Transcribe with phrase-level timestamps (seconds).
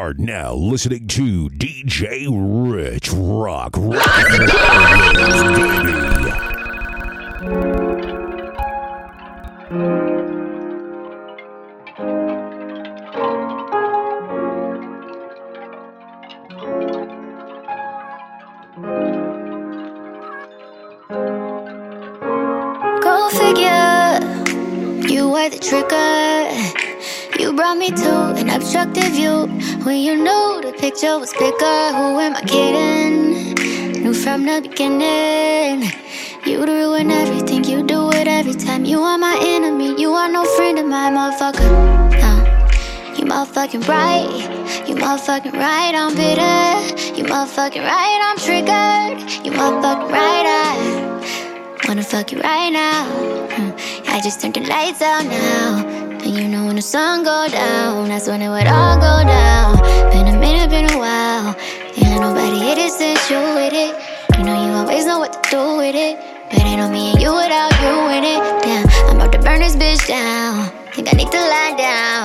[0.00, 3.76] are now listening to DJ Rich Rock.
[3.76, 4.28] Rock
[5.54, 5.90] baby.
[27.80, 29.39] me to an obstructive view
[29.84, 31.80] when you knew the picture was bigger.
[31.96, 34.02] Who am I kidding?
[34.02, 35.90] Knew from the beginning.
[36.44, 38.84] You'd ruin everything, you do it every time.
[38.84, 41.68] You are my enemy, you are no friend of mine, motherfucker.
[42.22, 47.16] Uh, you motherfucking right, you motherfucking right, I'm bitter.
[47.16, 49.44] You motherfucking right, I'm triggered.
[49.44, 53.06] You motherfucking right, I wanna fuck you right now.
[53.50, 53.72] Uh,
[54.08, 55.89] I just turned the lights out now.
[56.40, 59.76] You know when the sun go down, that's when it would all go down.
[60.08, 61.54] Been a minute, been a while.
[62.00, 63.92] Ain't nobody hit it since you with it.
[64.38, 66.16] You know you always know what to do with it.
[66.48, 68.40] But ain't on me and you without you in it.
[68.64, 70.72] Damn, I'm about to burn this bitch down.
[70.96, 72.24] Think I need to lie down.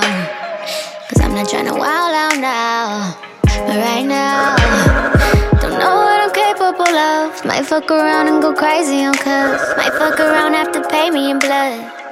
[1.12, 3.20] Cause I'm not trying to wild out now.
[3.68, 4.56] But right now,
[5.60, 7.44] don't know what I'm capable of.
[7.44, 9.60] Might fuck around and go crazy on cuz.
[9.76, 12.05] Might fuck around, have to pay me in blood.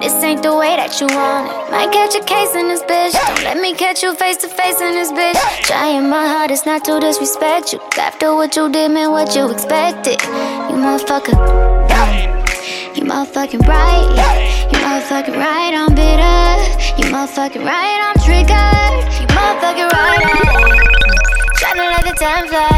[0.00, 1.70] This ain't the way that you want it.
[1.70, 3.12] Might catch a case in this bitch.
[3.12, 5.36] Don't let me catch you face to face in this bitch.
[5.62, 7.80] Trying my hardest not to disrespect you.
[7.98, 10.20] After what you did, man, what you expected.
[10.68, 11.36] You motherfucker.
[12.96, 14.08] You motherfucking right.
[14.72, 16.56] You motherfucking right, I'm bitter.
[16.96, 18.96] You motherfucking right, I'm triggered.
[19.20, 20.86] You motherfucking right.
[21.60, 22.68] Tryna let the time fly.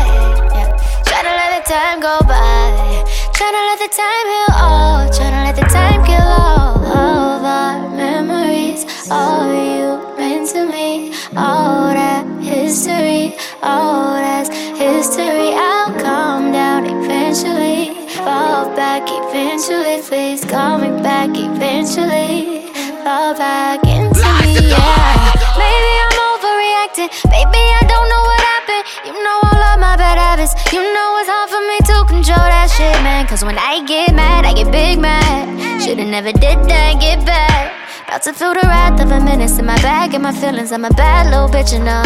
[0.55, 0.75] Yeah.
[1.07, 3.05] Tryna let the time go by.
[3.39, 5.09] Tryna let the time heal all.
[5.15, 8.85] Tryna let the time kill all of our memories.
[9.13, 11.15] All you meant to me.
[11.37, 13.37] All that history.
[13.63, 15.55] All that's history.
[15.55, 18.11] I'll calm down eventually.
[18.27, 20.03] Fall back eventually.
[20.03, 22.67] Please call me back eventually.
[23.07, 25.15] Fall back into me, yeah.
[25.55, 27.11] Maybe I'm overreacting.
[27.31, 28.85] Baby, I don't know what happened.
[29.07, 30.59] You know all of my bad habits.
[30.73, 31.98] You know it's hard for me to
[32.29, 33.27] control that shit, man.
[33.27, 35.81] Cause when I get mad, I get big mad.
[35.81, 37.73] Should've never did that, get back.
[38.05, 40.71] About to feel the wrath of a menace in my bag and my feelings.
[40.71, 42.05] I'm a bad little bitch, you know.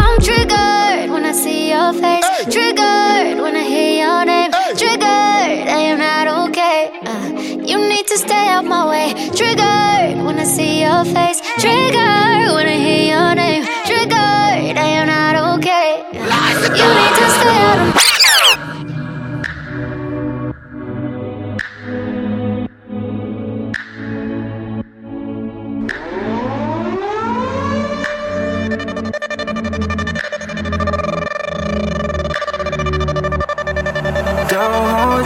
[0.00, 2.24] I'm triggered when I see your face.
[2.54, 4.50] Triggered when I hear your name.
[4.80, 6.80] Triggered, I am not okay.
[7.04, 7.28] Uh,
[7.70, 9.12] you need to stay out my way.
[9.36, 11.40] Triggered when I see your face.
[11.60, 13.64] Triggered when I hear your name.
[13.84, 16.00] Triggered, I am not okay.
[16.16, 16.48] Uh,
[16.80, 18.07] you need to stay out of my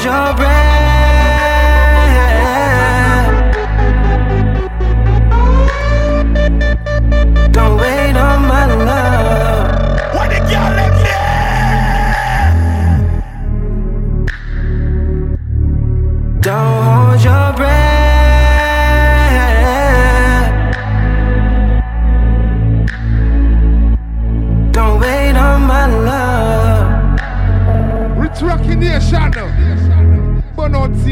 [0.05, 0.52] your breath.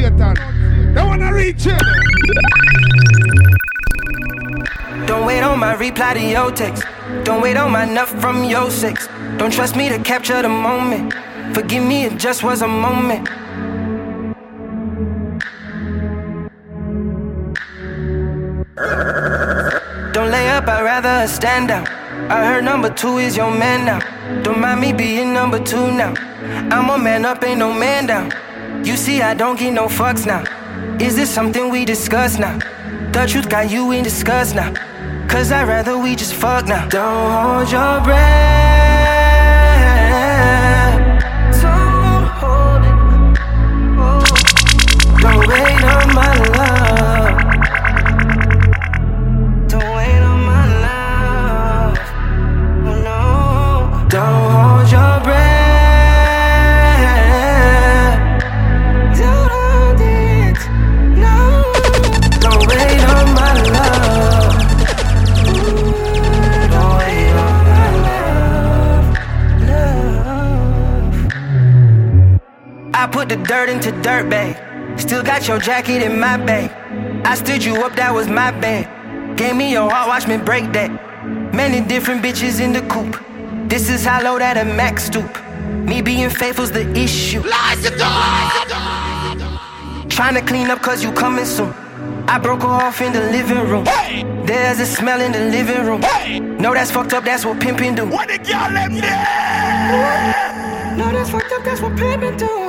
[0.03, 0.35] Satan.
[0.95, 1.65] They wanna reach.
[5.07, 6.85] Don't wait on my reply to your text.
[7.25, 9.09] Don't wait on my nut from your sex.
[9.37, 11.13] Don't trust me to capture the moment.
[11.55, 13.29] Forgive me, it just was a moment.
[20.15, 21.87] Don't lay up, I'd rather stand down.
[22.31, 24.43] I heard number two is your man now.
[24.43, 26.15] Don't mind me being number two now.
[26.71, 28.33] I'm a man up, ain't no man down.
[28.85, 30.43] You see, I don't get no fucks now.
[30.99, 32.59] Is this something we discuss now?
[33.13, 34.73] The truth got you in disgust now.
[35.29, 36.89] Cause I'd rather we just fuck now.
[36.89, 39.00] Don't hold your breath.
[73.13, 74.57] Put the dirt into dirt bag.
[74.99, 76.71] Still got your jacket in my bag.
[77.25, 79.37] I stood you up, that was my bad.
[79.37, 80.91] Gave me your heart, watch me break that.
[81.55, 83.23] Many different bitches in the coop.
[83.69, 85.31] This is how low that a max stoop.
[85.87, 87.43] Me being faithful's the issue.
[90.09, 91.73] Trying to clean up cause you coming soon.
[92.29, 93.87] I broke her off in the living room.
[93.87, 94.25] Hey!
[94.45, 96.03] There's a smell in the living room.
[96.03, 96.41] Hey!
[96.41, 98.07] No, that's fucked up, that's what pimping do.
[98.07, 100.97] What the girl them there?
[100.97, 102.60] No, that's fucked up, that's what pimping do.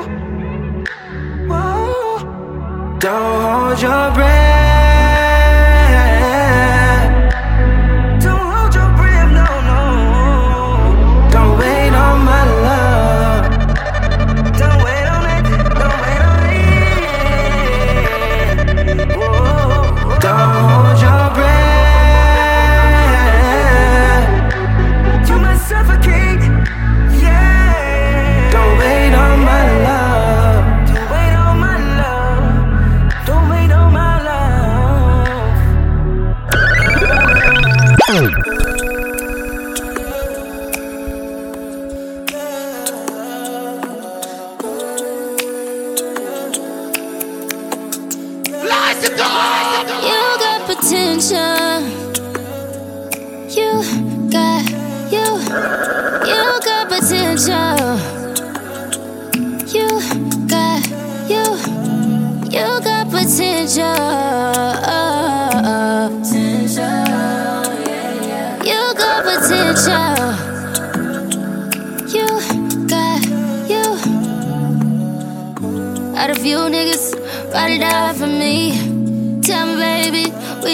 [3.02, 4.61] Don't hold your breath.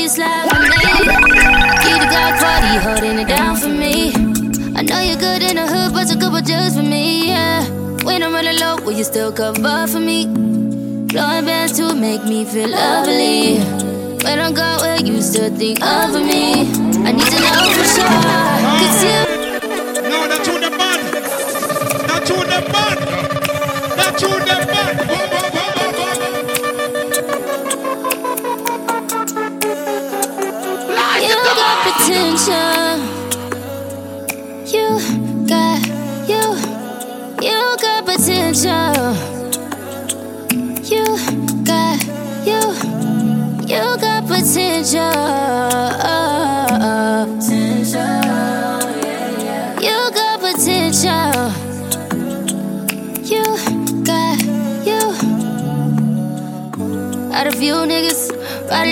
[0.07, 0.69] You slide for me?
[1.83, 4.13] Keep the Glock 40, holding it down for me.
[4.75, 7.65] I know you're good in the hood, but a couple just for me, yeah.
[8.03, 10.25] When I'm running low, will you still cover for me?
[10.27, 13.59] Blowing bands to make me feel lovely.
[14.23, 16.61] When I go will you still think of me.
[17.07, 18.07] I need to know for sure.
[18.79, 19.26] Cause you.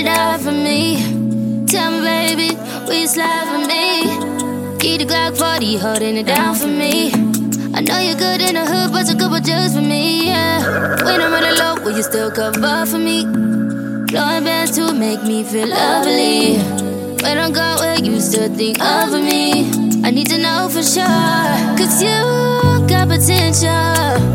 [0.07, 1.65] Out for me.
[1.67, 4.77] Tell me, baby we slide for me.
[4.79, 7.11] Keep the Glock 40, holding it down for me.
[7.73, 10.59] I know you're good in the hood, but a couple just for me, yeah.
[11.03, 13.25] When I'm running low, will you still cover for me?
[13.25, 16.57] Blowing bands to make me feel lovely.
[17.23, 19.69] When I go will you still think of me.
[20.03, 21.05] I need to know for sure,
[21.77, 24.34] cause you got potential.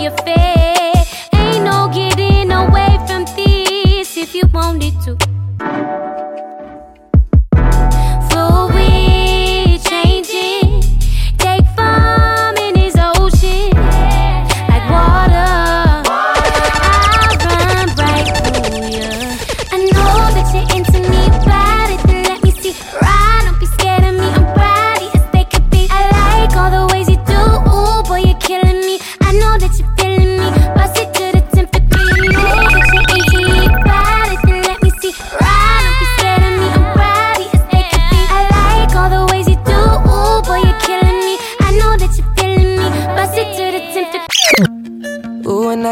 [0.00, 0.77] your face.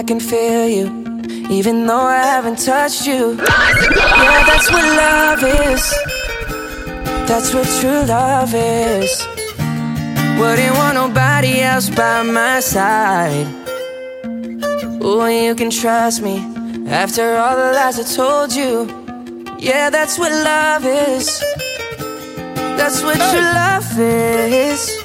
[0.07, 3.37] But I haven't touched you.
[3.37, 5.85] Yeah, that's what love is.
[7.29, 9.27] That's what true love is.
[10.39, 13.47] Wouldn't want nobody else by my side.
[15.03, 16.39] Oh, you can trust me
[16.89, 18.87] after all the lies I told you.
[19.59, 21.41] Yeah, that's what love is.
[22.77, 24.97] That's what true love is.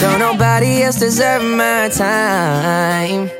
[0.00, 3.30] Don't nobody else deserve my time.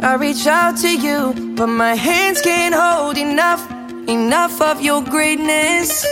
[0.00, 3.68] I reach out to you, but my hands can't hold enough,
[4.08, 6.04] enough of your greatness.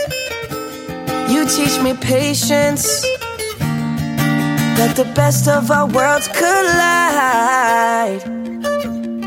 [1.29, 3.03] You teach me patience.
[4.77, 8.21] that the best of our worlds collide.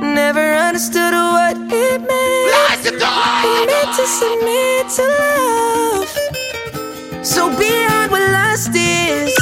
[0.00, 2.50] Never understood what it meant.
[2.86, 6.10] It meant to submit to love.
[7.26, 9.34] So beyond what lust is,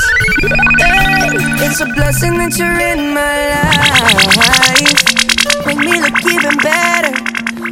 [1.60, 5.02] it's a blessing that you're in my life.
[5.66, 7.12] Make me look even better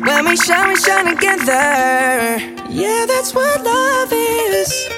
[0.07, 2.38] when we shine, we shine together.
[2.71, 4.88] Yeah, that's what love is.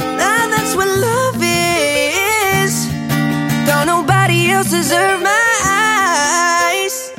[0.00, 2.72] Now that's what love is.
[3.66, 7.12] Don't nobody else deserve my eyes.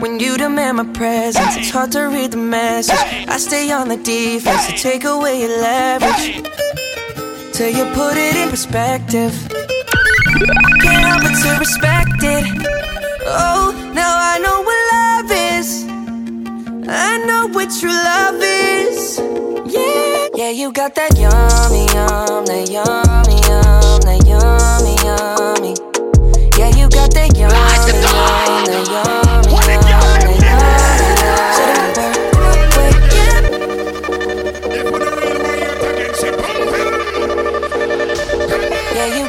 [0.00, 2.96] When you demand my presence, it's hard to read the message.
[3.28, 6.42] I stay on the defense to take away your leverage.
[7.52, 9.61] Till you put it in perspective.
[10.32, 12.44] Can't help but to respect it.
[13.26, 15.84] Oh, now I know what love is.
[16.88, 19.18] I know what true love is.
[19.74, 25.74] Yeah, yeah, you got that yummy, yum, that yummy, yum, that yummy, yummy.
[26.58, 29.21] Yeah, you got that yummy, yum, that yummy,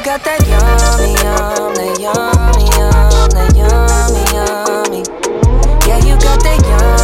[0.04, 5.00] got that yummy, yum, that yummy, yum, that yummy, yummy.
[5.88, 7.03] Yeah, you got that yummy,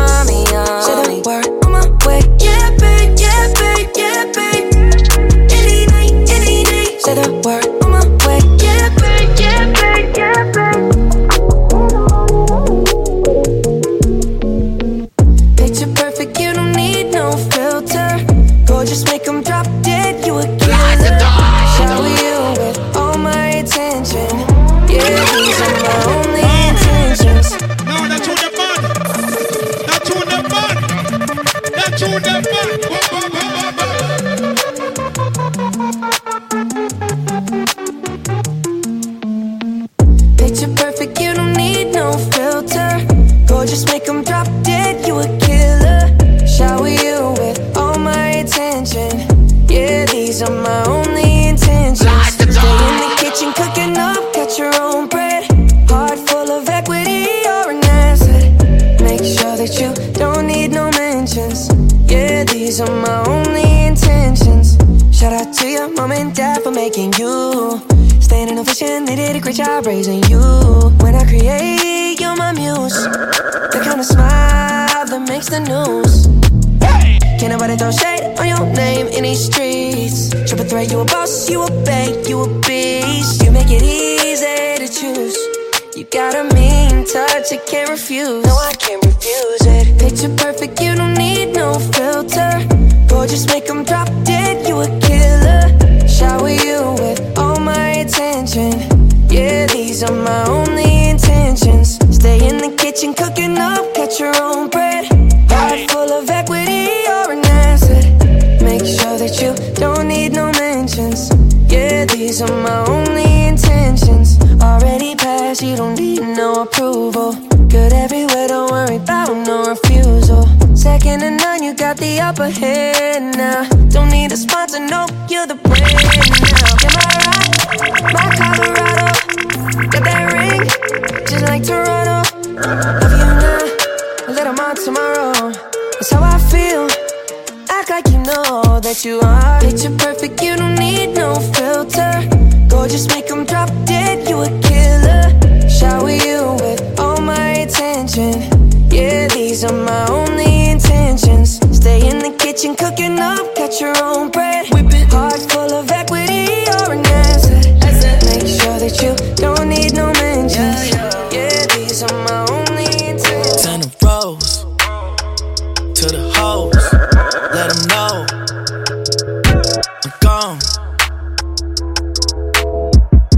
[170.31, 170.59] down.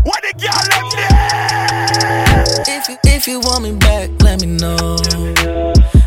[0.03, 2.43] What the girl them there?
[2.67, 4.97] If you, if you want me back, let me know.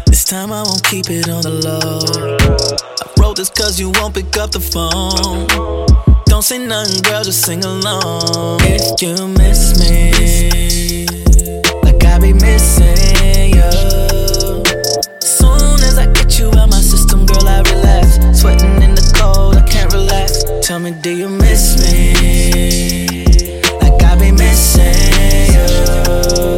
[0.06, 2.36] This time I won't keep it on the low.
[3.02, 5.46] I wrote this cause you won't pick up the phone.
[6.26, 8.60] Don't say nothing, girl, just sing along.
[8.62, 11.06] If you miss me,
[11.82, 13.72] like I be missing you.
[15.20, 18.18] Soon as I get you out my system, girl, I relax.
[18.40, 18.75] Sweating
[20.66, 23.24] Tell me, do you miss me?
[23.80, 26.55] Like I be missing you.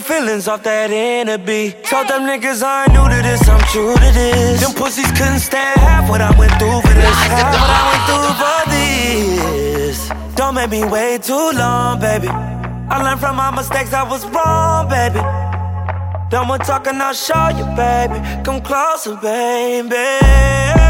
[0.00, 1.74] feelings off that enemy.
[1.84, 4.60] Told them niggas I ain't new to this, I'm true to this.
[4.60, 7.16] Them pussies couldn't stand half what I went through for this.
[7.32, 10.36] Half what I went through for this.
[10.36, 12.28] Don't make me wait too long, baby.
[12.28, 15.20] I learned from my mistakes, I was wrong, baby.
[16.30, 18.18] Don't want talking, I'll show you, baby.
[18.44, 20.85] Come closer, baby.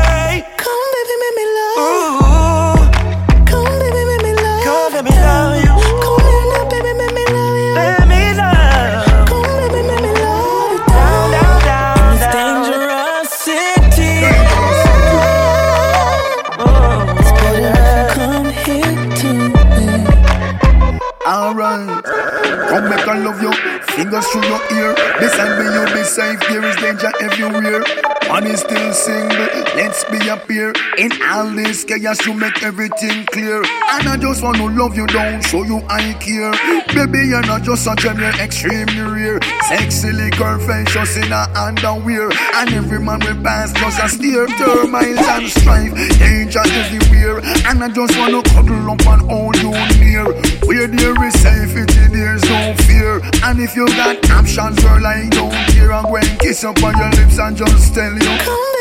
[31.98, 33.58] yeah, yes, you make everything clear.
[33.58, 36.52] And I just want to love you down, show you I care.
[36.94, 39.40] Baby, you're not just a gem, you're extremely rare.
[39.68, 42.30] Sexy little just in her underwear.
[42.54, 44.46] And every man will pass just a steer.
[44.46, 47.40] Termites and strife, danger everywhere.
[47.66, 50.24] And I just want to cuddle up and hold you near.
[50.66, 53.20] Where there is safety, there's no fear.
[53.44, 55.92] And if you got options, girl, I don't care.
[55.92, 58.75] I'm going kiss up on your lips and just tell you.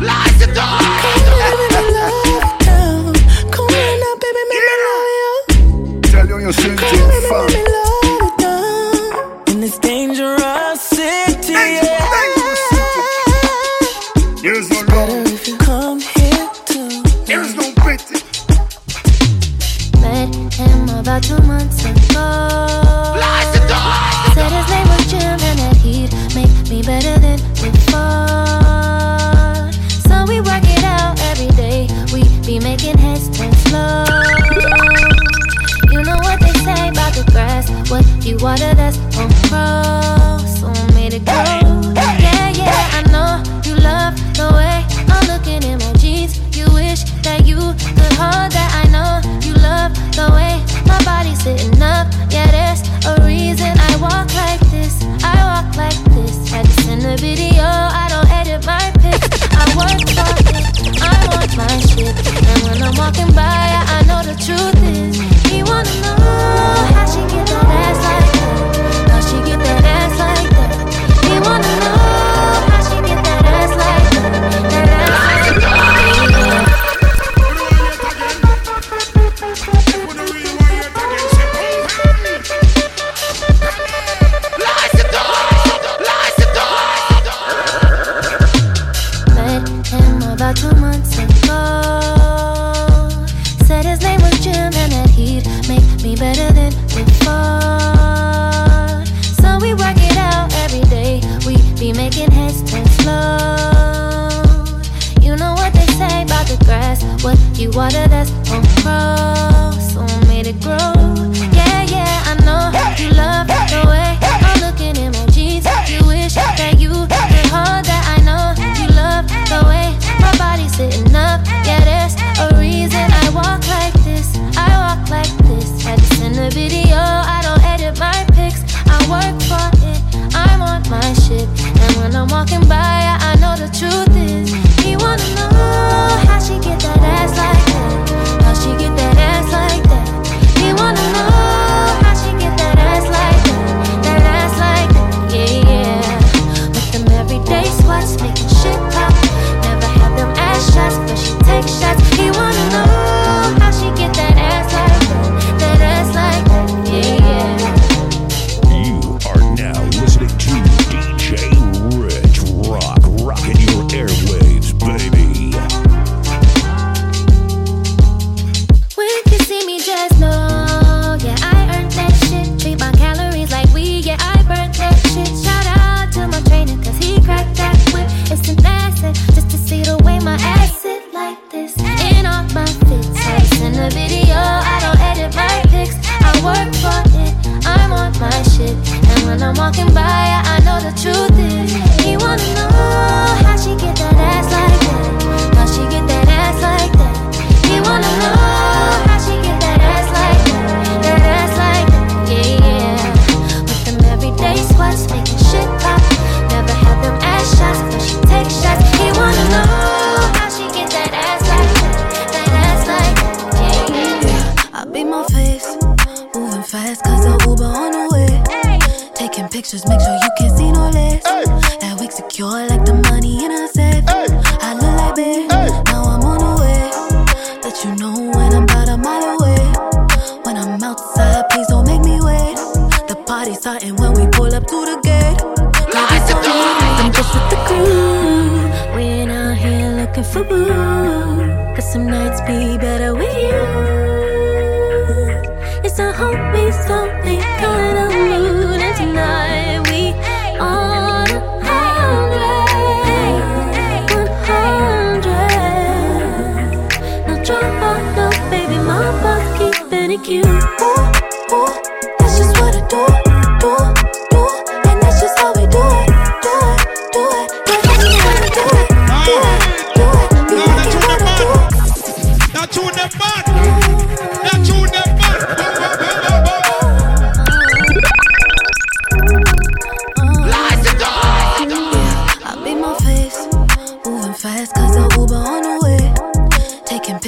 [0.00, 0.78] Lies the door.
[6.10, 7.75] Tell you your sin, fam.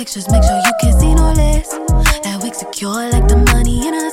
[0.09, 1.69] pictures, make sure you can see no less.
[2.23, 4.08] That we secure like the money in a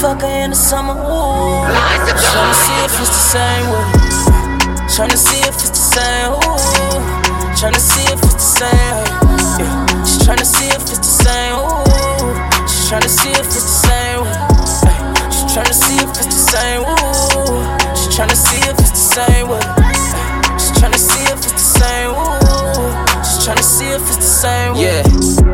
[0.00, 0.94] fuck her in the summer.
[0.94, 1.60] Ooh.
[2.32, 3.84] Tryna see if it's the same way.
[4.88, 6.32] Tryna see if it's the same.
[6.32, 6.56] Ooh.
[7.52, 8.96] Tryna see if it's the same.
[9.60, 10.04] Yeah.
[10.04, 11.56] She's tryna see if it's the same.
[11.60, 11.84] Ooh.
[12.64, 14.24] She's tryna see if it's the same.
[14.24, 14.96] Ay.
[15.28, 16.80] She's tryna see if it's the same.
[16.80, 17.60] Ooh.
[17.94, 19.60] She's tryna see if it's the same way.
[19.60, 20.56] Ay.
[20.56, 22.10] She's tryna see if it's the same.
[22.16, 22.88] Ooh.
[23.20, 25.02] She's tryna see if it's the same way.
[25.44, 25.49] Yeah.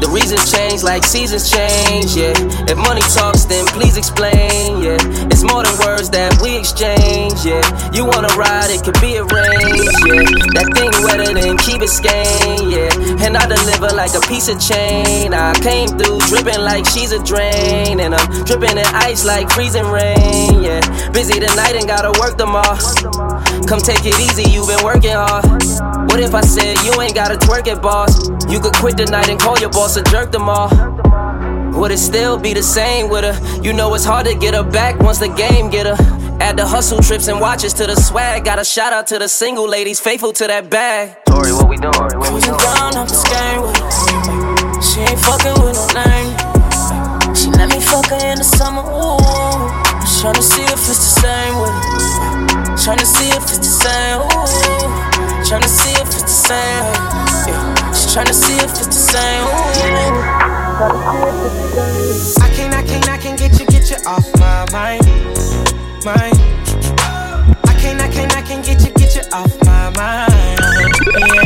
[0.00, 2.32] The reasons change like seasons change, yeah.
[2.64, 4.96] If money talks, then please explain, yeah.
[5.28, 7.62] It's more than words that we exchange, yeah.
[7.92, 10.24] You wanna ride, it could be arranged, yeah.
[10.56, 13.26] That thing wetter than keep it Biscayne, yeah.
[13.26, 15.34] And I deliver like a piece of chain.
[15.34, 19.86] I came through dripping like she's a drain, and I'm dripping in ice like freezing
[19.86, 20.80] rain, yeah.
[21.10, 23.49] Busy tonight and gotta work all.
[23.66, 25.44] Come take it easy, you've been working hard.
[26.10, 28.28] What if I said you ain't gotta twerk it, boss?
[28.50, 30.68] You could quit tonight and call your boss and jerk them all.
[31.78, 33.62] Would it still be the same with her?
[33.62, 35.96] You know it's hard to get her back once the game get her.
[36.40, 38.44] Add the hustle trips and watches to the swag.
[38.44, 41.16] Got a shout out to the single ladies faithful to that bag.
[41.26, 41.94] Tori, what we doing?
[42.18, 44.82] We Cruising down up the sky with her.
[44.82, 47.34] She ain't fucking with no name.
[47.36, 48.82] She let me fuck her in the summer.
[48.82, 49.20] Ooh.
[50.20, 52.39] Tryna see if it's the same with her.
[52.80, 54.20] Tryna see if it's the same.
[54.20, 54.48] Ooh.
[55.44, 56.84] Tryna see if it's the same.
[57.46, 57.92] Yeah.
[57.92, 59.44] She's tryna see if it's the same.
[59.44, 60.50] Ooh.
[62.40, 65.04] I can't, I can't, I can't get you, get you off my mind,
[66.06, 66.40] mind.
[67.68, 70.32] I can't, I can't, I can't get you, get you off my mind,
[71.20, 71.44] yeah.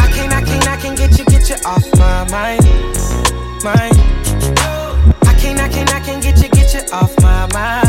[0.00, 2.64] I can't, I can't, I can't get you, get you off my mind,
[3.62, 3.98] mind.
[5.26, 7.83] I can't, I can't, I can't get you, get you off my mind,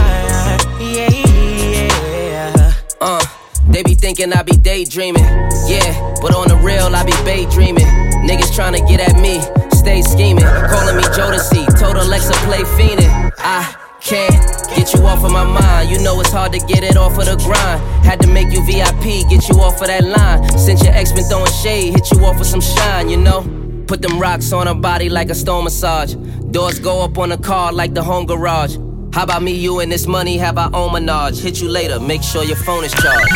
[4.05, 5.23] thinking I be daydreaming.
[5.65, 7.87] Yeah, but on the real, I be daydreaming.
[8.29, 9.41] Niggas tryna get at me,
[9.73, 10.45] stay scheming.
[10.45, 13.31] Calling me Jodeci, told Alexa play fiendin'.
[13.39, 13.65] I
[13.99, 14.37] can't
[14.75, 15.89] get you off of my mind.
[15.89, 17.81] You know it's hard to get it off of the grind.
[18.05, 20.55] Had to make you VIP, get you off of that line.
[20.55, 23.41] Since your ex been throwing shade, hit you off with some shine, you know?
[23.87, 26.13] Put them rocks on her body like a stone massage.
[26.51, 28.77] Doors go up on the car like the home garage.
[29.15, 31.39] How about me, you, and this money have our own menage?
[31.39, 33.31] Hit you later, make sure your phone is charged.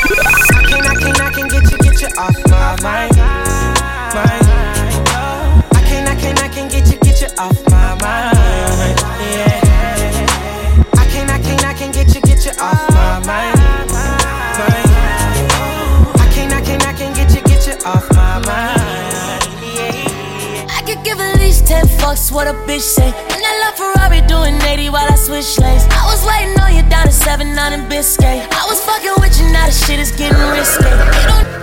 [0.54, 4.44] I can't, I can't, I can't get you, get you off my mind, mind.
[5.08, 5.70] Oh.
[5.72, 8.38] I can't, I can't, I can't get you, get you off my mind,
[9.22, 9.56] yeah.
[10.96, 13.59] I can't, I can't, I can't get you, get you off my mind.
[22.10, 23.08] Least 10 fucks what a bitch say.
[23.08, 25.84] And I love Ferrari doing 80 while I switch lanes.
[25.90, 28.48] I was waiting on you down at 7 9 in Biscayne.
[28.52, 31.59] I was fucking with you, now the shit is getting risky.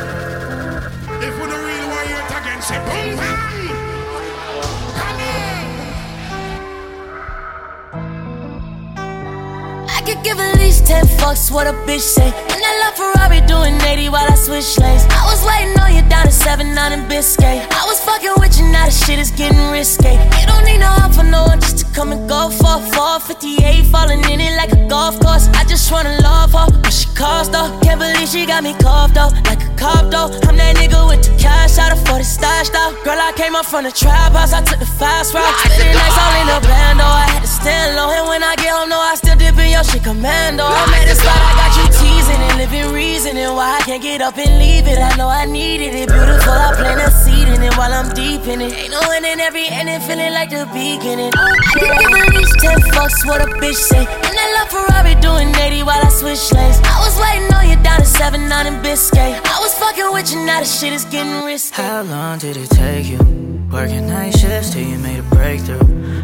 [10.26, 12.26] Give at least 10 fucks what a bitch say.
[12.26, 15.06] And I love Ferrari doing 80 while I switch lanes.
[15.06, 17.62] I was waiting on you down at 7 9 in Biscayne.
[17.70, 20.18] I was fucking with you, now the shit is getting risky.
[20.42, 23.86] You don't need no help for no one just to come and go for 458,
[23.86, 25.46] falling in it like a golf course.
[25.54, 27.70] I just wanna love her, but she cost though.
[27.86, 30.34] Can't believe she got me cuffed though, like a cop though.
[30.50, 32.98] I'm that nigga with the cash out of 40 stash though.
[33.06, 35.54] Girl, I came up from the trap house, I took the fast route.
[35.62, 38.10] Spending nights all in the band though, I had to stand low.
[38.10, 40.64] And when I get home, no, I still dip in your shit commando.
[40.64, 44.20] I'm at the spot, I got you teasing and living reasoning why I can't get
[44.22, 44.98] up and leave it.
[44.98, 46.52] I know I needed it, beautiful.
[46.52, 48.72] I plan a seed in it while I'm deep in it.
[48.72, 51.32] Ain't no end in every ending, feeling like the beginning.
[51.36, 54.04] I could give at least 10 fucks what a bitch say.
[54.08, 56.80] And I love Ferrari doing 80 while I switch lanes.
[56.82, 59.36] I was waiting on you down at 7 9 in Biscayne.
[59.44, 61.76] I was fucking with you, now the shit is getting risky.
[61.76, 63.55] How long did it take you?
[63.70, 65.78] Working night shifts till you made a breakthrough.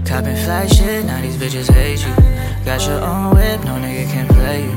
[0.05, 2.14] Copping fly shit, now these bitches hate you.
[2.64, 4.76] Got your own whip, no nigga can play you.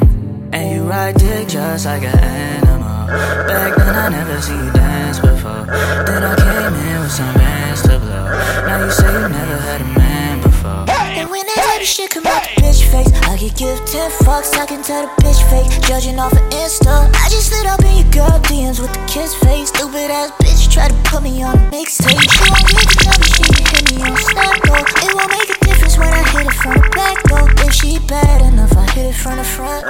[0.52, 3.08] And you ride dick just like an animal.
[3.48, 5.66] Back then I never see you dance before.
[6.08, 8.26] Then I came in with some bands to blow.
[8.66, 10.95] Now you say you never had a man before.
[11.26, 14.54] And when that baby shit come out the bitch face, I could give 10 fucks,
[14.62, 15.66] I can tell the bitch fake.
[15.82, 19.34] Judging off of Insta, I just slid up in your girl DMs with the kiss
[19.42, 19.74] face.
[19.74, 22.14] Stupid ass bitch try to put me on a mixtape.
[22.14, 24.86] She won't get the number, she can hit me on Snap though.
[25.02, 27.50] It won't make a difference when I hit it from the back though.
[27.66, 29.82] If she bad enough, I hit it from the front.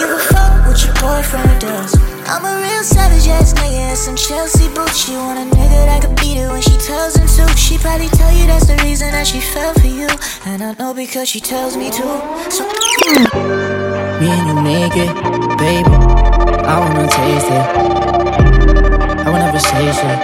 [0.00, 2.00] Give a fuck what your boyfriend does.
[2.32, 5.04] I'm a real savage ass nigga and some Chelsea boots.
[5.04, 5.51] She want
[7.82, 10.08] probably tell you that's the reason that she fell for you.
[10.46, 12.06] And I know because she tells me to.
[12.48, 12.62] So
[14.22, 15.10] Me and you naked,
[15.58, 15.90] baby.
[16.62, 17.66] I wanna taste it.
[19.18, 20.18] I will never say shit.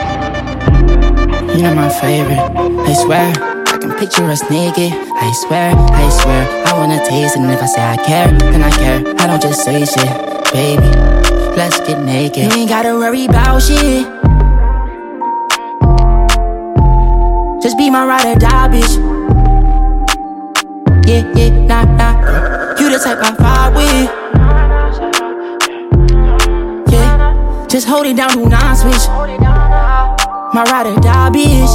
[1.58, 2.46] You're my favorite.
[2.86, 3.26] I swear,
[3.66, 4.92] I can picture us naked.
[4.94, 7.42] I swear, I swear, I wanna taste it.
[7.42, 8.98] And if I say I care, then I care.
[9.18, 10.14] I don't just say shit,
[10.52, 10.90] baby.
[11.58, 12.52] Let's get naked.
[12.52, 14.17] You ain't gotta worry about shit.
[17.68, 18.96] Just be my ride or die, bitch.
[21.06, 22.80] Yeah, yeah, nah, nah.
[22.80, 24.08] You the type I vibe with.
[26.90, 29.06] Yeah, just hold it down, do not switch.
[30.54, 31.68] My ride or die, bitch.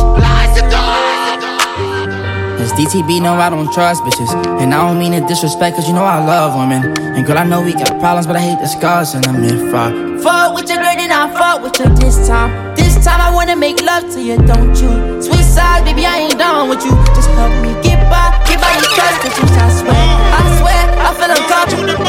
[2.60, 4.34] It's DTB, no, I don't trust bitches.
[4.64, 6.98] And I don't mean to disrespect, cause you know I love women.
[6.98, 9.72] And girl, I know we got problems, but I hate the scars and I'm if
[9.72, 9.92] I
[10.24, 12.74] fuck with your girl, then I fuck with you this time.
[12.76, 15.22] This time I wanna make love to you, don't you?
[15.22, 16.96] Switch sides, baby, I ain't done with you.
[17.16, 20.06] Just help me get by, get by your trust issues, I swear.
[20.40, 22.08] I swear, I feel uncomfortable.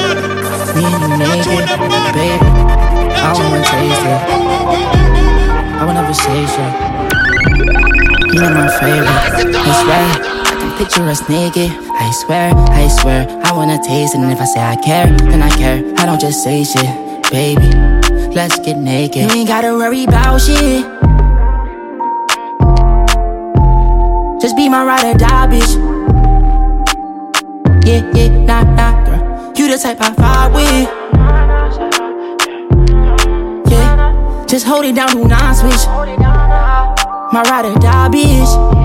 [0.74, 1.66] Me and you naked,
[2.14, 2.49] baby.
[3.18, 4.20] I wanna taste it.
[5.74, 6.72] I will never say shit.
[8.34, 9.53] You're my favorite.
[9.53, 10.18] That's right.
[10.47, 11.70] I can picture us naked.
[11.70, 13.26] I swear, I swear.
[13.42, 14.20] I wanna taste it.
[14.20, 15.82] And if I say I care, then I care.
[15.99, 16.86] I don't just say shit,
[17.30, 17.93] baby.
[18.35, 19.30] Let's get naked.
[19.30, 20.85] You ain't gotta worry about shit.
[24.43, 25.76] Just be my ride or die, bitch.
[27.87, 29.05] Yeah, yeah, nah, nah.
[29.05, 29.53] Girl.
[29.57, 30.89] You the type I vibe with.
[33.70, 35.87] Yeah, just hold it down, do not switch.
[37.32, 38.84] My ride or die, bitch.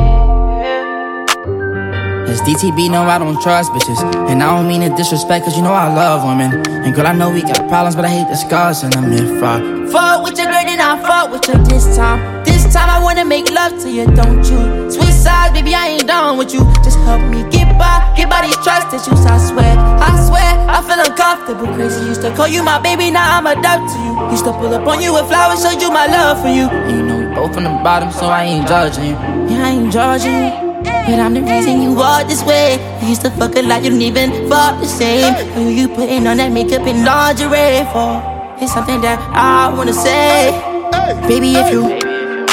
[2.38, 3.98] DTB, no, I don't trust bitches.
[4.30, 6.62] And I don't mean to disrespect, cause you know I love women.
[6.70, 9.42] And girl, I know we got problems, but I hate the scars, and I'm if
[9.42, 9.58] I
[9.90, 12.44] fuck with your girl, then I fuck with you this time.
[12.46, 14.92] This time I wanna make love to you, don't you?
[14.92, 16.62] Switch sides, baby, I ain't done with you.
[16.84, 19.74] Just help me get by, get by these trust issues, I swear.
[19.78, 22.06] I swear, I feel uncomfortable, crazy.
[22.06, 24.32] Used to call you my baby, now I'm a dog to you.
[24.32, 26.70] Used to pull up on you with flowers, showed you my love for you.
[26.70, 29.18] And you know we both from the bottom, so I ain't judging you.
[29.50, 30.69] Yeah, I ain't judging you.
[30.84, 32.78] But I'm the reason you are this way.
[33.02, 35.34] You used to fuck a lot, you don't even fuck the same.
[35.54, 38.22] Who you putting on that makeup and lingerie for?
[38.62, 40.52] It's something that I wanna say.
[41.28, 41.84] Baby, if you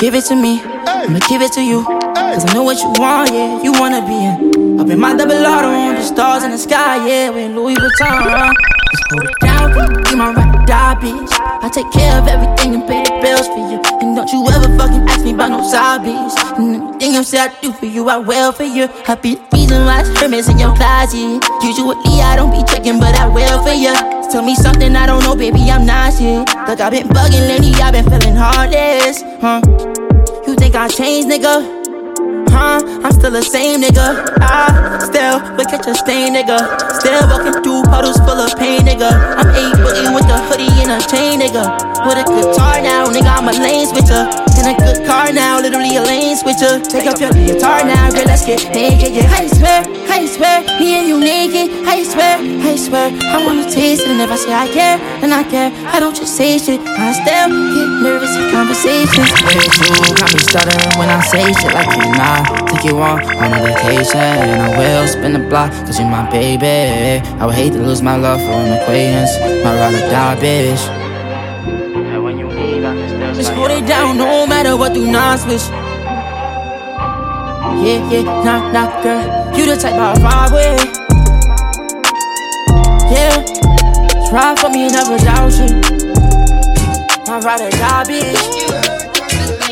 [0.00, 1.84] give it to me, I'ma give it to you.
[1.84, 4.80] Cause I know what you want, yeah, you wanna be in.
[4.80, 8.65] Up in my double auto on the stars in the sky, yeah, with Louis Vuitton.
[8.97, 11.28] Just hold it down, be my right die, bitch.
[11.61, 13.76] I take care of everything and pay the bills for you.
[14.01, 16.32] And don't you ever fucking ask me about no bitch.
[16.57, 18.88] And everything I say I do for you, I will for you.
[19.07, 21.44] I be the reason why Hermes in your closet.
[21.62, 23.92] Usually I don't be checking, but I will for you.
[24.32, 26.49] Tell me something I don't know, baby, I'm not shit.
[26.66, 29.20] Look, I've been bugging lately, I've been feeling heartless.
[29.44, 29.61] Huh?
[30.47, 31.75] You think I changed, nigga?
[32.57, 32.80] Huh?
[33.04, 34.16] I'm still the same nigga.
[34.40, 36.57] I still but catch a stain, nigga.
[36.90, 39.12] Still walking through puddles full of pain, nigga.
[39.12, 41.76] I'm eight booty with the hoodie and a chain, nigga.
[42.09, 44.45] With a guitar now, nigga, I'm a lane switcher.
[44.66, 46.82] In a good car now, literally a lane switcher.
[46.82, 49.14] Take up your guitar now, girl, let's get naked.
[49.14, 51.86] Yeah, I swear, I swear, me and you naked.
[51.86, 54.08] I swear, I swear, I wanna taste it.
[54.08, 55.70] And if I say I care, then I care.
[55.94, 56.80] I don't just say shit.
[56.82, 59.30] I still get nervous in conversations.
[59.46, 62.42] Way too, got me stuttering when I say shit like you nah.
[62.66, 66.28] Take you on on a vacation, and I will spin the block, cause you're my
[66.28, 67.22] baby.
[67.38, 69.30] I would hate to lose my love for an acquaintance.
[69.62, 71.05] My rather die, bitch.
[73.66, 75.62] Hold it down, no matter what, do not switch.
[77.82, 79.58] Yeah, yeah, nah, nah, girl.
[79.58, 80.86] You the type I vibe with.
[83.10, 83.42] Yeah,
[84.30, 85.66] try for me, never doubt you.
[87.26, 88.40] My ride or die, bitch.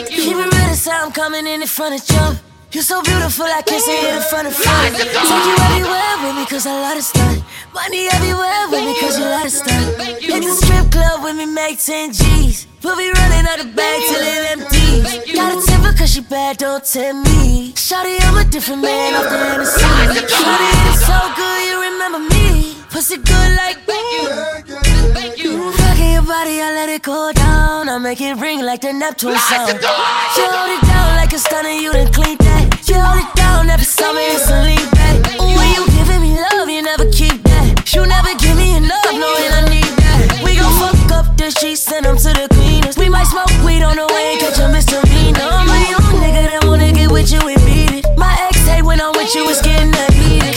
[0.08, 2.40] Keep it real, I'm coming in in front of jump.
[2.74, 4.96] You're so beautiful, I can't see it in front of front.
[4.96, 7.44] Take you everywhere with me, cause I love to stunt.
[7.72, 9.94] Money everywhere with me, cause you love to stunt.
[10.18, 12.66] Hit the strip club with me, make 10 G's.
[12.82, 15.06] We'll be running out the bag till it empties.
[15.36, 17.74] Got a temper cause she bad, don't tempt me.
[17.74, 19.78] Shawty, I'm a different man off the Hennessy.
[19.78, 22.74] Shawty, it's so good, you remember me.
[22.90, 23.84] Pussy good like
[26.44, 27.88] body, I let it go down.
[27.88, 29.80] I make it ring like the Neptune sound.
[30.36, 32.63] You hold it down like a stunner, you done clean that.
[32.86, 33.70] You hold it down
[34.50, 35.16] a lean back.
[35.40, 37.80] When you giving me love, you never keep that.
[37.94, 39.08] You never give me enough,
[39.56, 40.44] I need that.
[40.44, 41.48] We gon' fuck up the
[42.20, 42.98] to the cleaners.
[42.98, 45.40] We might smoke weed on the way catch a misdemeanor.
[46.20, 47.40] Nigga that wanna get with you.
[48.18, 50.53] My ex hate when I'm with you, it's getting that heated.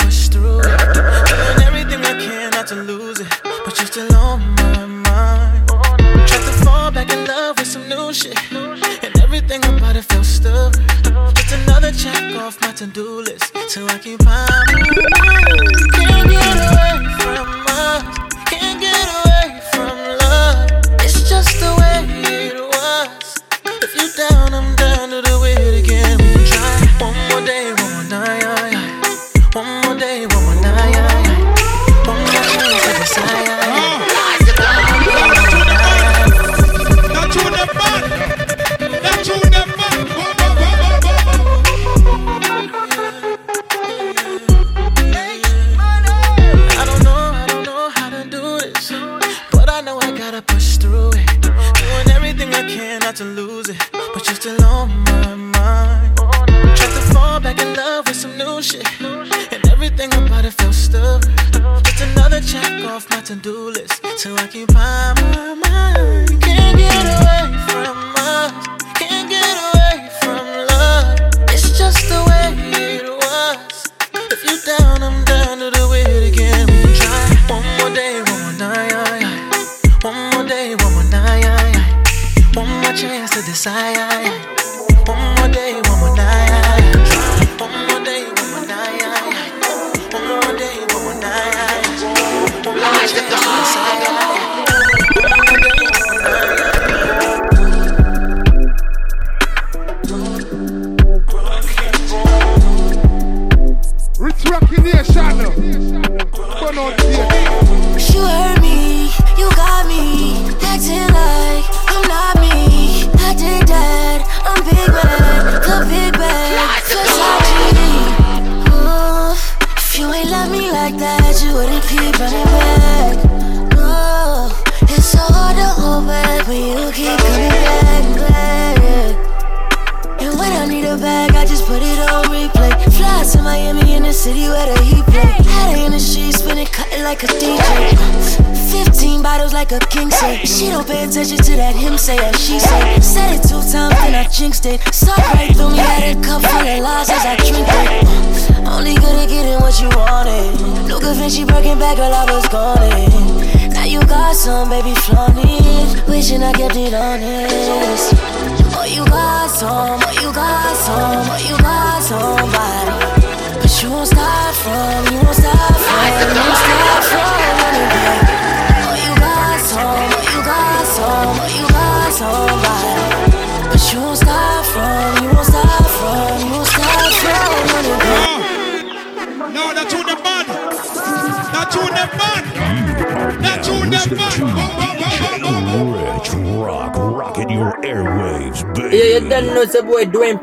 [0.00, 0.60] Push through.
[0.62, 3.28] Doing everything I can not to lose it.
[3.64, 5.68] But you're still on my mind.
[6.28, 8.38] Tried to fall back in love with some new shit.
[9.04, 10.84] And everything about it feels stubborn.
[11.34, 13.52] Just another check off my to do list.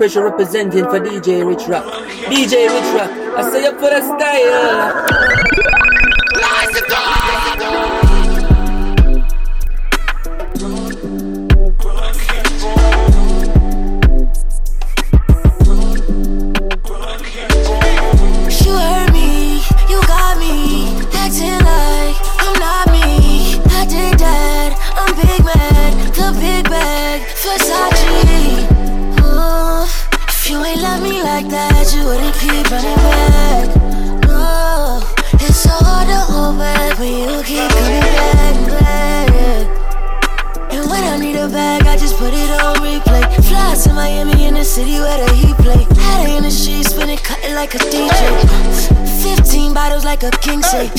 [0.08, 1.84] Special representing for DJ Rich Rock.
[1.84, 5.87] DJ Rich Rock, I say up for the style.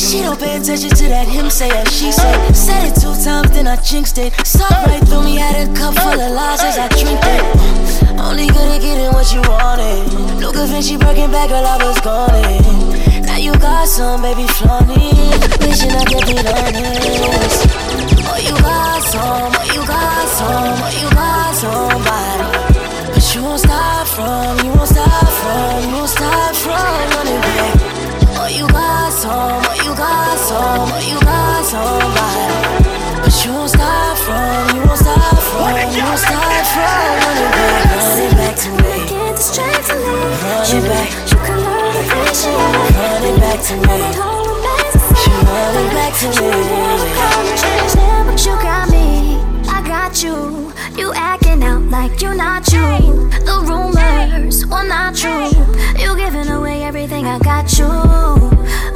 [0.09, 2.33] She don't pay attention to that him say that she say.
[2.57, 4.33] Said it two times, then I jinxed it.
[4.41, 7.45] Stop right through me, had a cup full of lies as I drink it.
[8.17, 10.09] Only good at getting what you wanted.
[10.41, 12.41] Luca Vinci breaking back, girl, I was gone.
[13.29, 15.13] Now you got some, baby, flaunting.
[15.61, 17.69] Wishing I could be honest.
[18.25, 23.13] Oh, you got some, oh, you got some, oh, you got somebody.
[23.13, 26.81] But you won't stop from, you won't stop from, you won't stop from
[27.13, 27.98] running back
[28.49, 32.49] but you got some, but you got some, but you got somebody.
[33.21, 36.89] But you won't stop from, you won't stop from, you won't stop from.
[37.29, 37.77] running it back,
[38.09, 38.89] run it back to me.
[40.41, 41.45] Run Running back, run
[43.19, 43.99] Running back to me.
[45.21, 46.49] She run it back to me.
[48.45, 49.08] You got me
[51.91, 53.29] like you're not true.
[53.49, 55.51] The rumors were not true.
[56.01, 57.87] You giving away everything I got you.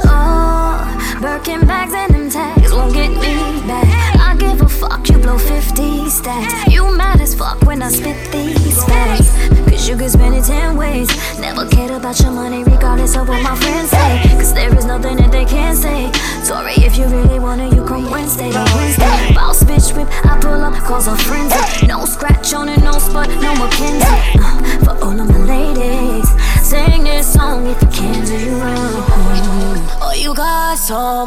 [0.05, 4.22] Oh, Birkin bags and them tags won't get me back.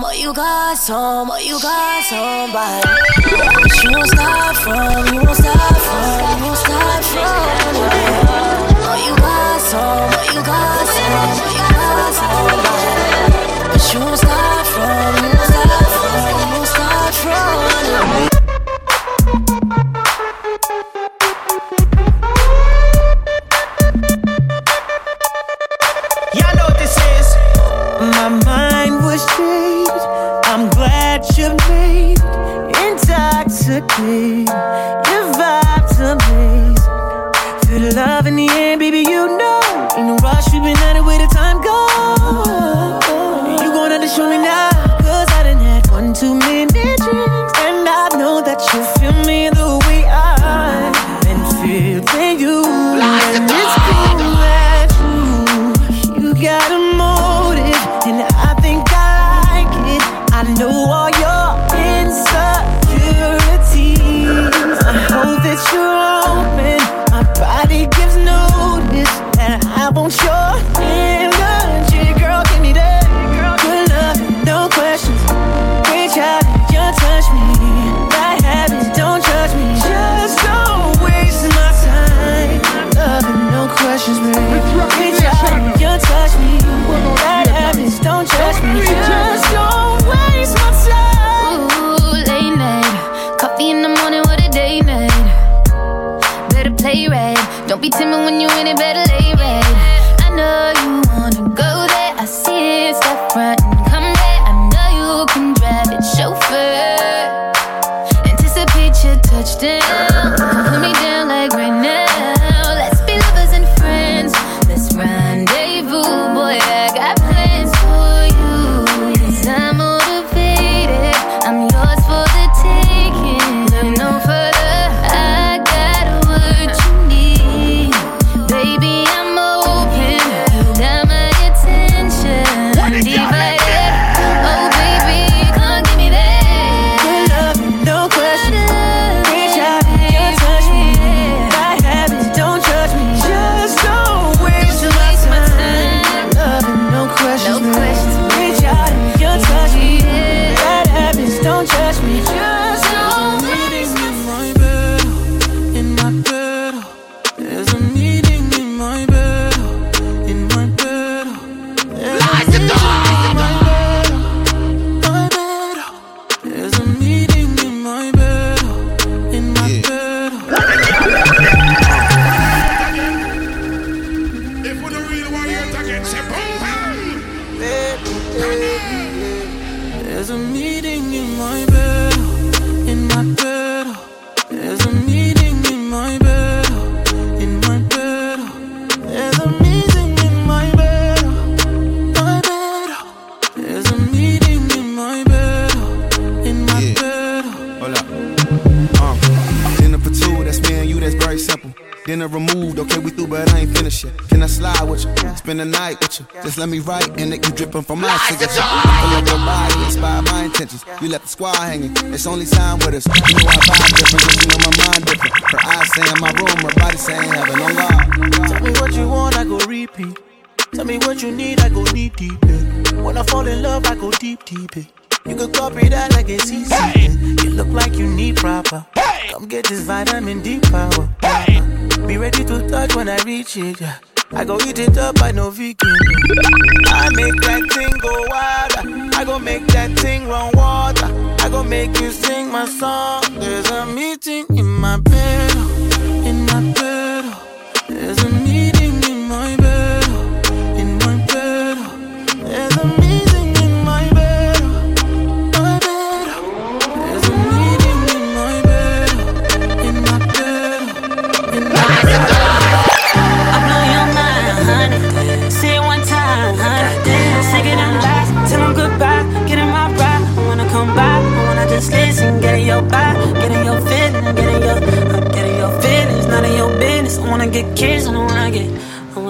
[0.00, 2.82] some, you got some, you got somebody.
[3.78, 7.24] She won't stop from, you won't stop from, you won't stop from.
[8.88, 12.95] Oh, you got some, you got some, you got somebody.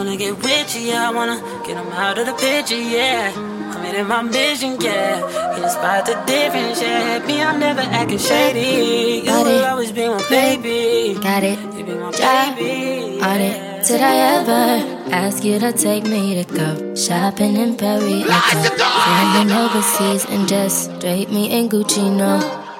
[0.06, 1.08] wanna get with you, yeah.
[1.08, 1.36] I wanna
[1.66, 3.32] get them out of the picture, yeah.
[3.34, 5.20] I'm it in my vision, yeah.
[5.56, 7.26] can't spot the difference, yeah.
[7.26, 9.18] Me, I'm never acting shady.
[9.18, 9.64] You Got will it.
[9.64, 11.18] always be my baby.
[11.20, 11.58] Got it.
[11.76, 12.54] You be my yeah.
[12.54, 13.20] baby.
[13.20, 13.80] On yeah.
[13.80, 13.86] it.
[13.86, 18.26] Did I ever ask you to take me to go shopping in Paris?
[18.26, 22.65] Lies Landing overseas and just drape me in Gucci, no.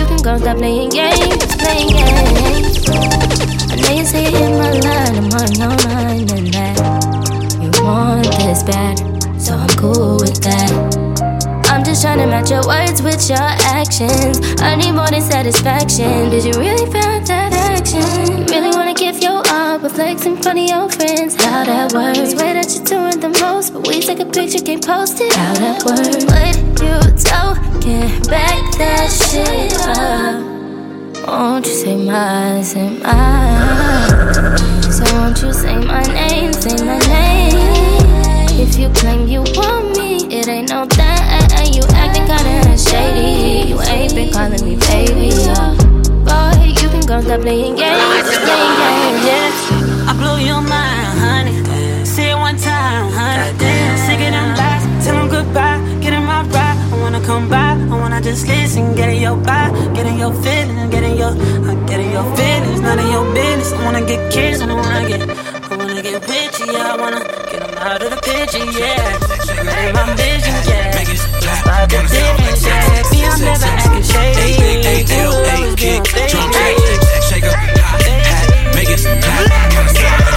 [0.00, 2.88] you can go stop playing games, playing games.
[2.88, 6.76] I know you say you hit my line, I'm on your mind and that
[7.60, 8.96] you want this bad,
[9.38, 10.72] so I'm cool with that.
[11.66, 14.40] I'm just trying to match your words with your actions.
[14.62, 16.30] I need more than satisfaction.
[16.30, 18.46] Did you really feel that action?
[18.46, 18.89] Really wanna
[20.00, 21.34] flex in front of your friends.
[21.44, 22.32] How that works?
[22.40, 25.32] Way that you're doing the most, but we take a picture, can't post it.
[25.34, 26.24] How that works?
[26.32, 28.08] What you talking?
[28.32, 30.40] Back that shit up.
[31.28, 33.12] Won't you say my, say my?
[34.88, 38.48] So won't you say my name, say my name?
[38.56, 41.74] If you claim you want me, it ain't no thing.
[41.76, 43.68] You acting kinda shady.
[43.68, 45.28] You ain't been calling me baby.
[46.24, 49.69] Boy, you can go stop playing games, playing games, yeah.
[50.40, 52.04] Your mind, honey.
[52.04, 53.52] Say it one time, honey.
[54.04, 55.78] Sick of them lies, tell them goodbye.
[56.00, 56.76] Get in my ride.
[56.92, 58.94] I wanna come by, I wanna just listen.
[58.94, 62.24] Get in your vibe, get in your feelings, get in your, uh, get in your
[62.36, 62.80] feelings.
[62.80, 63.72] None of your business.
[63.72, 65.20] I wanna get kissed, and I wanna get,
[65.70, 66.92] I wanna get with you, yeah.
[66.92, 67.20] I wanna
[67.50, 69.18] get them out of the picture, yeah.
[69.66, 71.04] Ready my vision, yeah.
[71.60, 73.10] Spot the difference, yeah.
[73.12, 74.48] Me, I'm never acting shady.
[75.14, 76.94] You always be on baby.
[77.28, 80.29] Shake up, hot, hat, make it clap, kinda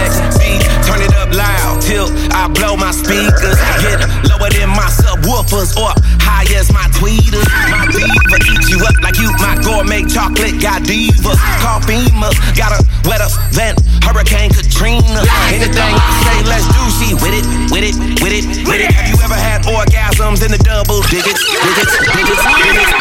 [0.00, 3.58] Sex beat, turn it up loud till I blow my speakers.
[3.84, 4.00] Get
[4.32, 5.92] lower than my subwoofers or
[6.24, 7.44] high as my tweeters.
[7.68, 10.56] My diva eat you up like you my gourmet chocolate.
[10.60, 15.20] Got diva, call FEMA, got a wetter than Hurricane Katrina.
[15.52, 16.82] Anything I say, let's do.
[17.00, 18.92] She with it, with it, with it, with it.
[18.92, 22.92] Have you ever had orgasms in the double digits, digits, digits, digits?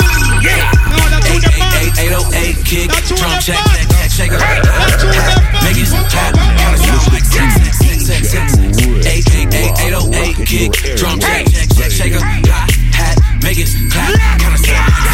[0.43, 1.18] Yeah.
[1.45, 4.39] 808 kick, drum check, check, check, shake it.
[5.63, 8.57] Make it clap, kinda sound like sex, sex, sex, sex, sex.
[9.05, 12.21] 808 kick, drum check, check, check, shake it.
[12.21, 15.07] Hot hat, make it clap, kinda sound like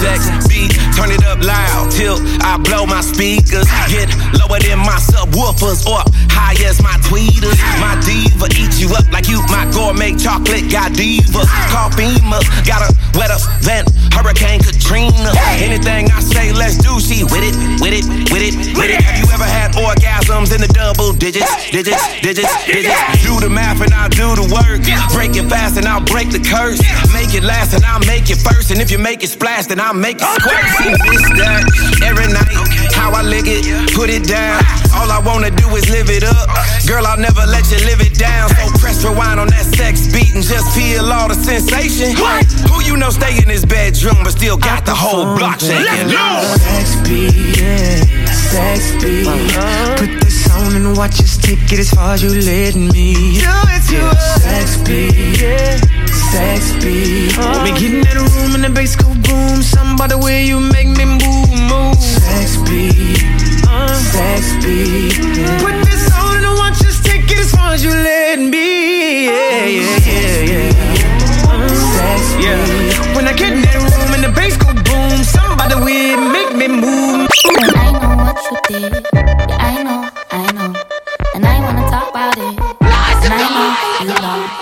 [0.00, 0.49] sex, sex,
[0.96, 3.68] turn it up loud till I blow my speakers.
[3.88, 7.56] Get lower than my subwoofers or high as my tweeters.
[7.80, 10.70] My diva eat you up like you my gourmet chocolate.
[10.70, 15.32] Got diva, call FEMA, got a wetter than Hurricane Katrina.
[15.62, 16.98] Anything I say, let's do.
[17.00, 19.00] She with it, with it, with it, with it.
[19.00, 23.22] Have you ever had orgasms in the double digits, digits, digits, digits?
[23.24, 24.84] Do the math and I'll do the work.
[25.14, 26.80] Break it fast and I'll break the curse.
[27.12, 28.70] Make it last and I'll make it first.
[28.70, 30.49] And if you make it splash, then I'll make it squirt.
[30.78, 31.62] See this that
[32.02, 32.52] every night.
[32.92, 34.60] How I lick it, put it down.
[34.94, 36.48] All I wanna do is live it up.
[36.86, 38.48] Girl, I'll never let you live it down.
[38.50, 42.16] So press rewind on that sex beat and just feel all the sensation.
[42.68, 46.10] Who you know stay in his bedroom but still got the whole block shaking?
[46.58, 49.26] Sex beat, yeah, sex beat.
[49.26, 49.96] Uh-huh.
[49.96, 53.38] Put this on and watch us take it as far as you let me.
[53.38, 54.38] Do it to yeah.
[54.42, 55.78] Sex beat, yeah,
[56.12, 57.36] sex beat.
[57.64, 59.62] We get in the room and the bass go boom.
[59.62, 61.96] Something about the way you make me move, move.
[62.00, 63.22] Sex beat,
[63.68, 63.88] uh.
[63.94, 65.16] sex beat.
[65.18, 65.60] Yeah.
[65.62, 69.26] Put this on and watch us take it as far as you let me.
[69.26, 71.52] Yeah, yeah, yeah, yeah.
[71.52, 71.68] Uh.
[71.68, 73.16] Sex beat.
[73.16, 76.14] When I get in that room and the bass go boom, something about the way
[76.14, 77.28] it make me move.
[77.76, 79.06] I know what you did.
[79.12, 80.74] Yeah, I know, I know.
[81.34, 82.58] And I wanna talk about it.
[83.22, 84.59] And I know you know.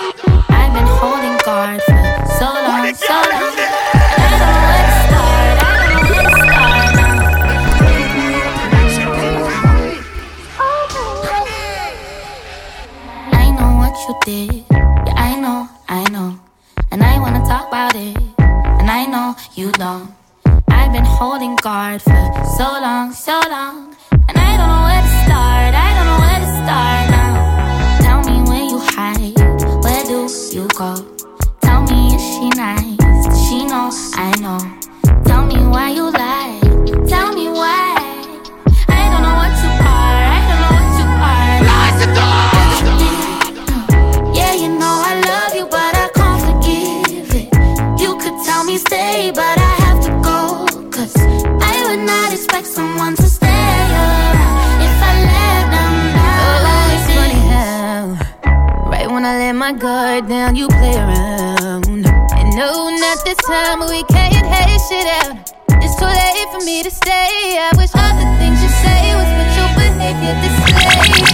[59.77, 61.85] Right now you play around.
[61.87, 65.53] And no, not this time, we can't hate shit out.
[65.83, 67.57] It's too late for me to stay.
[67.59, 71.29] I wish all the things you say was what your behavior displays.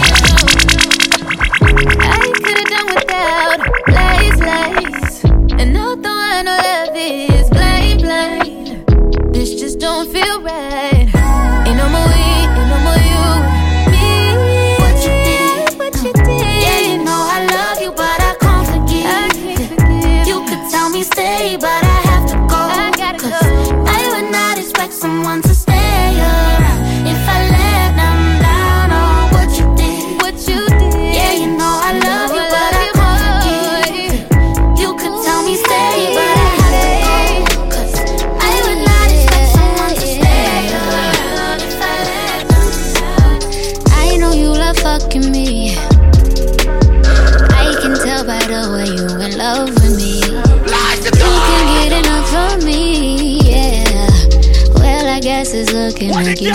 [1.98, 3.58] I could've done without
[3.88, 5.24] lies, lies.
[5.60, 10.95] And although I know love is blind, blind, this just don't feel right.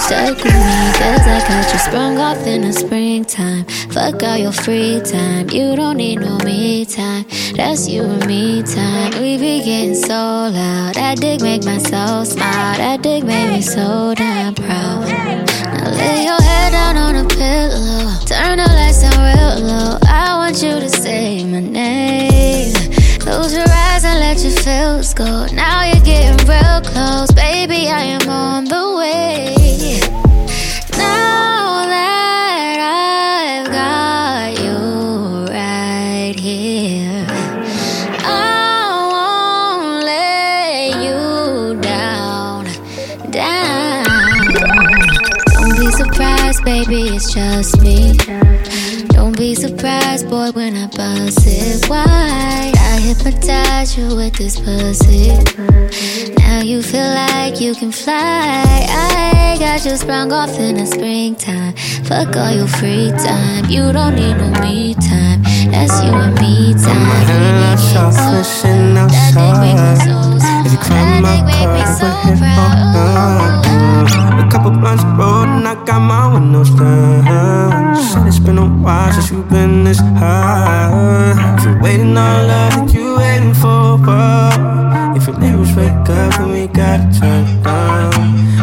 [0.01, 0.51] Stuck with me.
[0.97, 3.65] Cause I caught you sprung off in the springtime.
[3.93, 5.49] Fuck all your free time.
[5.49, 7.25] You don't need no me time.
[7.55, 9.11] That's you and me time.
[9.21, 10.95] We be getting so loud.
[10.95, 12.77] That dick make my soul smile.
[12.77, 15.07] That dick made me so damn proud.
[15.07, 18.17] Now lay your head down on a pillow.
[18.25, 19.97] Turn the lights down real low.
[20.07, 22.73] I want you to say my name.
[23.19, 25.45] Close your eyes and let your feels go.
[25.53, 27.31] Now you're getting real close.
[27.31, 28.90] Baby, I am on the
[50.31, 52.73] boy, when I bust it wide.
[52.89, 55.27] I hypnotize you with this pussy.
[56.39, 58.63] Now you feel like you can fly.
[58.89, 61.73] I got you sprung off in the springtime.
[62.07, 63.65] Fuck all your free time.
[63.65, 65.43] You don't need no me time.
[65.69, 67.27] That's you and me time.
[67.67, 70.40] I'm selfish and outside.
[70.65, 71.85] If you climb my car, we're
[72.25, 73.65] hip hop.
[74.39, 77.95] A couple blunts rolled and I got my windows down.
[77.95, 81.55] Said it's been a while since you've been this high.
[81.57, 85.17] If you're waiting on love, then you waiting for what?
[85.17, 86.07] If your neighbors wake up,
[86.37, 88.11] then we gotta turn down.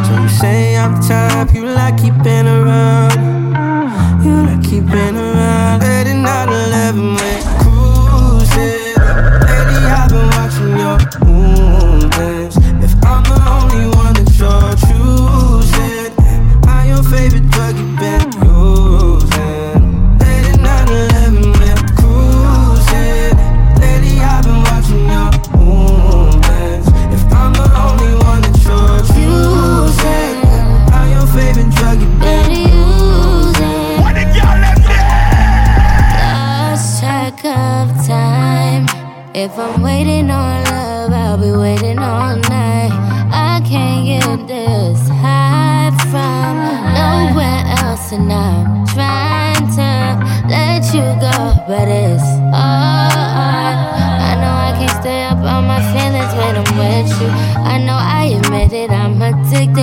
[0.05, 4.25] So you say I'm the type you like keeping around.
[4.25, 5.28] You like keeping around.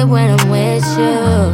[0.05, 1.44] When I'm with you.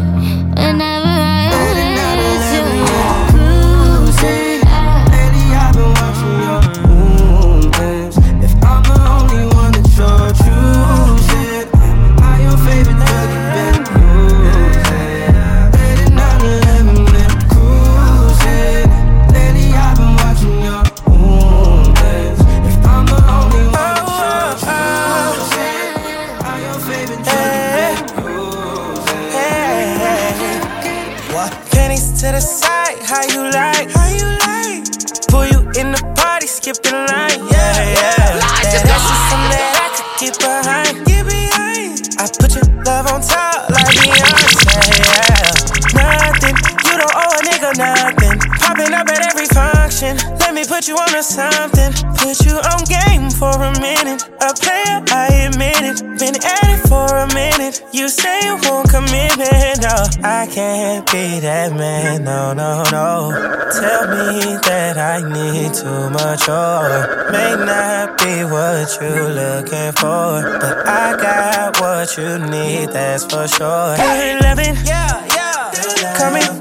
[51.21, 51.93] Me put you on to something.
[52.17, 54.23] Put you on game for a minute.
[54.41, 56.01] A player, I admit it.
[56.19, 57.83] Been at it for a minute.
[57.93, 59.95] You say you won't commitment, no.
[60.23, 63.31] I can't be that man, no, no, no.
[63.71, 70.41] Tell me that I need too much or may not be what you're looking for.
[70.59, 73.95] But I got what you need, that's for sure.
[73.97, 76.17] Good loving, yeah, yeah.
[76.17, 76.60] Coming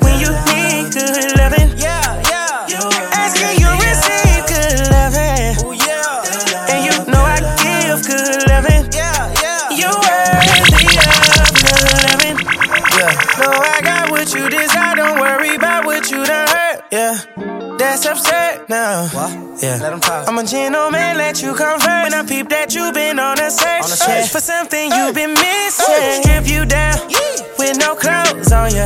[19.63, 20.27] Yeah, let him talk.
[20.27, 22.05] I'm a gentleman, let you convert.
[22.05, 24.31] When I peep that you been on a search, on a search.
[24.31, 26.30] for something you've been missing.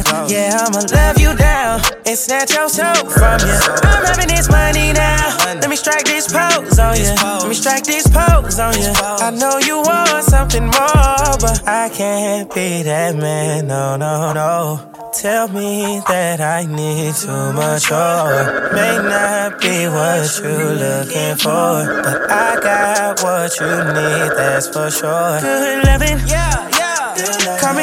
[0.03, 0.37] You.
[0.37, 3.59] Yeah, I'ma love you down and snatch your soul from you.
[3.83, 5.37] I'm having this money now.
[5.45, 7.15] Let me strike this pose on you.
[7.15, 8.93] Let me strike this pose on you.
[8.95, 13.69] I know you want something more, but I can't be that man.
[13.69, 14.91] No, no, no.
[15.15, 22.03] Tell me that I need too much or may not be what you're looking for,
[22.03, 25.41] but I got what you need, that's for sure.
[25.41, 27.59] Good loving, yeah, yeah.
[27.61, 27.75] Call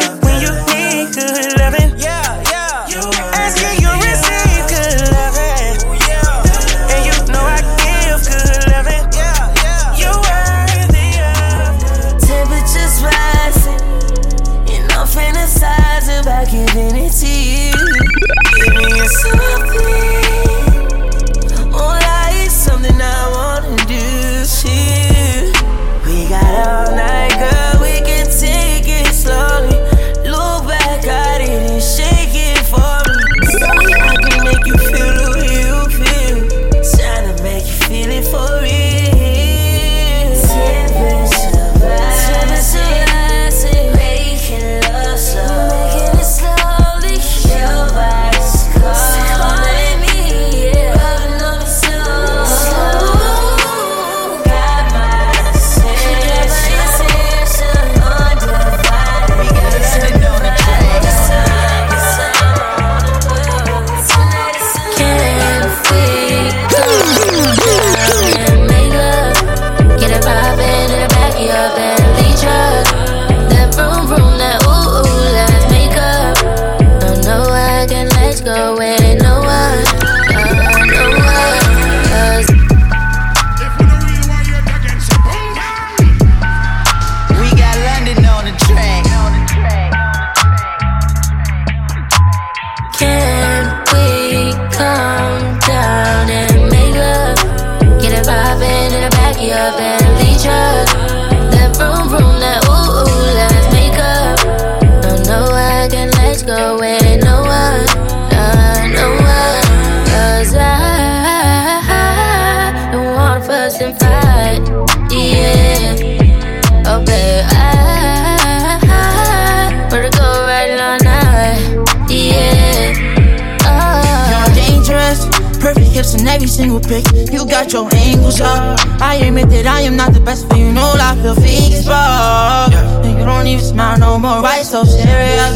[126.42, 127.06] every single pick.
[127.32, 128.80] You got your angles up.
[129.00, 130.72] I admit that I am not the best for you.
[130.72, 132.74] Know I feel fake but
[133.06, 134.42] And you don't even smile no more.
[134.42, 135.54] Why so serious?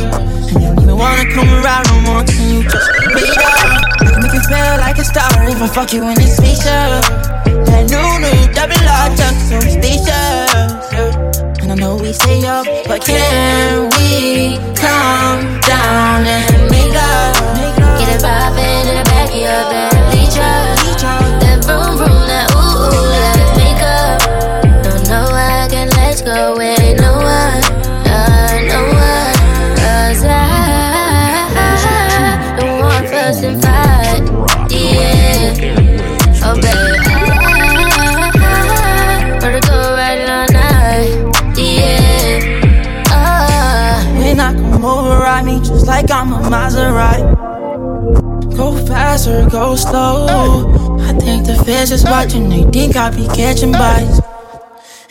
[0.53, 2.23] And you don't even wanna come around no more.
[2.23, 3.65] Can you just wait up?
[3.97, 7.01] I can make you feel like a star if I fuck you in this spaceship.
[7.65, 10.53] That new new double R tuck so spacious.
[11.65, 17.33] And I know we stay up, but can we calm down and make up?
[17.97, 19.94] Get it poppin' in the back of your Bentley
[45.95, 47.23] like I'm a Maserati.
[48.57, 50.27] Go fast or go slow.
[50.99, 54.19] I think the feds is watching, they think I be catching bodies.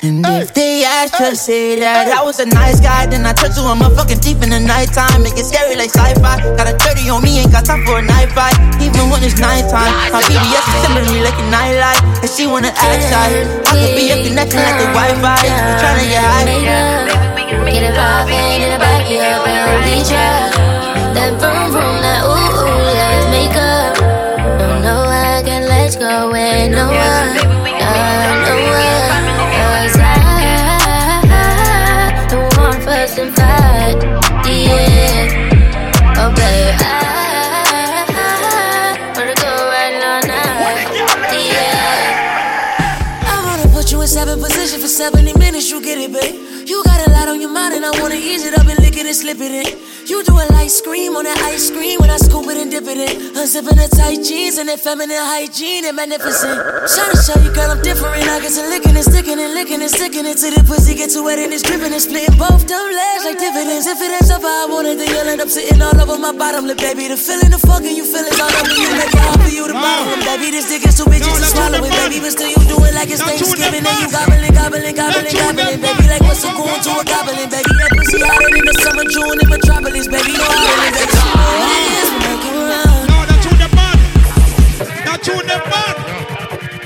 [0.04, 3.06] And if they ask, just say that I was a nice guy.
[3.06, 5.24] Then I turn to a motherfucking thief in the nighttime.
[5.24, 6.36] Make it scary like sci fi.
[6.60, 8.52] Got a 30 on me, ain't got time for a night fight.
[8.84, 9.88] Even when it's nighttime.
[10.12, 12.00] My BBS is sending me like a nightlight.
[12.20, 13.28] And she wanna act shy.
[13.40, 15.40] I could be a connection like the Wi Fi.
[15.80, 17.24] Tryna get high.
[17.64, 20.63] Get it poppin' in the back of your Bentley truck.
[21.14, 23.94] That vroom vroom, that ooh ooh, let's make up.
[24.58, 27.43] Don't know I can let go with no one,
[49.14, 49.78] it it slip it in.
[50.06, 52.84] You do a light scream on that ice cream when I scoop it and dip
[52.84, 53.34] it in.
[53.34, 56.54] Unzipping the tight jeans and that feminine hygiene and magnificent.
[56.54, 58.14] Trying to show you, girl, I'm different.
[58.14, 58.93] I get to sticking and
[59.64, 62.36] licking and sticking it till the pussy get too wet and it's dripping and splitting
[62.36, 63.88] both them legs like dividends.
[63.88, 66.20] If it ends up how I want it, then you'll end up sitting all over
[66.20, 67.08] my bottom lip, baby.
[67.08, 68.92] The feeling, the fucking you feel is all over you.
[68.92, 70.52] Make it hard for you to bottom, baby.
[70.52, 72.20] This dick is too bitches to swallow it, baby.
[72.20, 76.04] But still, you do it like it's Thanksgiving and you gobbling, gobbling, gobbling, gobbling, baby.
[76.12, 77.72] Like what's a going to a goblin, baby?
[77.72, 80.36] That pussy hotter in the summer June in Metropolis, baby.
[80.36, 81.08] No island, baby.
[81.08, 83.04] She know it is when I come around.
[83.08, 83.96] No, that tune them bad.
[85.08, 85.94] That tune them bad.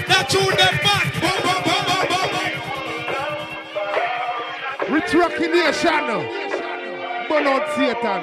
[0.06, 0.98] That tune them bad.
[5.14, 6.04] Rocky Nation.
[7.28, 8.20] Burn out Satan.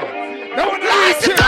[0.56, 1.40] That one it.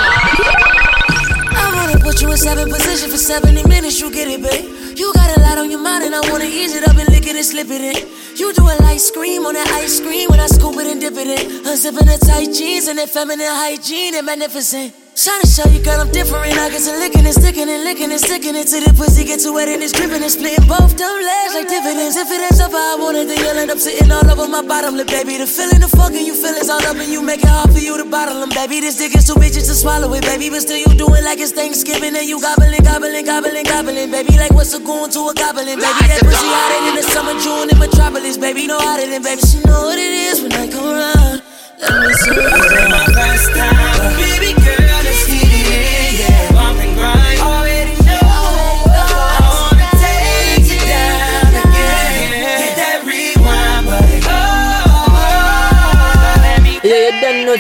[1.54, 4.98] I wanna put you in seven position for 70 minutes, you get it, babe.
[4.98, 7.28] You got a lot on your mind, and I wanna ease it up and lick
[7.28, 8.08] it and slip it in.
[8.36, 11.14] You do a light scream on that ice cream when I scoop it and dip
[11.14, 11.64] it in.
[11.66, 14.94] Unzipping the tight jeans and that feminine hygiene and magnificent.
[15.18, 16.46] Trying to show you, girl, I'm different.
[16.62, 19.42] I get to licking and sticking and licking and sticking it till the pussy get
[19.42, 22.14] too wet and it's dripping and splitting both them legs like dividends.
[22.14, 24.46] If it ends up how I want it, then you'll end up sitting all over
[24.46, 25.42] my bottom lip, baby.
[25.42, 27.82] The feeling, the fucking you feel is all up and you make it hard for
[27.82, 28.78] you to bottle them, baby.
[28.78, 30.54] This dick is too bitches to swallow it, baby.
[30.54, 34.38] But still, you do it like it's Thanksgiving and you gobbling, gobbling, gobbling, gobbling, baby.
[34.38, 35.82] Like what's a goon to a goblin, baby.
[36.14, 38.70] That pussy hotter than the summer June in Metropolis, baby.
[38.70, 39.42] No hotter than, baby.
[39.42, 41.42] She know what it is when I come around.
[41.82, 42.90] Let me see it.
[42.94, 44.14] my first time.
[44.22, 44.77] Baby girl,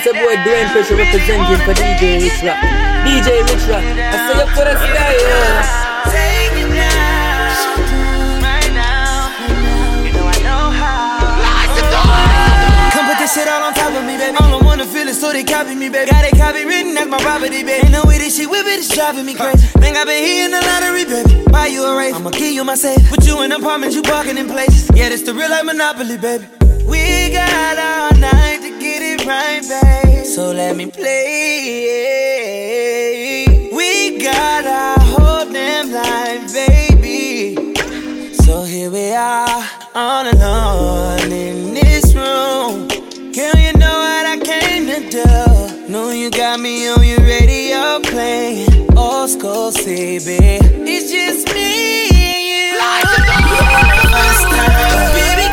[0.07, 2.59] you done know it's a boy Dwayne Pressure representing for DJ Rich Rock.
[3.03, 5.67] DJ Rich Rock, I say you for the style.
[6.07, 7.51] take it now.
[10.03, 11.27] You know I know how.
[12.93, 14.37] Come put this shit all on top of me, baby.
[14.37, 16.09] I don't wanna feel it, so they copy me, baby.
[16.09, 17.85] Got it copywritten, that's my property, baby.
[17.85, 19.67] And the way this shit whip it is driving me crazy.
[19.79, 21.43] Think I've been hitting the lottery, baby.
[21.51, 23.09] Buy you a race, I'ma give you my safe.
[23.09, 24.89] Put you in apartments, you parking in places.
[24.95, 26.47] Yeah, this the real life monopoly, baby.
[26.87, 28.56] We got all night to get it
[29.27, 30.25] right, babe.
[30.25, 31.17] So let me play.
[33.73, 37.55] We got our whole damn life, baby.
[38.33, 39.63] So here we are,
[39.93, 42.87] on and on in this room.
[43.33, 45.25] Girl, you know what I came to do.
[45.91, 48.97] Know you got me on your radio playing.
[48.97, 50.39] Old school CB.
[50.87, 52.79] It's just me and you.
[54.09, 55.11] First time.
[55.13, 55.46] Baby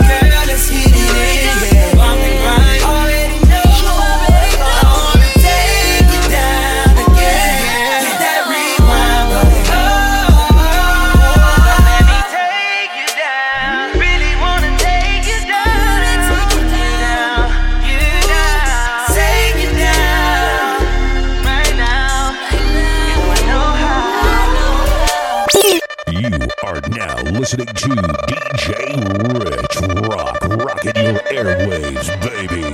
[27.45, 27.91] listening to
[28.25, 28.73] DJ
[29.45, 29.77] Rich
[30.09, 32.65] Rock, rocking your airwaves, baby.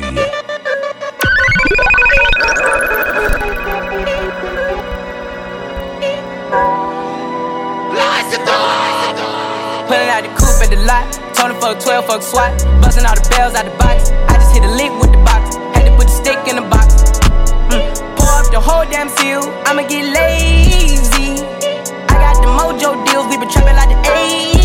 [10.70, 11.12] The lot.
[11.34, 12.52] Tony fuck 12, fuck SWAT.
[12.80, 14.12] Busting all the bells out the box.
[14.12, 15.56] I just hit a lick with the box.
[15.74, 16.94] Had to put the stick in the box.
[17.74, 18.16] Mm.
[18.16, 19.42] Pour up the whole damn seal.
[19.66, 21.42] I'ma get lazy.
[21.42, 23.26] I got the mojo deals.
[23.26, 24.59] We been trapping like the 80s.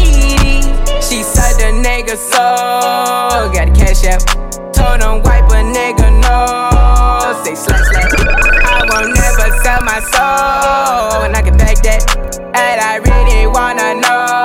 [1.07, 3.53] She said the nigga so.
[3.53, 4.25] Got the cash out.
[4.73, 7.43] Told him wipe a nigga no.
[7.43, 8.11] Say slash slash.
[8.65, 11.23] I won't never sell my soul.
[11.23, 12.01] And I can back that.
[12.55, 14.44] And I really wanna know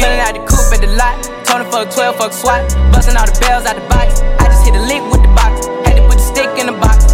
[0.00, 1.16] the out the coupe at the lot.
[1.44, 2.62] Tony fuck 12, fuck SWAT.
[2.92, 4.20] Busting all the bells out the box.
[4.38, 5.66] I just hit a lick with the box.
[5.86, 7.04] Had to put the stick in the box.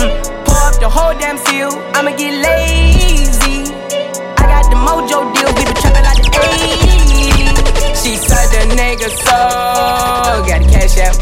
[0.00, 0.12] Mm.
[0.46, 1.72] Pour up the whole damn seal.
[1.92, 3.72] I'ma get lazy.
[4.40, 5.52] I got the mojo deals.
[5.56, 8.00] We been trapping like the 80s.
[8.00, 9.36] She said the nigga so.
[10.46, 11.16] Got the cash out.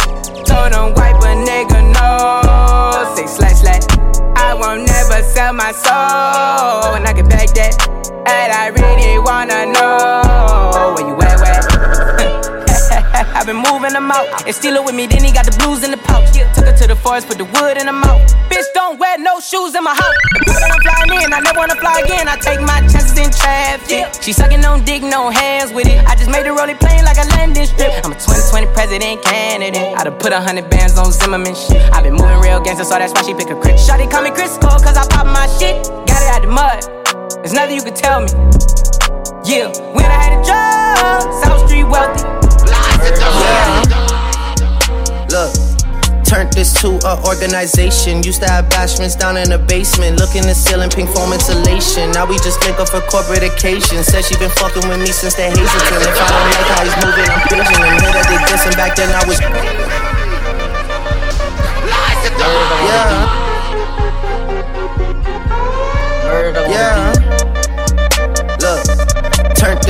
[0.46, 3.14] Told him wipe a nigga no.
[3.16, 3.93] Say slash slash.
[4.36, 6.94] I won't never sell my soul.
[6.94, 7.88] And I can back that.
[8.26, 11.53] And I really wanna know where you at, where?
[13.34, 14.46] I I've been moving them out.
[14.46, 16.32] And steal it with me, then he got the blues in the pouch.
[16.32, 18.24] Took her to the forest, put the wood in the mouth.
[18.48, 20.16] Bitch, don't wear no shoes in my house.
[20.48, 22.24] When I'm flying in, I never wanna fly again.
[22.24, 24.22] I take my chances in traffic.
[24.22, 26.00] She sucking on dick, no hands with it.
[26.06, 27.92] I just made the rolling plane like a landing strip.
[28.00, 29.92] I'm a 2020 president candidate.
[29.92, 31.84] I done put a hundred bands on Zimmerman shit.
[31.92, 33.76] i been moving real gangster, so that's why she pick a crit.
[33.76, 35.84] Shotty call me Chris Cole, cause I pop my shit.
[36.08, 36.80] Got it out the mud.
[37.44, 38.32] There's nothing you can tell me.
[39.44, 42.33] Yeah, when I had a job, South Street wealthy.
[43.12, 43.82] Yeah.
[45.30, 45.52] Look.
[46.24, 48.22] Turned this to a organization.
[48.22, 50.18] Used to have bashments down in the basement.
[50.18, 52.10] Looking the ceiling, pink foam insulation.
[52.10, 54.06] Now we just link up for corporate occasions.
[54.06, 56.00] Said she been fucking with me since the Hazleton.
[56.00, 57.94] If I don't like how he's moving, I'm paging him.
[58.00, 59.38] Hear that they dissing back then, I was.
[62.88, 63.44] Yeah.
[66.68, 67.33] Yeah.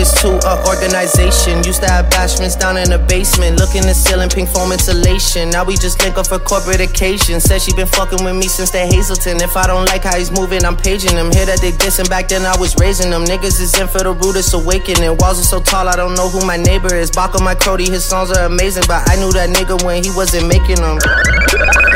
[0.05, 1.65] This to a organization.
[1.65, 3.57] Used to have bashments down in the basement.
[3.57, 5.49] Looking the ceiling, pink foam insulation.
[5.49, 7.45] Now we just link up for corporate occasions.
[7.45, 9.41] Said she been fucking with me since the Hazleton.
[9.41, 11.33] If I don't like how he's moving, I'm paging him.
[11.33, 13.25] Hear that they dissing back then, I was raising them.
[13.25, 15.17] Niggas is in for the rudest awakening.
[15.25, 17.11] Walls are so tall, I don't know who my neighbor is.
[17.11, 20.49] Baka my Crody, his songs are amazing, but I knew that nigga when he wasn't
[20.53, 21.01] making them.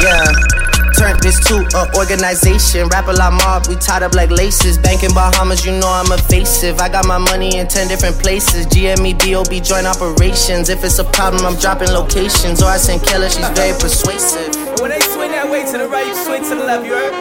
[0.00, 0.77] Yeah.
[0.98, 2.88] Turned this to an organization.
[2.88, 4.76] Rap a lot mob, we tied up like laces.
[4.76, 6.80] Banking Bahamas, you know I'm evasive.
[6.80, 8.66] I got my money in 10 different places.
[8.66, 10.68] GME, BOB, joint operations.
[10.68, 12.60] If it's a problem, I'm dropping locations.
[12.62, 14.54] Or I send Keller, she's very persuasive.
[14.80, 17.14] When they swing that way to the right, you swing to the left, you heard?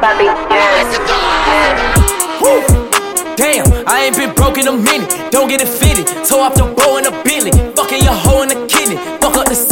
[0.00, 0.80] Bobby, yeah.
[2.40, 2.64] Woo!
[3.36, 5.08] Damn, I ain't been broke in a minute.
[5.30, 6.06] Don't get it fitted.
[6.24, 7.52] Toe off the bow in a billy.
[7.76, 8.96] Fucking your hoe in the kidney.
[9.20, 9.60] Fuck up the city.
[9.60, 9.69] I do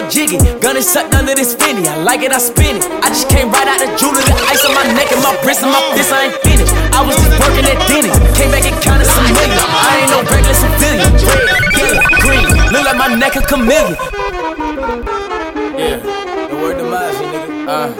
[0.00, 0.60] not dance or jiggy.
[0.60, 1.86] Gun is sucked under this finny.
[1.86, 2.84] I like it, I spin it.
[3.02, 4.24] I just came right out the jewelry.
[4.24, 6.12] The ice on my neck and my wrist and my fist.
[6.12, 6.72] I ain't finished.
[6.92, 8.16] I was just working at Denny's.
[8.36, 9.58] Came back and counted some million.
[9.60, 11.12] I ain't no regular civilian.
[11.20, 11.44] Red,
[11.76, 12.46] yellow, green.
[12.72, 13.96] Look like my neck a chameleon.
[15.76, 15.96] Yeah,
[16.48, 17.68] the word demise, nigga.
[17.68, 17.92] Uh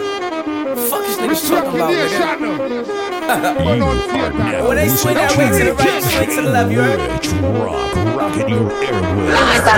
[0.89, 2.81] fuck is niggas talking about, nigga?
[4.67, 6.99] when they swing that way to the right, swing to the left, you heard?
[7.11, 9.71] Rich Rock, rocking your airwaves.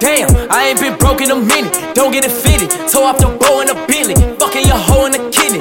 [0.00, 1.94] Damn, I ain't been broke in a minute.
[1.94, 2.70] Don't get it fitted.
[2.88, 4.14] Toe off the bow in a billy.
[4.38, 5.60] Fucking your hoe in a kidney.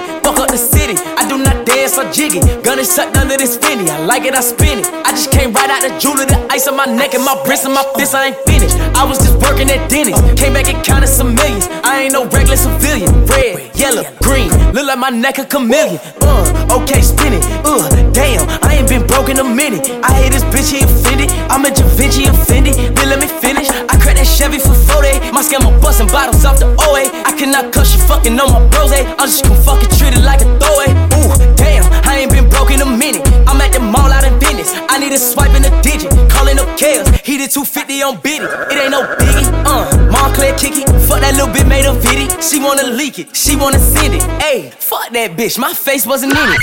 [2.12, 2.40] Jiggy.
[2.62, 3.90] Gun is sucked under this finny.
[3.90, 4.86] I like it, I spin it.
[5.06, 6.26] I just came right out the jewelry.
[6.26, 8.16] The ice on my neck and my wrist and my fist.
[8.16, 8.76] I ain't finished.
[8.96, 10.20] I was just working at Denny's.
[10.40, 11.68] Came back and counted some millions.
[11.84, 13.26] I ain't no regular civilian.
[13.26, 14.50] Red, yellow, green.
[14.74, 16.00] Look like my neck a chameleon.
[16.22, 17.44] Uh, okay, spin it.
[17.64, 19.90] Uh, damn, I ain't been broke in a minute.
[20.04, 21.32] I hate this bitch, he offended.
[21.50, 22.76] I'm a Da Vinci offended.
[22.76, 23.70] Then let me finish.
[23.70, 25.32] I crack that Chevy for 40.
[25.32, 27.10] My scammer busting bottles off the OA.
[27.26, 28.92] I cannot cuss you fucking on my bros.
[28.92, 30.92] I'm just gonna fucking treat it like a throwaway.
[31.16, 33.26] Ooh, damn, I ain't been broke in a minute.
[33.48, 34.74] I'm at the mall out in business.
[34.90, 36.12] I need a swipe in a digit.
[36.30, 37.08] Calling up chaos.
[37.24, 38.46] He did 250 on biddy.
[38.46, 39.48] It ain't no biggie.
[39.66, 40.88] Uh, Montclair kick it.
[41.08, 42.28] Fuck that little bit made a video.
[42.42, 43.36] She wanna leak it.
[43.36, 44.24] She wanna send it.
[44.44, 45.58] Ayy, fuck that bitch.
[45.58, 46.60] My face wasn't in it.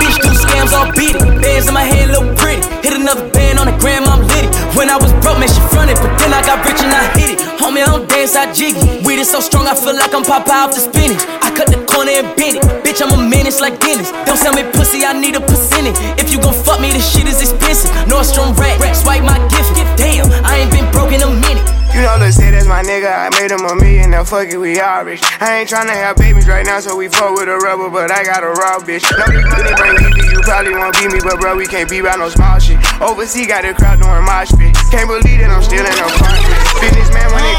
[0.00, 1.22] bitch do scams, beat it.
[1.42, 2.62] Bands in my head look pretty.
[2.82, 4.48] Hit another band on the gram, I'm litty.
[4.76, 5.96] When I was broke, man, she fronted.
[6.02, 7.29] But then I got rich and I hit it.
[7.60, 9.04] Homie, I don't dance, I jiggy.
[9.04, 11.20] Weed is so strong, I feel like I'm Popeye off the spinach.
[11.44, 12.64] I cut the corner and bend it.
[12.80, 14.08] Bitch, I'm a menace like Dennis.
[14.24, 16.00] Don't sell me pussy, I need a percentage.
[16.16, 17.92] If you gon' fuck me, this shit is expensive.
[18.08, 19.76] Nordstrom rack, swipe my gift.
[20.00, 21.60] Damn, I ain't been broke in a minute.
[21.92, 23.12] You know, let's say that's my nigga.
[23.12, 25.20] I made him a million, now fuck it, we all rich.
[25.36, 28.24] I ain't tryna have babies right now, so we fuck with a rubber, but I
[28.24, 29.04] got a raw bitch.
[29.04, 31.98] Know this money bring EV, you probably won't beat me, but bro, we can't be
[31.98, 32.80] about no small shit.
[33.02, 34.72] Overseas got a crowd doing my shit.
[34.88, 37.09] Can't believe that I'm still in apartment.
[37.20, 37.52] Businessman when it.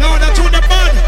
[0.00, 0.98] No, that's on the body.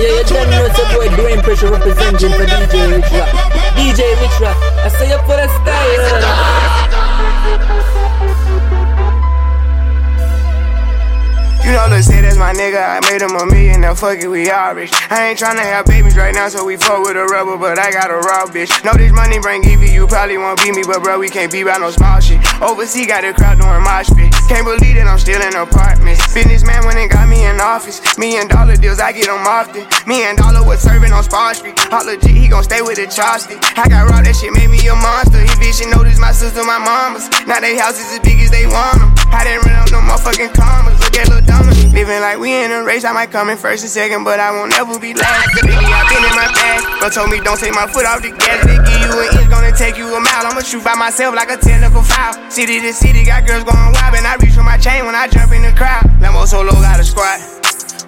[0.00, 3.28] Yeah, you done know it's your boy Dwayne Pressure representing for DJ Rich Rock.
[3.76, 7.69] DJ Rich Rock, I say you for the style.
[11.70, 12.82] You know, let's say that's my nigga.
[12.82, 14.90] I made him a million, now fuck it, we all rich.
[15.06, 17.94] I ain't tryna have babies right now, so we fuck with a rubber, but I
[17.94, 18.74] got a raw bitch.
[18.82, 21.62] Know this money bring EV, you probably won't beat me, but bro, we can't be
[21.62, 22.42] about no small shit.
[22.58, 24.34] Overseas got a crowd doing my shit.
[24.50, 26.18] Can't believe that I'm still in apartments.
[26.34, 28.02] Businessman when it got me in office.
[28.18, 29.86] Million dollar deals, I get them often.
[30.10, 31.78] Me and Dollar was serving on Spar Street.
[31.94, 33.62] All legit, he gon' stay with the chopstick.
[33.78, 35.38] I got raw, that shit made me a monster.
[35.38, 37.30] He bitch, notice my sister, my mamas.
[37.46, 39.14] Now they houses as big as they want them.
[39.30, 40.98] I didn't run up no motherfucking commas.
[40.98, 41.46] Look at little
[41.92, 44.50] Living like we in a race, I might come in first and second, but I
[44.52, 45.60] won't ever be last.
[45.60, 46.84] Baby, I been in my past.
[47.00, 48.64] But told me don't take my foot off the gas.
[48.64, 50.46] They give you an inch, gonna take you a mile.
[50.48, 52.38] I'ma shoot by myself like a technical foul.
[52.50, 55.28] City to city, got girls going wild, and I reach for my chain when I
[55.28, 56.06] jump in the crowd.
[56.22, 57.40] Lambo solo got a squad.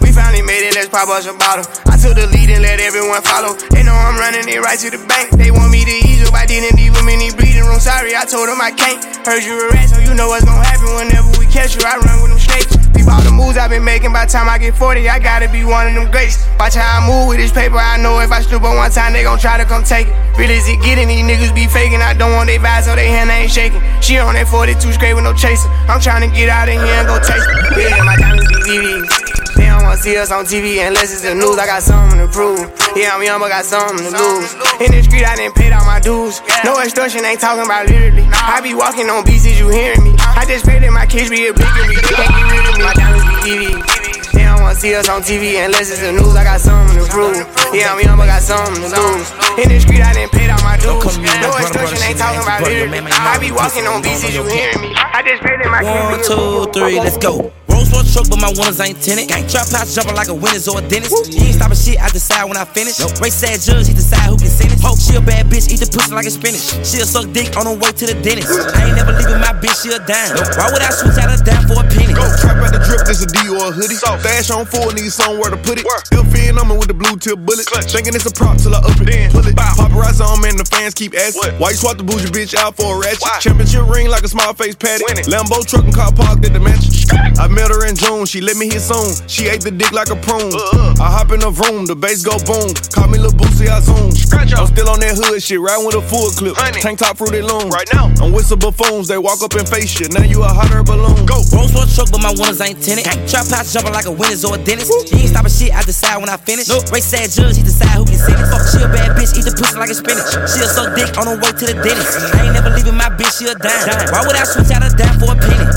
[0.01, 1.67] We finally made it, let's pop us a bottle.
[1.87, 3.55] I took the lead and let everyone follow.
[3.71, 5.31] They know I'm running it right to the bank.
[5.39, 8.51] They want me to ease up, I didn't even in the room sorry, I told
[8.51, 8.99] him I can't.
[9.23, 11.83] Heard you a rat, so you know what's gonna happen whenever we catch you.
[11.87, 12.75] I run with them snakes.
[12.91, 14.13] Peep all the moves I've been making.
[14.13, 16.43] By the time I get 40, I gotta be one of them greats.
[16.59, 17.79] Watch how I move with this paper.
[17.79, 20.15] I know if I stoop on one time, they gon' try to come take it.
[20.39, 21.09] Really, is it getting?
[21.09, 22.03] These niggas be faking.
[22.03, 23.83] I don't want they vibes, so they hand ain't shaking.
[24.01, 25.69] She on that 42 straight with no chaser.
[25.87, 27.91] I'm trying to get out of here and go taste it.
[27.91, 29.33] Yeah, my diamonds be VVs.
[29.53, 31.59] They don't wanna see us on TV unless it's the news.
[31.59, 32.73] I got something to prove.
[32.97, 34.57] Yeah, I'm young, but got something to lose.
[34.81, 36.41] In the street, I didn't pay all my dues.
[36.65, 38.25] No extortion, ain't talking about literally.
[38.33, 40.15] I be walking on beats, is you hearing me?
[40.19, 42.01] I just pray that my kids be oblivious.
[42.01, 42.85] They can't get rid of me.
[42.85, 44.33] My diamonds be VVs.
[44.33, 46.33] They don't wanna see us on TV unless it's the news.
[46.33, 47.37] I got something to prove.
[47.77, 49.29] Yeah, I'm young, but got something to lose.
[49.61, 51.19] In the street, I didn't pay all my dues.
[51.45, 53.05] No extortion, ain't talking about literally.
[53.13, 54.97] I be walking on beats, is you hearing me?
[54.97, 57.53] I just pray that my kids be One, two, three, let's go.
[57.69, 59.29] Rolls Royce truck, but my winners ain't tinted.
[59.29, 61.29] Gang trap house jumping like a winner's or a dentist.
[61.29, 63.01] He ain't stopping shit, I decide when I finish.
[63.21, 64.82] Race sad judge, he decide who can sentence.
[64.83, 66.75] Hope she a bad bitch, eat the pussy like a spinach.
[66.83, 68.51] She'll suck dick on the way to the dentist.
[68.75, 70.35] I ain't never leaving my bitch, she a dime.
[70.59, 72.13] Why would I switch out a dime for a penny?
[72.13, 73.99] Go trap out the drip, this a D or a hoodie.
[74.23, 75.87] Dash on full, need somewhere to put it.
[76.07, 77.65] Still feeling on me with the blue tip bullet.
[77.87, 79.07] Thinking it's a prop till I up it.
[79.07, 79.55] Then Pull it.
[79.55, 81.55] Paparazzi on me and the fans keep asking.
[81.63, 83.23] Why you swap the bougie bitch out for a ratchet?
[83.41, 85.05] Championship ring like a small face patty.
[85.31, 86.91] Lambo truck and car parked at the mansion.
[87.39, 89.15] I met her in June, she let me hit soon.
[89.29, 90.53] She ate the dick like a prune.
[90.53, 91.03] Uh, uh.
[91.03, 92.73] I hop in the room, the bass go boom.
[92.93, 94.11] Call me Lil Boosie, I zoom.
[94.33, 96.57] I'm still on that hood shit, riding with a full clip.
[96.81, 97.69] Tank top fruity loom.
[97.69, 100.13] Right now, I'm with some buffoons, they walk up and face shit.
[100.13, 101.29] Now you a hotter balloon.
[101.29, 101.45] Go.
[101.53, 103.05] Rolls Royce truck, but my winners ain't tinted.
[103.29, 104.89] Trap house jumping like a winner's or a dentist.
[105.13, 106.73] He ain't stopping shit, I decide when I finish.
[106.91, 108.49] Race sad judge, he decide who can sentence.
[108.49, 110.33] Fuck, she a bad bitch, eat the pussy like a spinach.
[110.49, 112.33] She'll suck dick on the way to the dentist.
[112.33, 114.09] I ain't never leaving my bitch, she a dime.
[114.09, 115.69] Why would I switch out a dime for a penny?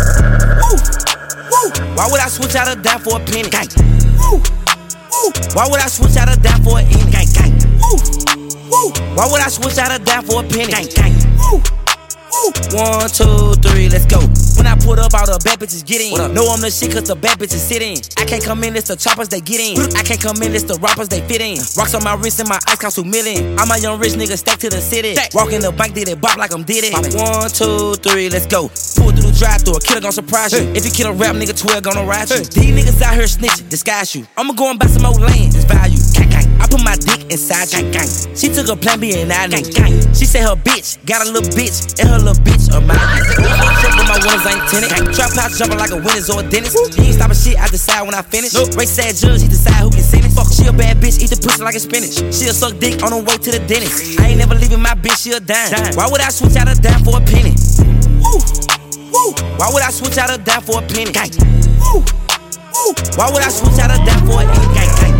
[0.63, 0.79] Woo!
[1.51, 1.67] Woo!
[1.99, 3.51] Why would I switch out a dime for a penny?
[3.51, 3.67] Gang.
[4.17, 4.39] Woo!
[4.39, 5.27] Woo!
[5.51, 7.11] Why would I switch out a dime for a penny?
[7.11, 7.51] Gang, gang.
[7.83, 8.24] Woo!
[8.71, 8.89] Woo!
[9.13, 10.71] Why would I switch out a dime for a penny?
[10.71, 11.13] Gang, gang.
[11.37, 11.61] Woo!
[11.61, 12.49] Woo!
[12.73, 14.19] One, two, three, let's go.
[14.57, 16.17] When I put up, all the bad bitches get in.
[16.33, 18.01] Know I'm the shit cause the bad bitches sit in.
[18.17, 19.77] I can't come in, it's the choppers they get in.
[19.95, 21.61] I can't come in, it's the rappers they fit in.
[21.77, 23.57] Rocks on my wrist and my ice cost two million.
[23.59, 25.15] I'm a young rich nigga stacked to the city.
[25.33, 26.93] Walk in the bank, did it bop like I'm did it.
[27.13, 28.67] One, two, three, let's go.
[28.97, 30.65] Pull through the drive through, a killer gon' surprise you.
[30.73, 32.41] If you kill a rap nigga, 12 gonna ride you.
[32.41, 34.25] These niggas out here snitching, disguise you.
[34.35, 35.94] I'ma go and buy some old land, it's value.
[36.75, 36.83] Gang, gang.
[36.83, 37.69] I put my dick inside.
[37.69, 38.09] Gang, gang.
[38.35, 40.01] She took a plan B and I gang, gang.
[40.13, 42.97] She said her bitch got a little bitch, and her little bitch a mine.
[43.95, 45.15] But my winners ain't tenant.
[45.15, 46.77] Trap house jumping like a winner's or a dentist.
[46.95, 48.53] He ain't stopping shit, I decide when I finish.
[48.75, 50.35] Race sad judge, he decide who can sentence.
[50.35, 52.19] Fuck, she a bad bitch, eat the pussy like a spinach.
[52.33, 54.19] She'll suck dick on the way to the dentist.
[54.19, 55.95] I ain't never leaving my bitch, she a dime.
[55.95, 57.55] Why would I switch out a dime for a penny?
[58.19, 58.39] Woo!
[59.11, 59.31] Woo!
[59.55, 61.11] Why would I switch out a dime for a penny?
[61.11, 61.31] Gang.
[61.79, 62.03] Woo!
[62.03, 62.91] Woo!
[63.15, 64.67] Why would I switch out a dime for a penny?
[64.75, 65.14] Gang, gang.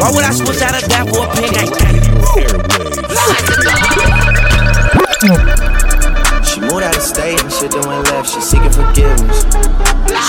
[0.00, 1.48] Why would I switch out a dime for a penny?
[1.50, 1.96] Gang, gang.
[6.44, 8.30] She moved out of state and shit that went left.
[8.30, 9.44] She seeking forgiveness.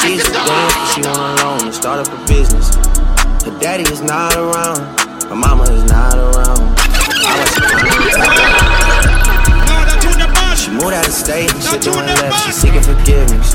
[0.02, 2.76] She's but she went alone and start up a business.
[3.46, 4.82] Her daddy is not around,
[5.30, 6.76] her mama is not around.
[7.24, 7.46] I
[10.58, 12.44] She moved out of state and shit that went left.
[12.46, 13.54] She seeking forgiveness.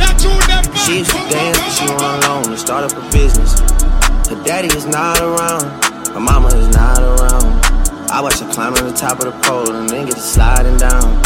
[0.87, 3.82] She used to dance, but she went alone and start up a business.
[4.29, 5.65] Her daddy is not around,
[6.13, 7.63] her mama is not around.
[8.11, 10.77] I watch her climb to the top of the pole and then get to sliding
[10.77, 11.21] down.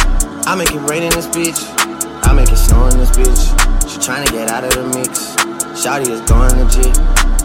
[0.47, 1.59] I make it rain in this bitch.
[2.24, 3.43] I make it snow in this bitch.
[3.90, 5.35] She tryna get out of the mix.
[5.74, 6.94] Shotty is going legit.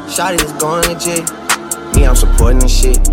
[0.07, 1.25] Shotty is going legit.
[1.95, 3.03] Me, I'm supporting this shit.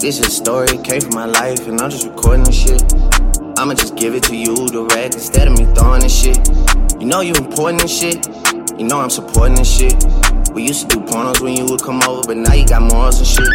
[0.00, 2.82] This is a story, came from my life, and I'm just recording this shit.
[3.56, 6.38] I'ma just give it to you direct instead of me throwing this shit.
[6.98, 8.26] You know you important and shit.
[8.80, 9.92] You know I'm supporting this shit.
[10.54, 13.18] We used to do pornos when you would come over, but now you got morals
[13.18, 13.46] and shit.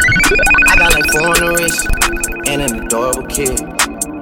[0.68, 1.82] I got like four on the wrist
[2.46, 3.60] and an adorable kid.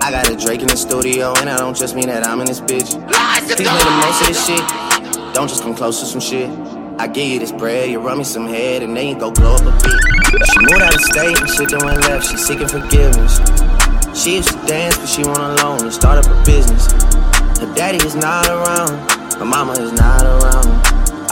[0.02, 2.46] I got a Drake in the studio, and I don't just mean that I'm in
[2.46, 2.96] this bitch.
[2.96, 5.34] Please make the most of this shit.
[5.34, 6.50] Don't just come close to some shit.
[6.98, 9.56] I give you this bread, you run me some head, and then you go blow
[9.56, 10.00] up a bit.
[10.54, 12.32] She moved out of state and shit that went left.
[12.32, 13.44] She seeking forgiveness.
[14.16, 16.90] She used to dance, but she went alone and start up a business.
[17.60, 20.83] Her daddy is not around, her mama is not around.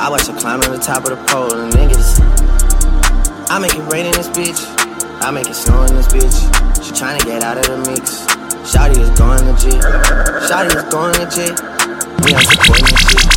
[0.01, 2.17] I watch her climb to the top of the pole and niggas.
[3.51, 4.57] I make it rain in this bitch.
[5.21, 6.33] I make it snow in this bitch.
[6.81, 8.25] She tryna get out of the mix.
[8.65, 9.77] Shotty is going legit.
[10.49, 11.53] Shotty is going legit.
[12.25, 13.29] Me, I'm supporting this shit.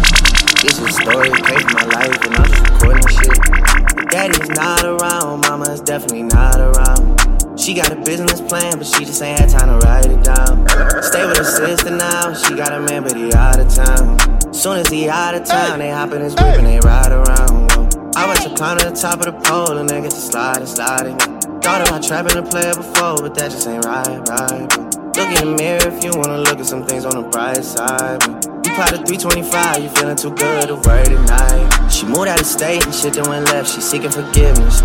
[0.65, 4.09] This is a story, from my life, and I'm just recording this shit.
[4.09, 7.44] Daddy's not around, mama's definitely not around.
[7.57, 10.67] She got a business plan, but she just ain't had time to write it down.
[11.03, 14.53] Stay with her sister now, she got a man, but he out of town.
[14.53, 17.95] Soon as he out of town, they hop in his whip and they ride around.
[18.17, 20.67] I watch her climb to the top of the pole and they get to sliding,
[20.67, 21.17] sliding.
[21.63, 24.79] Thought about trapping a player before, but that just ain't right, right.
[25.17, 28.21] Look in the mirror if you wanna look at some things on the bright side.
[28.67, 31.89] You plotted 325, you feeling too good to work tonight.
[31.89, 34.83] She moved out of state and shit went left, she seeking forgiveness.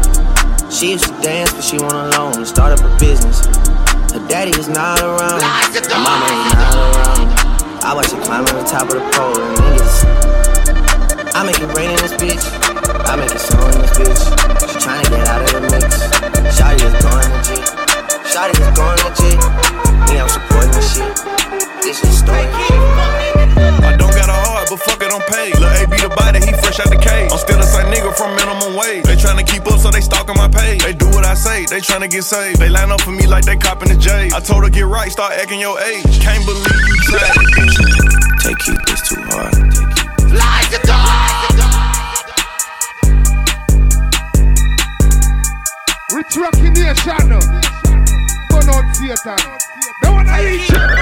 [0.70, 3.44] She used to dance, but she went alone and start up a business.
[4.14, 7.28] Her daddy is not around, her mama is not around.
[7.84, 10.06] I watch her climb on the top of the pole and niggas.
[11.34, 12.46] I make it rain in this bitch,
[13.10, 14.22] I make it snow in this bitch.
[14.70, 16.06] She tryna get out of the mix.
[16.54, 17.66] Shotty is going legit,
[18.30, 19.42] Shotty is going legit.
[20.06, 21.14] Me, I'm supporting this shit.
[21.82, 22.46] This is story.
[22.46, 25.58] I don't got a heart, but fuck it, I'm paid.
[25.58, 27.32] Lil' A be the body, he fresh out the cage.
[27.32, 29.06] I'm still the same nigga from minimum wage.
[29.06, 30.84] They tryna keep up, so they stalking my page.
[30.84, 32.60] They do what I say, they tryna get saved.
[32.60, 34.30] They line up for me like they copping the J.
[34.34, 36.20] I told her get right, start acting your age.
[36.22, 37.78] Can't believe you tried it, bitch.
[38.44, 39.54] Take keep this too hard.
[39.54, 40.10] Take keep.
[40.30, 40.80] Fly the
[46.16, 47.30] Rich Rocky Nation,
[48.50, 49.38] burn out Satan.
[50.02, 50.99] Don't wanna eat you.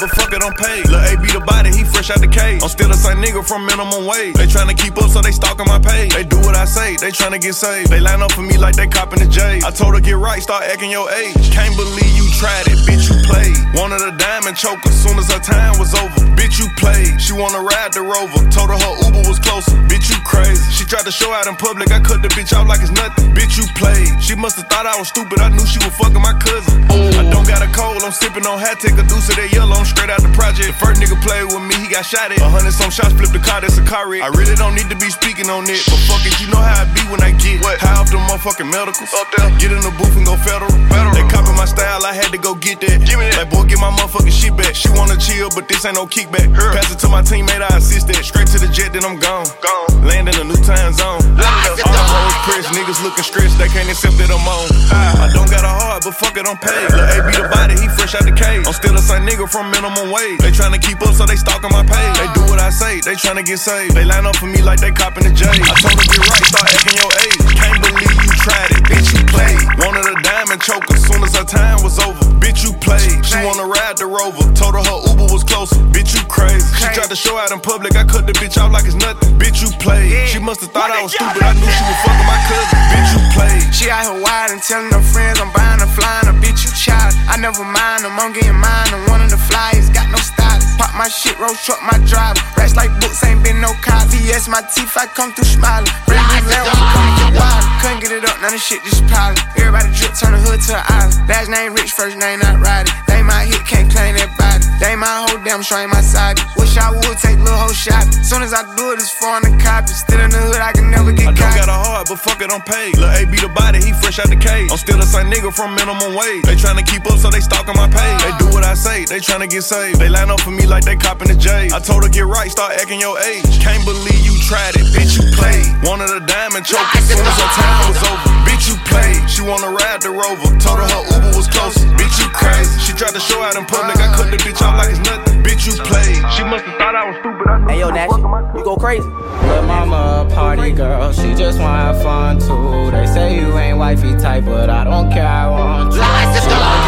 [0.00, 0.88] But fuck it, I'm paid.
[0.88, 2.64] Lil' A be the body, he fresh out the cage.
[2.64, 4.34] I'm still the same nigga from minimum wage.
[4.34, 6.16] They tryna keep up, so they stalking my page.
[6.16, 7.92] They do what I say, they tryna get saved.
[7.92, 9.60] They line up for me like they copping the J.
[9.60, 11.36] I told her get right, start acting your age.
[11.52, 13.52] Can't believe you tried it, bitch, you played.
[13.76, 16.24] Wanted a diamond choker, soon as her time was over.
[16.32, 17.20] Bitch, you played.
[17.20, 18.40] She wanna ride the rover.
[18.48, 19.76] Told her her Uber was closer.
[19.84, 20.64] Bitch, you crazy.
[20.72, 23.36] She tried to show out in public, I cut the bitch off like it's nothing.
[23.36, 24.08] Bitch, you played.
[24.22, 26.88] She musta thought I was stupid, I knew she was fucking my cousin.
[26.88, 29.76] I don't got a cold, I'm sipping on hat, take a deuce of that yellow,
[29.76, 30.70] I'm straight out the project.
[30.70, 32.38] The first nigga played with me, he got shot at.
[32.38, 34.22] A hundred some shots, flipped the car, that's a car wreck.
[34.22, 36.82] I really don't need to be speaking on it, but fuck it, you know how
[36.82, 37.82] I be when I get what?
[37.82, 39.10] high off the motherfucking medicals.
[39.18, 40.70] Up there, get in the booth and go federal.
[40.88, 41.12] federal.
[41.12, 43.02] They copy my style, I had to go get that.
[43.02, 43.44] Give me that.
[43.44, 44.78] Like boy, get my motherfucking shit back.
[44.78, 46.48] She wanna chill, but this ain't no kickback.
[46.54, 46.72] Her.
[46.72, 48.22] Pass it to my teammate, I assist that.
[48.22, 49.46] Straight to the jet, then I'm gone.
[49.60, 50.06] Gone.
[50.06, 51.20] Land in a new time zone.
[51.20, 54.68] All the hoes pressed, niggas looking stressed, they can't accept that I'm on.
[54.92, 55.24] Ah.
[55.24, 56.88] I don't got a heart, but fuck it, I'm paid.
[56.92, 58.66] Lil' A be the body, he fresh out the cage.
[58.66, 60.38] I'm still the same nigga from minimum wage.
[60.40, 62.14] They tryna keep up, so they stalking my page.
[62.20, 63.96] They do what I say, they tryna get saved.
[63.96, 65.48] They line up for me like they copping the J.
[65.48, 67.40] I told her get right, start acting your age.
[67.56, 69.56] Can't believe you tried it, bitch, you played.
[69.80, 72.20] Wanted a diamond choker, soon as her time was over.
[72.36, 73.24] Bitch, you played.
[73.24, 74.44] She wanna ride the rover.
[74.52, 75.80] Told her her Uber was closer.
[75.96, 76.60] Bitch, you crazy.
[76.76, 79.32] She tried to show out in public, I cut the bitch off like it's nothing.
[79.40, 80.28] Bitch, you played.
[80.28, 82.78] She must've thought I was stupid, I knew she was fucking my cousin.
[82.92, 83.64] Bitch, you played.
[83.72, 86.72] She out here wide and telling her friends I'm buying a flying a bitch you
[86.76, 87.16] child.
[87.28, 88.92] I never mind them, I'm getting mine.
[88.92, 89.40] I'm one of the
[89.80, 90.39] flyers, got no.
[90.80, 92.40] Pop my shit, roll truck my driver.
[92.56, 94.08] Racks like books, ain't been no cars.
[94.16, 95.84] VS my teeth, I come through smiling.
[96.08, 97.64] Brand new land, we come get wild.
[97.84, 99.36] Couldn't get it up, none of shit just piling.
[99.60, 101.28] Everybody drip, turn the hood to an island.
[101.28, 102.88] Last name rich, first name not riding.
[103.04, 104.64] They my hit, can't claim that body.
[104.80, 106.40] They my whole damn show ain't my side.
[106.56, 108.08] Wish I would take little whole shot.
[108.24, 109.92] Soon as I do it, it's foreign the copy.
[109.92, 112.40] Still in the hood, I can never get I don't got a heart, but fuck
[112.40, 112.96] it, I'm paid.
[112.96, 114.72] Lil' A be the body, he fresh out the cage.
[114.72, 116.48] I'm still the same nigga from minimum wage.
[116.48, 118.16] They tryna keep up, so they stalking my page.
[118.24, 120.00] They do what I say, they tryna get saved.
[120.00, 121.68] They line up for me like they copping the J.
[121.74, 123.58] I told her get right, start acting your age.
[123.58, 125.66] Can't believe you tried it, bitch, you played.
[125.82, 128.30] Wanted a diamond choker, soon as her time was over.
[128.46, 129.18] Bitch, you played.
[129.26, 130.46] She wanna ride the rover.
[130.62, 131.82] Told her her Uber was closer.
[131.98, 132.70] Bitch, you crazy.
[132.86, 135.42] She tried to show out in public, I cut the bitch off like it's nothing.
[135.42, 136.22] Bitch, you played.
[136.38, 137.50] She must've thought I was stupid.
[137.50, 138.14] I knew Hey yo, Nash,
[138.54, 139.02] you go crazy.
[139.02, 142.94] Lil' mama a party girl, she just wanna have fun too.
[142.94, 146.79] They say you ain't wifey type, but I don't care, I want you.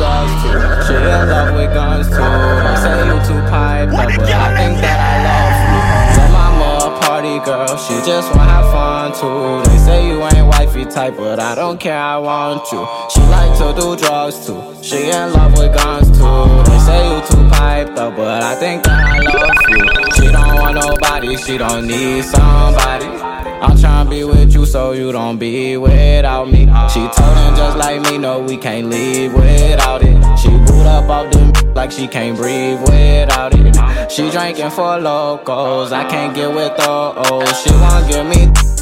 [0.00, 0.56] Drugs too.
[0.86, 2.16] She in love with guns too.
[2.64, 5.80] They say you too piped up, but I think that I love you.
[6.16, 6.70] Lil' mama
[7.00, 9.70] party girl, she just wanna have fun too.
[9.70, 12.82] They say you ain't wifey type, but I don't care, I want you.
[13.12, 14.60] She like to do drugs too.
[14.82, 16.40] She in love with guns too.
[16.70, 19.84] They say you too piped up, but I think that I love you.
[20.16, 23.29] She don't want nobody, she don't need somebody.
[23.60, 26.60] I'm tryna be with you so you don't be without me.
[26.88, 30.38] She told him just like me, no, we can't leave without it.
[30.38, 34.10] She boot up off the like she can't breathe without it.
[34.10, 37.62] She drinking for locals, I can't get with those.
[37.62, 38.79] She won't give me.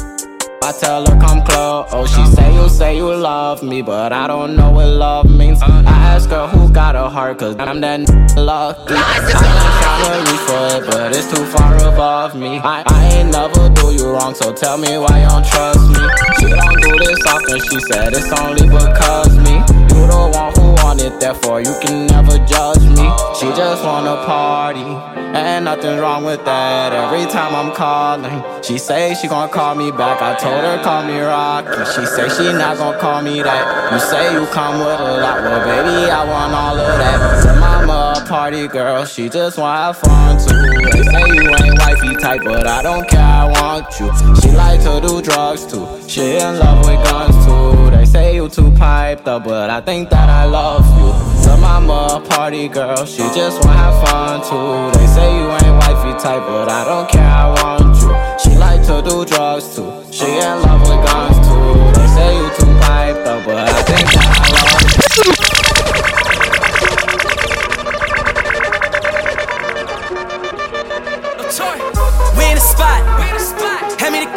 [0.61, 1.87] I tell her come close.
[1.91, 5.61] Oh, she say you say you love me, but I don't know what love means.
[5.61, 8.01] I ask her who got a heart, cause I'm that
[8.35, 8.93] lucky.
[8.95, 12.59] I ain't tryna reach for it, but it's too far above me.
[12.59, 16.03] I, I ain't never do you wrong, so tell me why you don't trust me.
[16.39, 19.55] She don't do this often, she said it's only because me.
[19.95, 20.58] You the one who
[20.89, 23.05] want it, therefore you can never judge me.
[23.37, 24.89] She just wanna party,
[25.37, 26.91] and nothing wrong with that.
[26.91, 30.19] Every time I'm calling, she say she gon' call me back.
[30.21, 31.85] I told her call me Rocky.
[31.93, 33.63] She say she not gon' call me that.
[33.93, 37.43] You say you come with a lot, well baby I want all of that.
[37.43, 40.59] So mama a party girl, she just wanna have fun too.
[40.91, 44.09] They say you ain't wifey type, but I don't care, I want you.
[44.41, 45.85] She like to do drugs too.
[46.07, 47.89] She in love with guns too.
[48.11, 51.09] Say you too piped up, but I think that I love you.
[51.45, 54.97] Lil' mama party girl, she just wanna have fun too.
[54.97, 58.09] They say you ain't wifey type, but I don't care, I want you.
[58.41, 59.91] She like to do drugs too.
[60.11, 61.99] She in love with guns too.
[61.99, 64.08] They say you too piped up, but I think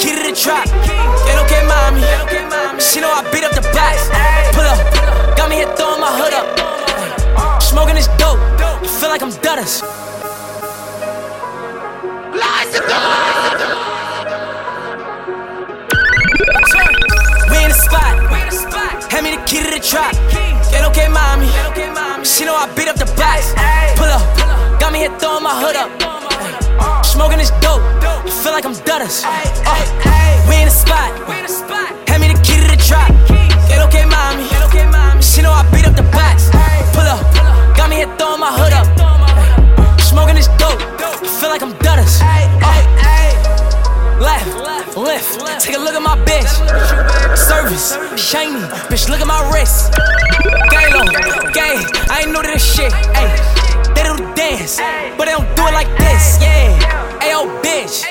[0.03, 0.67] key to the trap.
[1.31, 2.03] It okay, mommy.
[2.83, 4.11] She know I beat up the box.
[4.51, 4.79] Pull up.
[5.39, 7.63] Got me here throwing my hood up.
[7.63, 8.43] Smoking this dope.
[8.99, 9.83] Feel like I'm Dutters.
[17.51, 18.15] We in the spot.
[19.13, 20.15] Hand me the key to the trap.
[20.75, 21.47] It okay, mommy.
[22.25, 23.55] She know I beat up the box.
[23.95, 24.81] Pull up.
[24.81, 26.12] Got me here throwing my hood up.
[27.05, 27.83] Smoking this dope.
[28.03, 29.23] I Feel like I'm Dutters.
[29.25, 31.11] Uh, we in the spot.
[32.09, 33.11] Hand me the key to the trap.
[33.71, 34.49] It okay, mommy.
[35.23, 36.51] She know I beat up the box.
[36.95, 37.21] Pull up.
[37.77, 38.89] Got me here throwing my hood up.
[40.01, 40.81] Smoking this dope.
[41.41, 42.21] Feel like I'm Dutters.
[42.23, 42.83] Uh,
[44.21, 45.41] left, lift.
[45.61, 46.51] Take a look at my bitch.
[47.37, 48.61] Service, shiny.
[48.91, 49.93] Bitch, look at my wrist.
[50.71, 50.91] Gay
[51.53, 51.77] gay.
[52.11, 52.93] I ain't new to this shit.
[53.15, 53.29] Ay,
[54.03, 54.79] they do the dance,
[55.17, 56.39] but they don't do it like this.
[56.41, 57.23] Yeah.
[57.23, 58.05] Ayo, bitch.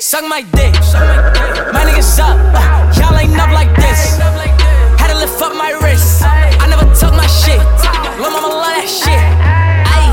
[0.00, 0.74] Suck my dick.
[1.72, 2.36] My niggas up.
[2.54, 4.18] uh, Y'all ain't up like this.
[4.98, 6.22] Had to lift up my wrist.
[6.24, 7.60] I never took my shit.
[8.20, 9.22] Lil' mama love that shit.
[9.94, 10.10] Ayy.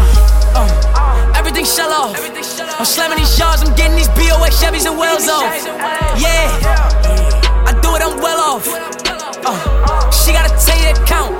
[0.56, 2.18] Uh, everything shell off.
[2.80, 5.52] I'm slamming these yards, I'm getting these BOA Chevys and Wells off.
[6.16, 6.48] Yeah,
[7.68, 8.66] I do it, I'm well off.
[9.45, 11.32] Uh, she got a 10 year count.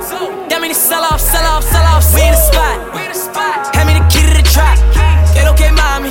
[0.48, 2.04] That mean it's sell off, sell off, sell off.
[2.14, 3.74] We in the spot.
[3.76, 4.78] Hand me the key to the trap.
[5.36, 6.10] It okay, mommy.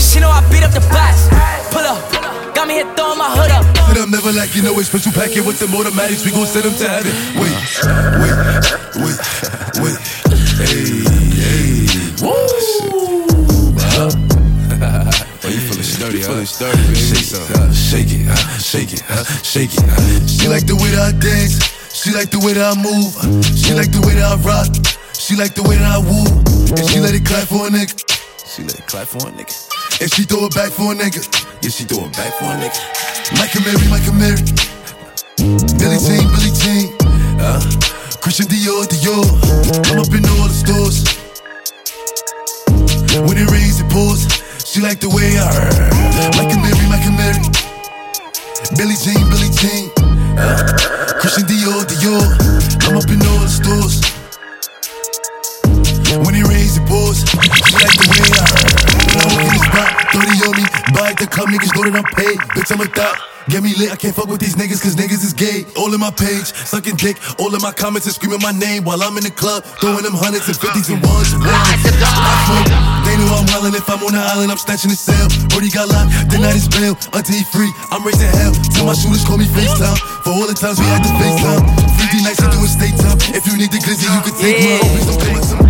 [0.00, 1.28] She know I beat up the box.
[1.70, 2.00] Pull up.
[2.54, 3.64] Got me here throwing my hood up.
[3.88, 6.24] But I'm never like you know it's special packet with the automatics.
[6.24, 7.12] We gon' send them to heaven.
[7.36, 7.56] Wait,
[8.20, 8.36] wait,
[9.00, 9.18] wait,
[9.80, 9.98] wait.
[10.60, 11.04] Hey,
[11.36, 12.24] hey.
[12.24, 12.51] Woo!
[16.20, 16.44] 30, huh?
[16.44, 19.80] Shake it, uh, shake it, uh, shake it, uh, shake it.
[19.80, 20.26] Uh.
[20.26, 21.56] She like the way that I dance.
[21.88, 23.16] She like the way that I move.
[23.56, 24.68] She like the way that I rock.
[25.16, 26.28] She like the way that I woo.
[26.76, 27.96] And she let it clap for a nigga.
[28.44, 29.54] She let it clap for a nigga.
[30.02, 31.22] And she throw it back for a nigga.
[31.62, 32.80] Yeah, she throw it back for a nigga.
[33.38, 34.42] Michael, Mary, Michael, Mary.
[35.80, 36.92] Billie Jean, Billie Jean.
[37.40, 37.62] Uh,
[38.20, 39.24] Christian Dior, Dior.
[39.88, 41.08] I'm up in all the stores.
[43.24, 44.26] When it rains, it pours.
[44.72, 45.52] She like the way I
[46.32, 47.44] Michael Mary, Michael Mary.
[48.72, 49.92] Billie Jean, Billie Jean.
[50.32, 50.64] Uh,
[51.20, 52.24] Christian Dior, Dior.
[52.88, 54.00] I'm up in all the stores.
[56.24, 57.20] When it raise it pours.
[57.20, 58.48] She like the way I
[59.20, 59.51] I
[60.12, 60.64] 30 on me.
[60.92, 62.38] Buy the club, niggas know that I'm paid.
[62.52, 63.16] Bitch, I'm a thot.
[63.50, 65.66] Get me lit, I can't fuck with these niggas cause niggas is gay.
[65.74, 67.18] All in my page, sucking dick.
[67.42, 69.64] All in my comments and screaming my name while I'm in the club.
[69.82, 71.82] Throwing them hundreds and fifties and ones and ones.
[73.02, 75.26] They know I'm wildin' if I'm on the island, I'm snatching the cell.
[75.50, 76.94] Brody got locked, the night is bail.
[77.10, 78.54] Until he free, I'm raising hell.
[78.70, 79.98] Tell my shooters call me FaceTime.
[80.22, 81.66] For all the times we had to FaceTime.
[81.98, 83.18] 50 nights and doing state time.
[83.34, 84.86] If you need the glizzy, you can take mine.
[84.86, 85.66] Please don't play my song.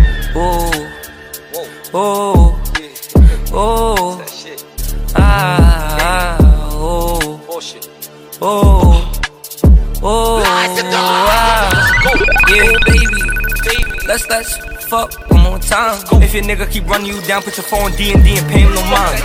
[1.95, 2.62] Oh,
[3.53, 6.37] oh, oh, ah,
[6.73, 7.39] oh,
[8.41, 9.11] oh,
[10.01, 11.67] oh, ah,
[12.49, 13.21] yeah, baby,
[13.63, 16.01] baby, let's let's fuck one more time.
[16.21, 18.59] If your nigga keep running you down, put your phone D and D and pay
[18.61, 19.21] him no mind.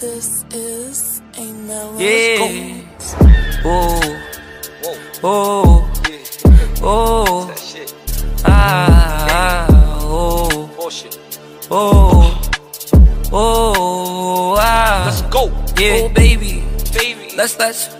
[0.00, 1.98] This is a mellow.
[1.98, 2.82] Yeah.
[3.64, 4.39] Oh.
[5.22, 5.90] Oh.
[6.82, 7.54] Oh.
[8.44, 9.66] Ah.
[10.00, 10.70] Oh.
[11.70, 12.40] Oh.
[13.30, 14.56] Oh.
[14.58, 15.02] Ah.
[15.06, 15.52] Let's go.
[15.76, 16.64] Yeah, baby.
[16.94, 17.36] Baby.
[17.36, 17.99] Let's let's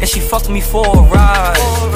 [0.00, 1.86] and she fucked me for a ride.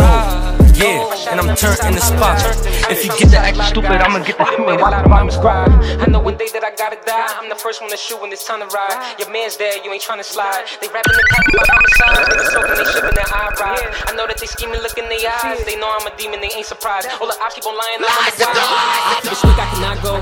[0.80, 2.40] Yeah, and I'm turned in the spot.
[2.88, 5.68] If you get the act stupid, I'ma get the hitman while I rhyme scribe.
[6.00, 7.28] I know one day that I gotta die.
[7.36, 8.96] I'm the first one to shoot when it's time to ride.
[9.18, 10.64] Your man's there, you ain't tryna slide.
[10.80, 12.32] They rapping the cap about homicide.
[12.32, 13.92] Niggas soaking, they shipping their high ride.
[14.08, 15.60] I know that they scheming, look in their eyes.
[15.68, 17.12] They know I'm a demon, they ain't surprised.
[17.20, 19.20] All the I keep on lying, I'm on the wire.
[19.28, 20.16] This week I cannot go.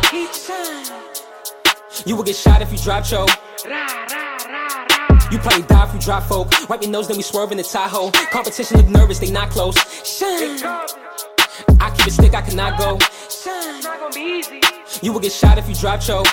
[2.02, 3.26] You will get shot if you drop your.
[5.30, 6.48] You probably die if you drop folk.
[6.70, 8.10] Wipe your nose, then we swerve in the Tahoe.
[8.30, 9.76] Competition look nervous, they not close.
[10.06, 10.58] Shine.
[11.80, 12.98] I keep a stick, I cannot go.
[13.28, 13.82] Shine.
[13.82, 14.60] Not gonna be easy.
[15.02, 16.26] You will get shot if you drop choke.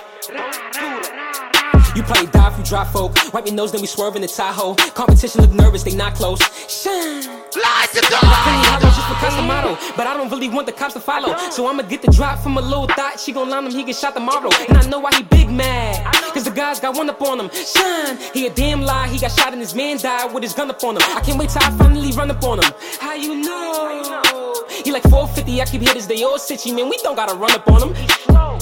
[1.95, 3.15] You probably die if you drop folk.
[3.33, 4.75] Wipe your nose, then we swerve in the Tahoe.
[4.93, 6.39] Competition look nervous, they not close.
[6.67, 7.23] Shine.
[7.55, 8.81] Lies to God.
[8.81, 11.37] just because I'm model, but I don't really want the cops to follow.
[11.51, 13.17] So I'ma get the drop from a little thought.
[13.19, 14.49] She gon' line him, he get shot tomorrow.
[14.67, 16.13] And I know why he big mad.
[16.33, 17.49] Cause the guys got one up on him.
[17.51, 18.17] Shine.
[18.33, 19.07] He a damn lie.
[19.07, 21.01] He got shot and his man died with his gun up on him.
[21.15, 22.73] I can't wait till I finally run up on him.
[22.99, 24.65] How you know?
[24.83, 25.61] He like 450.
[25.61, 26.89] I keep hitters, they all sitchy, man.
[26.89, 28.54] We don't gotta run up on him.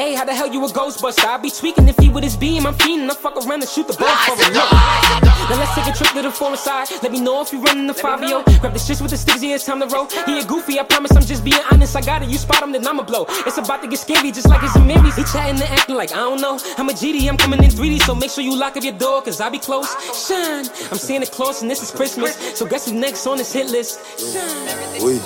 [0.00, 0.10] Hey.
[0.10, 1.26] Hey, how the hell you a ghostbuster?
[1.26, 2.66] I be tweaking if he with his beam.
[2.66, 3.08] I'm fiending.
[3.08, 4.52] I fuck around and shoot the ball for him.
[4.54, 4.72] Look.
[4.72, 6.88] Now let's take a trip to the foreign side.
[7.02, 8.42] Let me know if you running the 5 -0.
[8.60, 10.06] Grab the shits with the sticks, yeah, it's time to roll.
[10.26, 11.94] He a goofy, I promise I'm just being honest.
[11.94, 13.26] I got it, you spot him, then I'ma blow.
[13.46, 15.16] It's about to get scary, just like it's a Mary's.
[15.20, 16.54] He chatting and acting like I don't know.
[16.78, 19.20] I'm a GD, I'm coming in 3D, so make sure you lock up your door,
[19.22, 19.88] cause I be close.
[20.26, 22.32] Shine, I'm seeing Santa Claus, and this is Christmas.
[22.58, 23.92] So guess who's next on this hit list?
[24.32, 25.20] Shine.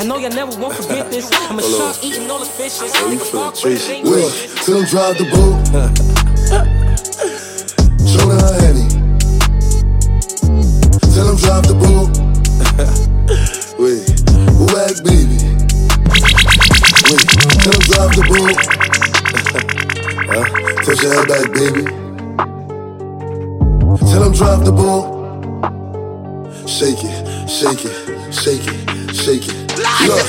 [0.00, 1.26] I know y'all never won't forget this.
[1.50, 2.90] I'm a shark eating all the fishes.
[2.96, 4.32] Oh, you feeling Wait,
[4.64, 5.54] till drive the boat.
[8.10, 8.88] Show her her henny.
[11.14, 12.10] Tell them drive the boat.
[13.78, 14.02] Wait,
[14.66, 15.38] whack baby.
[17.06, 17.22] Wait,
[17.62, 18.58] tell them drive the boat.
[20.32, 20.46] huh?
[20.82, 21.84] Touch your head back, baby.
[24.10, 25.06] Tell them drive the boat.
[26.68, 29.59] Shake it, shake it, shake it, shake it.
[29.80, 30.20] Look,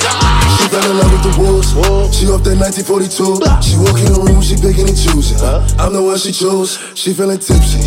[0.55, 1.75] she fell in love with the wolves.
[2.15, 3.43] She off that 1942.
[3.59, 5.39] She walk in the room, she picking and choosing.
[5.75, 6.79] I'm the one she chose.
[6.95, 7.83] She feeling tipsy.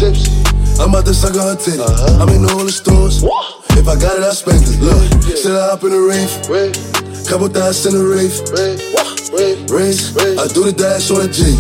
[0.77, 1.81] I'm about to suck on her titty.
[2.21, 3.25] I'm in all the stores.
[3.73, 4.77] If I got it, I spend it.
[4.81, 6.29] Look, said I hop in the rave.
[7.25, 8.35] Couple thousand in the rave.
[9.35, 11.57] Race, I do the dash on the G.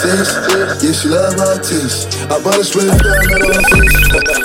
[0.00, 2.16] Taste, yeah, she love my taste.
[2.30, 3.96] I bought a spray and got on her face.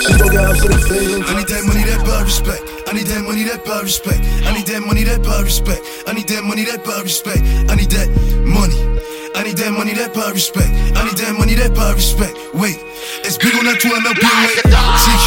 [0.04, 1.22] She broke out for the fame.
[1.24, 2.75] I need that money, that bad respect.
[2.86, 4.22] I need that money, that bad respect.
[4.46, 5.82] I need that money, that bad respect.
[6.06, 7.42] I need that money, that bad respect.
[7.66, 8.06] I need that
[8.46, 8.78] money.
[9.34, 10.70] I need that money, that bad respect.
[10.94, 12.38] I need that money, that bad respect.
[12.54, 12.78] Wait,
[13.26, 14.62] it's big on that 2 MLB wait.
[14.70, 15.26] TQ,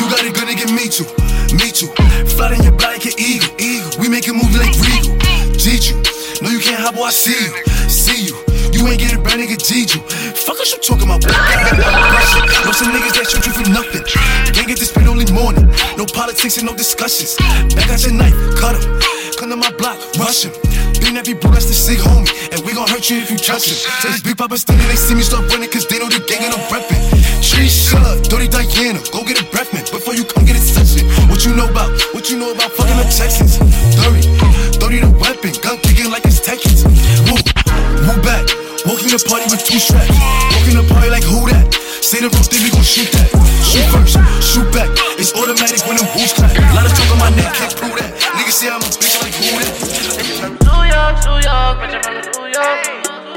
[0.00, 1.06] you got it good, nigga, me too.
[1.52, 1.92] Me too.
[2.32, 3.52] Fly in your body, like an eagle.
[3.60, 3.92] Eagle.
[4.00, 5.20] We make it move like Regal.
[5.52, 6.00] Teach you.
[6.40, 7.52] No, you can't hop, boy, I see you.
[7.92, 8.36] See you.
[8.72, 10.00] You ain't get it brand nigga G you.
[10.32, 14.04] Fuck us, you talking about Know some niggas that shoot you for nothing.
[14.66, 15.70] Can't get this spit only morning.
[15.94, 17.38] No politics and no discussions.
[17.70, 18.82] Back out your knife, cut him.
[19.38, 20.50] Come to my block, rush him.
[20.98, 22.26] Being every bro, that's the sick homie.
[22.50, 23.78] And we gon' hurt you if you trust him.
[24.02, 26.50] So these big poppers thinking they see me start running, cause they know the gang
[26.50, 26.98] and I'm reppin'.
[27.46, 27.70] Tree
[28.26, 31.06] Dirty Diana, go get a breath mint before you come get a session.
[31.30, 33.62] What you know about, what you know about fucking the Texans?
[34.02, 34.35] 30,
[39.06, 40.10] Walk in the party with two straps.
[40.10, 41.70] Walk in the party like who that?
[42.02, 43.30] Say the roof, then we gon' shoot that.
[43.62, 44.90] Shoot first, shoot back.
[45.14, 46.50] It's automatic when the wolves clap.
[46.74, 48.10] Lot of talk on my neck, can't prove that.
[48.34, 49.70] Niggas say I'm a bitch like who that?
[50.58, 52.82] New York, New York, bitch, I'm from New York.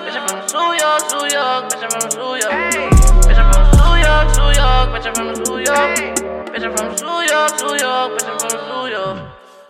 [0.10, 2.66] Bitch, I'm from New York, New York, bitch, I'm from New York.
[3.30, 5.94] Bitch, I'm from New York, New York, bitch, I'm from New York.
[6.50, 9.22] Bitch, I'm from New York, bitch, I'm from New York.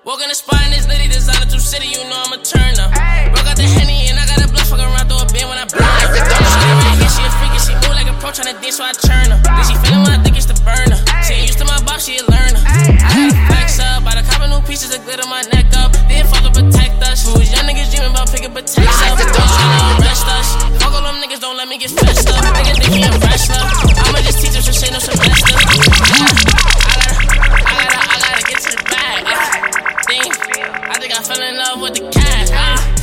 [0.07, 2.87] Walk in the spot in this litty designer to city, you know I'm a turner.
[3.35, 4.98] Broke out the henny and I got a blunt fucking around
[5.31, 5.65] bin when I.
[5.69, 8.83] She right here, she a freak and she move like a pro tryna dance, so
[8.83, 9.39] I turn her.
[9.41, 10.97] Then she feelin' when I think it's the burner.
[11.25, 12.61] She ain't used to my box, she a learner.
[12.61, 15.93] I gotta flex up, I done cop new pieces of glitter my neck up.
[16.09, 17.25] Then father protect us.
[17.25, 19.17] Who was young niggas dreaming about picking protect up.
[19.17, 20.47] Don't tryna arrest us.
[20.81, 22.41] Fuck all them niggas, don't let me get fessed up.
[22.57, 23.63] Niggas think he a wrestler.
[24.09, 25.53] I'ma just teach him some shit, no semester.
[25.53, 26.25] I
[26.97, 27.13] gotta,
[27.65, 29.21] I gotta, I gotta get to the bag.
[30.09, 30.31] Think,
[30.89, 32.98] I think I fell in love with the cat.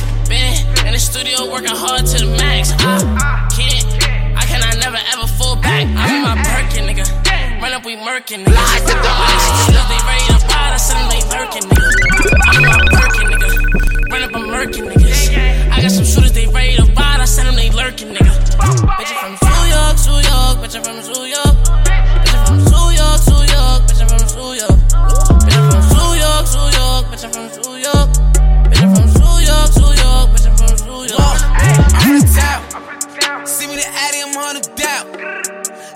[0.97, 2.73] The studio working hard to the max.
[2.73, 3.85] I can't,
[4.33, 5.85] I cannot never ever fall back.
[5.93, 7.05] I'm in my Birkin, nigga.
[7.61, 8.57] Run up, we murkin', nigga.
[8.57, 11.85] Still they ready to ride, I send them they lurking, nigga.
[12.49, 14.09] I'm in my Birkin, nigga.
[14.09, 15.37] Run up, I'm murkin', niggas.
[15.69, 18.33] I got some shooters, they ready to ride, I send them they lurking, nigga.
[18.97, 21.61] Bitch, I'm from New York, New York, bitch, I'm from New York.
[22.25, 24.81] Bitch, I'm from New York, New York, bitch, I'm from New York.
[25.45, 28.26] Bitch, I'm from New York, New York, bitch, I'm from New York.
[33.85, 35.05] addy, I'm on the doubt.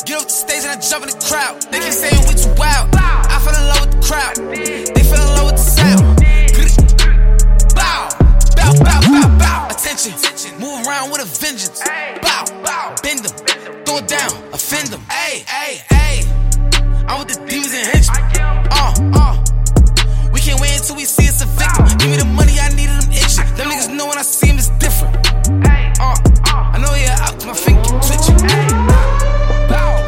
[0.05, 1.61] Get off the stage and I jump in the crowd.
[1.71, 2.89] They keep saying we too wild.
[2.97, 4.35] I fell in love with the crowd.
[4.51, 6.03] They fell in love with the sound.
[7.73, 8.09] Bow,
[8.57, 9.67] bow, bow, bow, bow.
[9.69, 10.13] Attention,
[10.59, 11.81] move around with a vengeance.
[12.21, 13.33] Bow, bow, bend them,
[13.85, 15.01] throw it down, offend them.
[15.09, 16.25] Hey, hey, hey.
[17.07, 18.23] I'm with the dudes and henchmen.
[18.71, 19.35] Uh, uh.
[20.31, 21.85] We can't wait until we see it's a victim.
[21.97, 23.45] Give me the money, I needed them itching.
[23.55, 25.15] Them niggas know when I see them, it's different.
[25.99, 26.71] Uh, uh.
[26.73, 27.70] I know you're out to my face.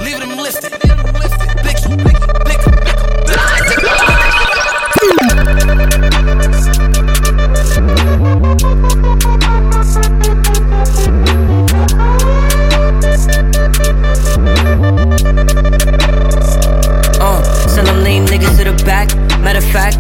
[0.02, 0.72] Leave them lifted.
[17.20, 19.14] Uh, send them lame niggas to the back.
[19.42, 19.98] Matter of fact,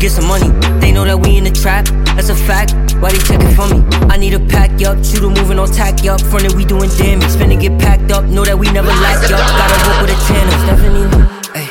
[0.00, 0.48] get some money.
[0.80, 1.84] They know that we in the trap,
[2.16, 2.72] that's a fact.
[3.00, 3.84] Why they checking for me?
[4.08, 6.20] I need a pack up, shooter moving on tack up.
[6.20, 8.24] Frontin' we doing damage, finna get packed up.
[8.24, 9.30] Know that we never lack up.
[9.30, 11.06] Gotta work with a tanner, Stephanie.
[11.54, 11.68] Hey,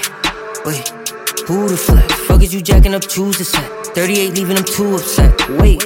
[0.64, 0.88] wait,
[1.48, 2.14] who the flex?
[2.28, 3.02] Fuck is you jacking up?
[3.08, 3.68] Choose the set.
[3.98, 5.34] 38 leaving them too upset.
[5.60, 5.82] Wait,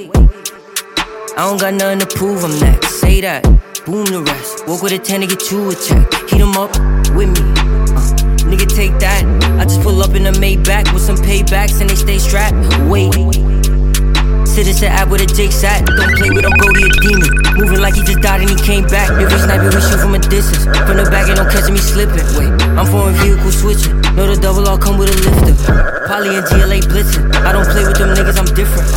[1.38, 2.44] I don't got nothing to prove.
[2.44, 2.99] I'm next.
[2.99, 3.44] Say that.
[3.86, 4.68] Boom the rest.
[4.68, 6.07] Walk with a 10 to get you a check.
[6.30, 6.72] Heat 'em up
[7.15, 7.44] with me.
[7.95, 9.24] Uh, nigga, take that.
[9.94, 12.57] Pull up in a Maybach with some paybacks and they stay strapped.
[12.90, 13.14] Wait.
[14.49, 15.86] Citizen app with a Jake sat.
[15.86, 17.30] Don't play with him, Brody a demon.
[17.61, 19.14] Moving like he just died and he came back.
[19.22, 20.65] If he snipe we shoot from a distance.
[20.90, 22.26] From the back and don't catch me slipping.
[22.34, 23.94] Wait, I'm foreign vehicle switching.
[24.18, 25.61] Know the double all come with a lifter.
[26.10, 27.30] Polly and GLA blitzing.
[27.45, 28.90] I don't play with them niggas, I'm different.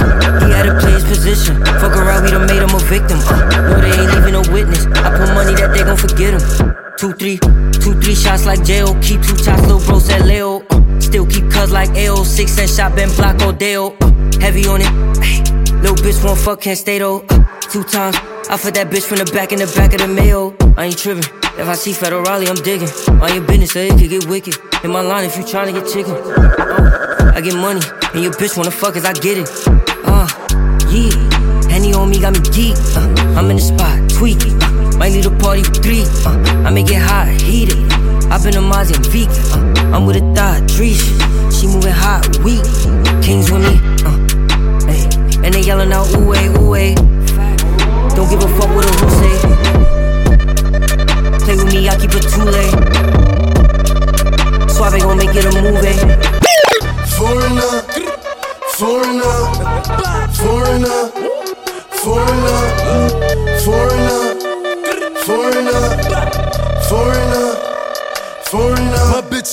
[0.49, 1.61] He had to play his position.
[1.77, 3.21] Fuck around, we done made him a victim.
[3.29, 4.89] Uh, no, they ain't leaving no witness.
[4.97, 6.45] I put money that they gon' forget him.
[6.97, 7.37] Two, three,
[7.85, 8.97] two, three shots like jail.
[9.05, 10.66] Keep two shots, little bro said Leo.
[11.01, 12.25] Still keep cuz like AO.
[12.25, 13.77] Six cent shot, been block all day.
[13.77, 13.91] Uh,
[14.41, 14.91] heavy on it.
[15.21, 15.43] Ay,
[15.83, 17.25] little bitch won't fuck, can't stay though.
[17.29, 18.17] Uh, two times.
[18.49, 20.55] I put that bitch from the back in the back of the mail.
[20.77, 21.25] I ain't tripping.
[21.59, 22.89] If I see Federal Raleigh, I'm digging.
[23.21, 24.55] All your business, so it could get wicked.
[24.85, 26.15] In my line, if you tryna get chicken.
[26.15, 27.81] Uh, I get money,
[28.15, 29.51] and your bitch wanna fuck as I get it.
[30.07, 30.29] Uh,
[30.95, 31.37] yeah.
[31.69, 32.77] Henny on me got me geek.
[32.95, 34.63] Uh, I'm in the spot, tweaking.
[34.63, 36.05] Uh, might lead a party with three.
[36.25, 37.79] Uh, I make it hot, heated.
[38.31, 39.75] I've been a Mozzie and.
[39.75, 41.05] Uh, I'm with a thought, Trish.
[41.53, 42.65] She moving hot, weak.
[43.23, 43.81] Kings with me.
[44.05, 44.19] Uh.
[45.45, 46.95] And they yelling out, ooh, ay, ooh, ay.
[48.17, 49.37] Don't give a fuck what a who say.
[51.45, 52.75] Play with me, I keep it too late.
[54.71, 55.97] Suave gon' make it a movie.
[57.17, 57.83] Foreigner,
[58.75, 59.35] foreigner,
[60.35, 61.11] foreigner,
[62.03, 62.59] foreigner, foreigner,
[63.65, 64.06] foreigner,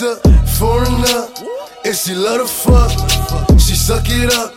[0.04, 0.18] A
[0.60, 1.30] foreigner,
[1.86, 2.92] and she love to fuck.
[3.58, 4.52] She suck it up,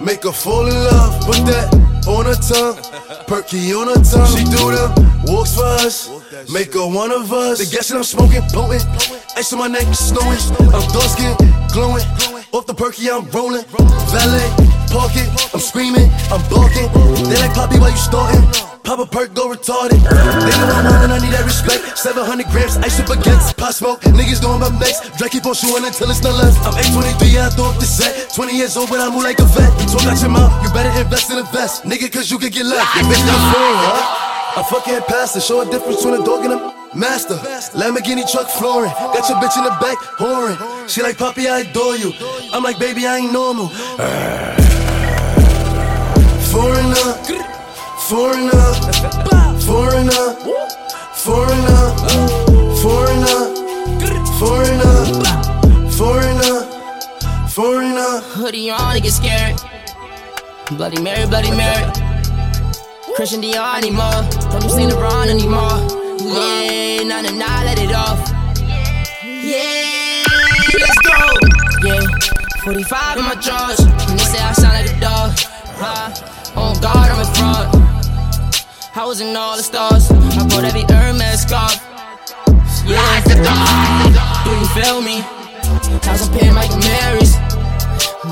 [0.00, 1.26] make her fall in love.
[1.26, 1.74] Put that
[2.06, 2.78] on her tongue,
[3.26, 4.30] perky on her tongue.
[4.30, 6.08] She do them walks for us,
[6.52, 7.58] make her one of us.
[7.58, 8.86] They guessing I'm smoking, potent.
[9.36, 10.38] Ice on my neck, snowing.
[10.70, 11.34] I'm dark skin,
[11.72, 12.06] glowing.
[12.52, 13.64] Off the perky, I'm rolling.
[14.14, 14.48] Valet,
[14.94, 15.28] park it.
[15.52, 16.86] I'm screaming, I'm barking.
[17.28, 18.71] They like Poppy, why you starting?
[18.82, 20.02] Pop a perk, go retarded.
[20.02, 21.96] They know I'm on and I need that respect.
[21.96, 24.02] 700 grams, ice up against pot smoke.
[24.02, 25.14] Niggas I'm up next.
[25.16, 26.58] Drag keep on shooting until it's not left.
[26.66, 28.34] I'm 823, yeah, I throw up the set.
[28.34, 29.70] 20 years old, but I move like a vet.
[29.86, 31.86] Talk out your mouth, you better invest in a vest.
[31.86, 32.90] Nigga, cause you could get left.
[32.98, 34.58] Your bitch not foreign, huh?
[34.58, 37.38] I fucking pastor, show a difference between a dog and a master.
[37.78, 40.58] Lamborghini truck flooring, got your bitch in the back, whoring.
[40.90, 42.12] She like, Poppy, I adore you.
[42.52, 43.68] I'm like, baby, I ain't normal.
[46.52, 47.51] Foreigner,
[48.12, 48.74] foreigner,
[49.64, 50.34] foreigner,
[51.16, 51.82] foreigner,
[52.82, 53.40] foreigner,
[54.38, 54.96] foreigner,
[55.96, 56.60] foreigner,
[57.48, 58.20] foreigner.
[58.36, 59.58] Hoodie on, they get scared.
[60.72, 61.90] Bloody Mary, Bloody Mary.
[63.16, 64.20] Christian Dior anymore.
[64.60, 65.80] Don't see LeBron anymore.
[66.20, 68.20] Yeah, nah, nah, nah, let it off.
[69.24, 70.22] Yeah,
[70.80, 71.16] let's go.
[71.82, 72.06] Yeah,
[72.62, 73.80] 45 in my drawers.
[73.80, 75.32] And they say I sound like a dog.
[75.80, 76.12] Huh?
[76.54, 77.91] Oh on guard, I'm a fraud.
[78.94, 80.10] I was in all the stars.
[80.12, 81.80] I bought every Hermes scarf.
[82.84, 83.24] Yeah,
[84.44, 85.24] do you feel me?
[85.24, 87.32] I was paying Michael Marys.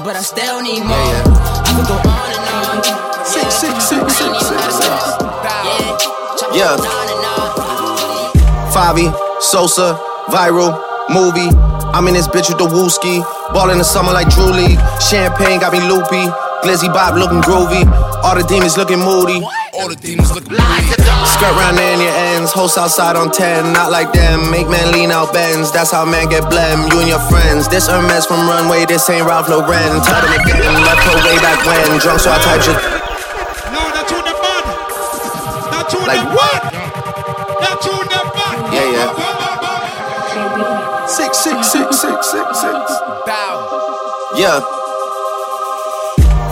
[0.04, 1.16] But I still need more.
[1.64, 3.24] I could go on and on.
[3.24, 5.00] Six, six, six, six, six, six.
[6.52, 6.76] Yeah.
[8.68, 9.08] Favi,
[9.40, 9.96] Sosa,
[10.28, 10.76] viral,
[11.08, 11.48] movie.
[11.96, 13.24] I'm in this bitch with the wooski.
[13.54, 14.78] Ball in the summer like Drew League.
[15.00, 16.28] Champagne got me loopy.
[16.60, 17.88] Glizzy Bob looking groovy.
[18.22, 19.40] All the demons looking moody.
[19.80, 20.92] All the demons looking moody.
[21.24, 22.52] Skirt round in your ends.
[22.52, 23.72] Host outside on 10.
[23.72, 24.50] Not like them.
[24.50, 25.72] Make man lean out bends.
[25.72, 26.92] That's how man get blem.
[26.92, 27.66] You and your friends.
[27.66, 28.84] This Hermes from Runway.
[28.84, 30.04] This ain't Ralph Lauren.
[30.04, 30.60] Tell them again.
[30.84, 31.98] Left her way back when.
[31.98, 32.76] Drunk so I typed shit.
[33.72, 34.64] No, that's on the bud.
[35.72, 36.60] That's on Like the what?
[37.64, 38.76] That's on the bud.
[38.76, 39.08] Yeah, yeah.
[41.08, 42.92] Six, six, six, six, six, six.
[44.36, 44.60] Yeah.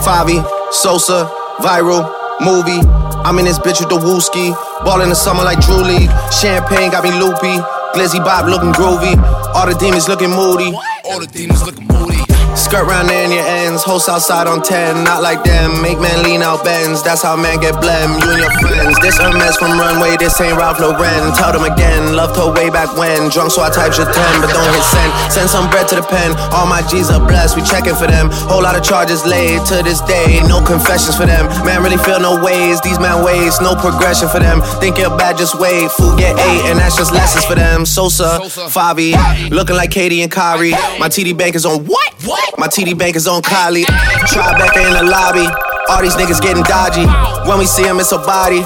[0.01, 0.41] Favi,
[0.73, 1.29] Sosa,
[1.61, 2.09] viral,
[2.41, 2.81] movie.
[3.29, 4.57] I'm in this bitch with the wooski.
[4.87, 6.09] Ball in the summer like Drew League.
[6.33, 7.61] Champagne got me loopy.
[7.93, 9.23] Glizzy Bob looking groovy.
[9.55, 10.73] All the demons looking moody.
[11.05, 12.28] All the demons looking moody.
[12.59, 13.83] Skirt round in your ends.
[13.85, 15.05] Host outside on 10.
[15.05, 15.81] Not like them.
[15.81, 17.03] Make man lean out bends.
[17.03, 18.19] That's how man get blem.
[18.19, 18.99] You and your friends.
[18.99, 20.19] This Hermes from Runway.
[20.19, 21.33] This ain't Ralph Lauren.
[21.39, 22.17] Tell them again.
[22.17, 23.31] Loved her way back when.
[23.31, 24.43] Drunk so I type your 10.
[24.43, 25.11] But don't hit send.
[25.33, 26.35] Send some bread to the pen.
[26.53, 27.57] All my G's are blessed.
[27.57, 28.29] We checking for them.
[28.51, 30.43] Whole lot of charges laid to this day.
[30.45, 31.47] No confessions for them.
[31.65, 32.83] Man really feel no ways.
[32.83, 33.61] These man ways.
[33.63, 34.61] No progression for them.
[34.83, 35.91] Think you're bad, just wait.
[35.95, 36.63] Food get eight.
[36.69, 37.87] And that's just lessons for them.
[37.87, 39.15] Sosa, Favi.
[39.51, 40.73] Looking like Katie and Kyrie.
[40.99, 42.13] My TD bank is on what?
[42.27, 42.48] What?
[42.57, 43.85] My TD bank is on Kylie.
[44.31, 45.47] Tribeca in the lobby.
[45.91, 47.05] All these niggas getting dodgy.
[47.49, 48.63] When we see them, it's a body.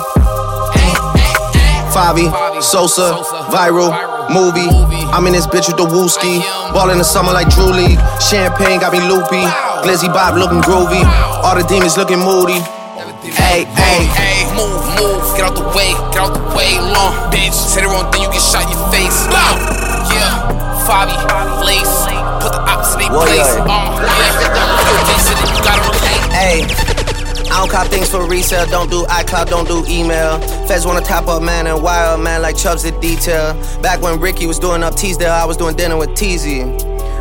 [1.92, 2.30] Favi,
[2.62, 3.12] Sosa,
[3.52, 3.92] viral,
[4.32, 4.68] movie.
[5.12, 6.40] I'm in this bitch with the wooski.
[6.72, 7.98] Ball in the summer like Drew League.
[8.20, 9.44] Champagne got me loopy.
[9.84, 11.02] Glizzy Bob looking groovy.
[11.42, 12.60] All the demons looking moody.
[13.22, 17.54] Hey, hey, hey, move, move, get out the way, get out the way, long bitch.
[17.54, 19.30] Say the wrong thing, you get shot in your face.
[20.10, 20.42] Yeah,
[20.84, 21.14] Fabi,
[21.64, 22.11] lace,
[23.12, 23.36] place.
[23.36, 23.92] yeah.
[24.00, 26.22] Yeah, you this and you gotta relate.
[26.32, 26.92] Hey.
[27.52, 30.40] I don't cop things for resale, don't do iCloud, don't do email.
[30.66, 33.52] Feds wanna top up man and wire man like Chubbs did detail.
[33.82, 36.64] Back when Ricky was doing up Teasdale, I was doing dinner with Teasy.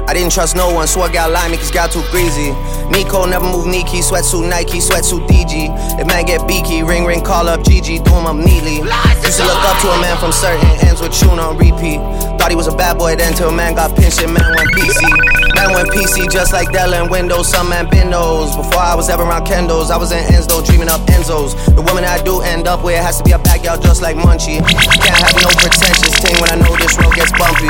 [0.07, 2.51] I didn't trust no one, swore gal lie me cause gal too greasy.
[2.89, 5.99] Nico never move Nike, sweatsuit Nike, sweatsuit DG.
[5.99, 8.77] If man get beaky, ring ring, call up GG, do him up neatly.
[8.77, 11.99] Used to look up to a man from certain ends with tune on repeat.
[12.39, 15.50] Thought he was a bad boy then till man got pinched and man went PC.
[15.61, 18.55] Man went PC just like Dell and Windows, some man those.
[18.55, 21.53] Before I was ever around Kendos, I was in Enzo, dreaming up Enzos.
[21.75, 24.57] The woman I do end up with has to be a backyard just like Munchie.
[24.57, 27.69] Can't have no pretentious thing when I know this road gets bumpy.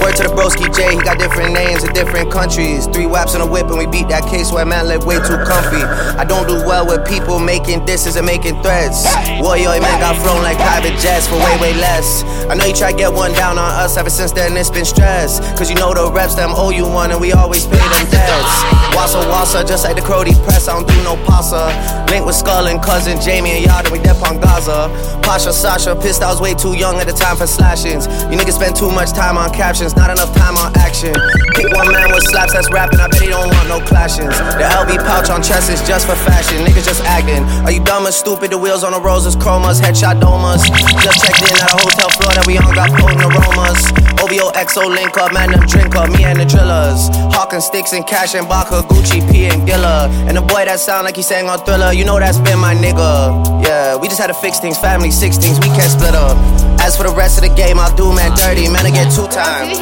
[0.00, 2.86] Word to the broski J, he got different names in different countries.
[2.86, 5.36] Three waps in a whip and we beat that case where man live way too
[5.44, 5.80] comfy.
[6.16, 9.04] I don't do well with people making disses and making threats.
[9.40, 12.24] Warrior man got flown like private jets for way, way less.
[12.48, 14.84] I know you try to get one down on us ever since then, it's been
[14.84, 15.40] stress.
[15.56, 18.52] Cause you know the reps, them owe you one and we always pay them debts.
[18.96, 21.72] Wassa wassa, just like the Crody press, I don't do no pasta.
[22.10, 24.90] Link with Skull and cousin Jamie and Yard and we dep on Gaza.
[25.30, 28.06] Pasha Sasha, pissed I was way too young at the time for slashings.
[28.06, 31.14] You niggas spend too much time on captions, not enough time on action.
[31.60, 34.32] Pick one man with slaps that's rapping, I bet he don't want no clashings.
[34.56, 37.44] The LV pouch on chest is just for fashion, niggas just acting.
[37.68, 38.50] Are you dumb or stupid?
[38.50, 40.64] The wheels on the roses, chromas, headshot domas.
[41.04, 43.76] Just checked in at a hotel floor that we on, got potent aromas.
[44.24, 47.12] OVO XO link up, man, them drink up, me and the drillers.
[47.36, 50.08] Hawking sticks and cash and Baka, Gucci, P and Gilla.
[50.24, 52.72] And the boy that sound like he sang on Thriller, you know that's been my
[52.72, 53.36] nigga.
[53.68, 56.40] Yeah, we just had to fix things, family, six things, we can't split up.
[56.80, 59.28] As for the rest of the game, I'll do man dirty, man, I get two
[59.28, 59.76] times.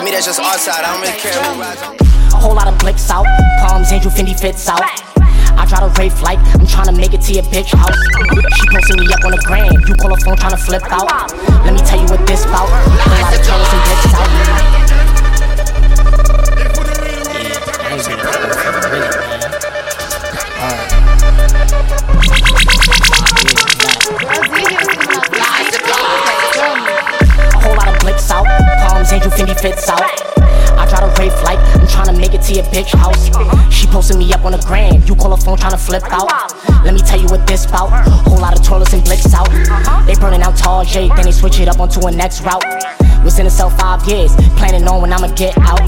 [0.00, 1.36] To me, that's just our side, I don't really care.
[2.32, 3.26] A whole lot of blicks out,
[3.60, 4.80] palms, Angel Fendi fits out.
[4.80, 8.00] I try to rave like I'm trying to make it to your bitch house.
[8.56, 9.70] She posting me up on the gram.
[9.86, 11.30] You call her phone trying to flip out.
[11.66, 12.64] Let me tell you what this bout.
[12.64, 14.99] A lot of and blicks out.
[29.08, 30.39] Angel Fendi fits out.
[30.80, 33.28] I try to rave like I'm trying to make it to your bitch house.
[33.72, 35.02] She posting me up on the gram.
[35.04, 36.30] You call her phone trying to flip out.
[36.84, 37.90] Let me tell you what this bout.
[38.26, 39.50] Whole lot of toilets and blicks out.
[40.06, 42.64] They burning out Tarjay, then they switch it up onto a next route.
[43.24, 45.84] Was in the cell five years, planning on when I'ma get out.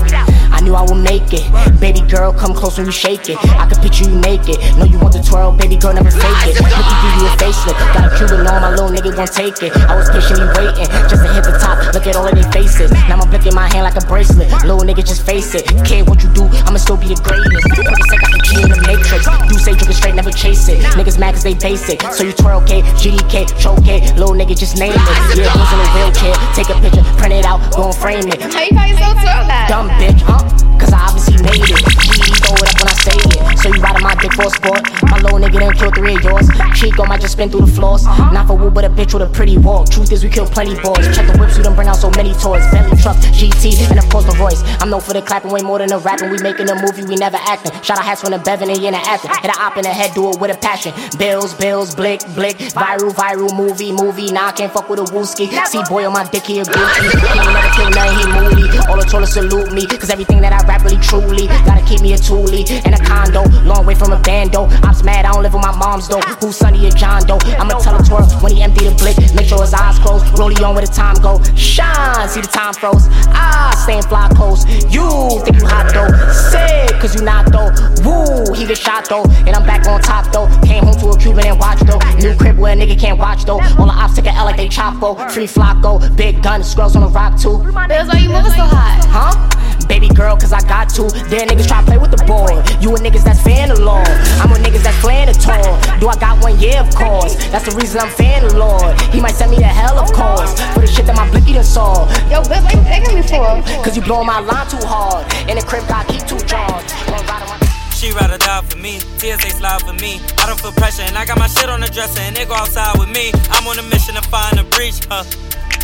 [0.52, 1.48] I knew I would make it.
[1.81, 3.40] Baby girl, come close when you shake it.
[3.56, 4.60] I can picture you naked.
[4.77, 6.60] Know you want the twirl, baby girl, never fake it.
[6.60, 7.81] Look give you a facelift.
[7.97, 9.73] Got a Cuban on, my little nigga gon' take it.
[9.89, 11.81] I was patiently waiting just to hit the top.
[11.97, 12.93] Look at all of their faces.
[13.09, 14.52] Now I'm blicking my hand like a bracelet.
[14.69, 15.64] Little nigga, just face it.
[15.84, 17.50] Care what you do, I'ma still be the greatest.
[17.72, 19.26] The sake I can key in the matrix.
[19.50, 20.80] You say drinking straight, never chase it.
[20.98, 22.02] Niggas mad cause they basic.
[22.02, 24.00] So you twirl K, GDK, choke K.
[24.14, 25.02] Little nigga, just name it.
[25.38, 26.34] Yeah, goes in a wheelchair.
[26.54, 28.40] Take a picture, print it out, go and frame it.
[28.40, 29.66] How you call yourself that?
[29.68, 30.42] Dumb bitch, huh?
[30.78, 32.21] Cause I obviously made it.
[32.22, 33.58] GD throw it up when I say it.
[33.58, 34.82] So you riding my dick for sport.
[35.10, 36.46] My little nigga done killed three of yours.
[36.74, 38.06] Chico might just spin through the floors.
[38.06, 38.30] Uh-huh.
[38.32, 39.90] Not for woo, but a bitch with a pretty walk.
[39.90, 41.04] Truth is, we kill plenty boys.
[41.14, 42.62] Check the whips, we done bring out so many toys.
[42.70, 44.62] Bentley truck, GT, and of course the Royce.
[44.80, 46.30] I'm known for the clapping way more than the rapping.
[46.30, 47.72] We making a movie, we never acting.
[47.82, 49.30] Shout out hats from the Bevan and in the acting.
[49.42, 50.92] Hit a op in the head, do it with a passion.
[51.18, 52.56] Bills, bills, blick, blick.
[52.74, 54.30] Viral, viral, movie, movie.
[54.32, 55.50] Nah, I can't fuck with a wooski.
[55.66, 57.02] See, boy on my dick, he a Gucci.
[57.10, 58.66] He never kill nothing, he moody.
[58.88, 59.86] All the toilets salute me.
[59.86, 61.46] Cause everything that I rap really truly.
[61.66, 63.44] Gotta keep me a toolie and a condo.
[63.64, 64.68] Long way from a bando.
[64.84, 66.20] Ops mad, I don't live with my mom's though.
[66.40, 67.39] Who's Sonny or John Doe?
[67.59, 69.16] I'ma tell a twirl when he empty the blick.
[69.34, 70.24] Make sure his eyes closed.
[70.36, 71.43] Rollie on where the time go.
[71.55, 73.09] Shine, see the time froze.
[73.32, 74.64] Ah, staying fly close.
[74.93, 76.10] You think you hot though.
[76.32, 77.70] Sick, cause you not though.
[78.05, 79.24] Woo, he get shot though.
[79.47, 80.48] And I'm back on top though.
[80.66, 82.01] Came home to a Cuban and watch though.
[82.18, 83.60] New crib where a nigga can't watch though.
[83.78, 85.30] All the ops take a L like they chopo.
[85.30, 86.14] Free flocko.
[86.16, 87.59] Big gun, scrolls on the rock too.
[87.89, 89.05] That's why you moving so hot.
[89.09, 89.71] Huh?
[89.86, 91.09] Baby girl, cause I got to.
[91.28, 92.62] Then niggas try to play with the boy.
[92.80, 94.02] You a niggas that's fan law.
[94.40, 96.00] I'm a niggas that's the tour.
[96.00, 96.59] Do I got one?
[96.59, 97.36] Yeah, of course.
[97.50, 99.00] That's the reason I'm fan Lord.
[99.12, 100.59] He might send me to hell, of course.
[100.74, 102.09] For the shit that my blicky done saw.
[102.30, 103.62] Yo, what you begging me for?
[103.82, 105.26] Cause you blowing my line too hard.
[105.48, 107.61] In the crib, got keep too jars.
[108.02, 110.18] On She ride or die for me, tears they slide for me.
[110.42, 112.54] I don't feel pressure, and I got my shit on the dresser, and they go
[112.58, 113.30] outside with me.
[113.54, 115.22] I'm on a mission to find a breach, huh?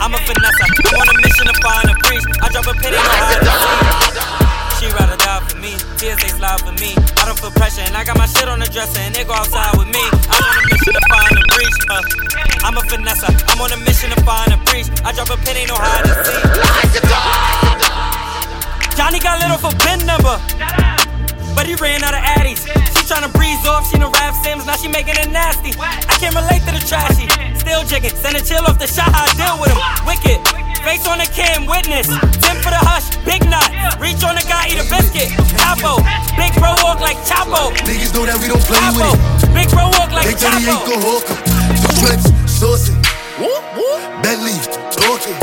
[0.03, 2.27] I'm a finesse, I'm on a mission to find a breach.
[2.43, 4.19] I drop a penny, to see.
[4.82, 6.99] She ride or die for me, tears they slide for me.
[7.23, 9.39] I don't feel pressure, and I got my shit on the dresser and they go
[9.39, 10.03] outside with me.
[10.03, 11.78] I'm on a mission to find a breach.
[11.86, 12.03] Uh,
[12.66, 13.31] I'm a finesse.
[13.47, 14.90] I'm on a mission to find a breach.
[15.07, 16.43] I drop a hide and seek.
[18.99, 20.35] Johnny got lit off a bin number,
[21.59, 22.63] but he ran out of addies.
[22.95, 25.75] She tryna breeze off, she no rap sims, now she making it nasty.
[25.75, 27.27] I can't relate to the trashy.
[27.59, 29.81] Still jigging, send a chill off the shot, I deal with him.
[30.07, 30.39] Wicked,
[30.87, 32.07] face on the cam, witness.
[32.39, 33.67] Tim for the hush, big knot.
[33.99, 35.35] Reach on the guy, eat a biscuit.
[35.59, 35.99] Capo,
[36.39, 37.75] big bro walk like Chapo.
[37.83, 39.51] Niggas know that we don't play Capo, with it.
[39.51, 40.75] big bro walk like Big 38 Chapo.
[40.87, 41.39] go hawk 'em.
[41.75, 42.95] Two clips, saucy.
[44.23, 44.55] Bentley,
[44.95, 45.35] talking.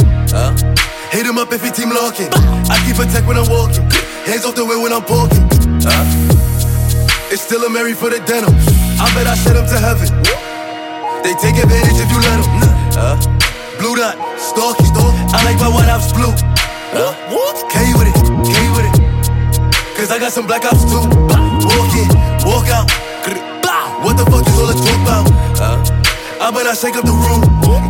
[1.11, 2.31] Hit him up if he team locking.
[2.71, 3.83] I keep a tech when I'm walking.
[4.23, 5.54] Hands off the way when I'm parking.
[7.31, 8.53] It's still a Mary for the denim.
[8.97, 10.07] I bet I send him to heaven.
[11.21, 13.19] They take advantage if you let them.
[13.77, 14.87] Blue dot, stalky.
[15.35, 16.31] I like my white ops blue.
[17.29, 17.57] What?
[17.69, 18.17] K with it,
[18.47, 18.95] K with it.
[19.97, 21.03] Cause I got some black ops too.
[21.69, 22.09] Walk in,
[22.47, 22.89] walk out.
[24.03, 25.25] What the fuck is all the talk about?
[26.39, 27.41] I bet I shake up the room.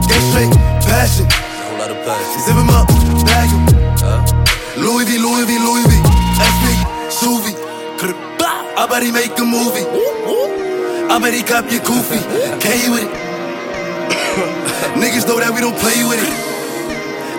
[0.08, 0.52] Get straight,
[0.88, 1.28] passion.
[2.40, 2.88] Zip him up,
[3.26, 3.66] bag him.
[4.82, 6.02] Louis V, Louis V, Louis V.
[7.10, 7.75] Suvi.
[7.98, 9.88] I bet he make a movie.
[11.08, 12.20] I bet he cop your goofy.
[12.60, 13.12] K with it.
[15.00, 16.34] Niggas know that we don't play with it.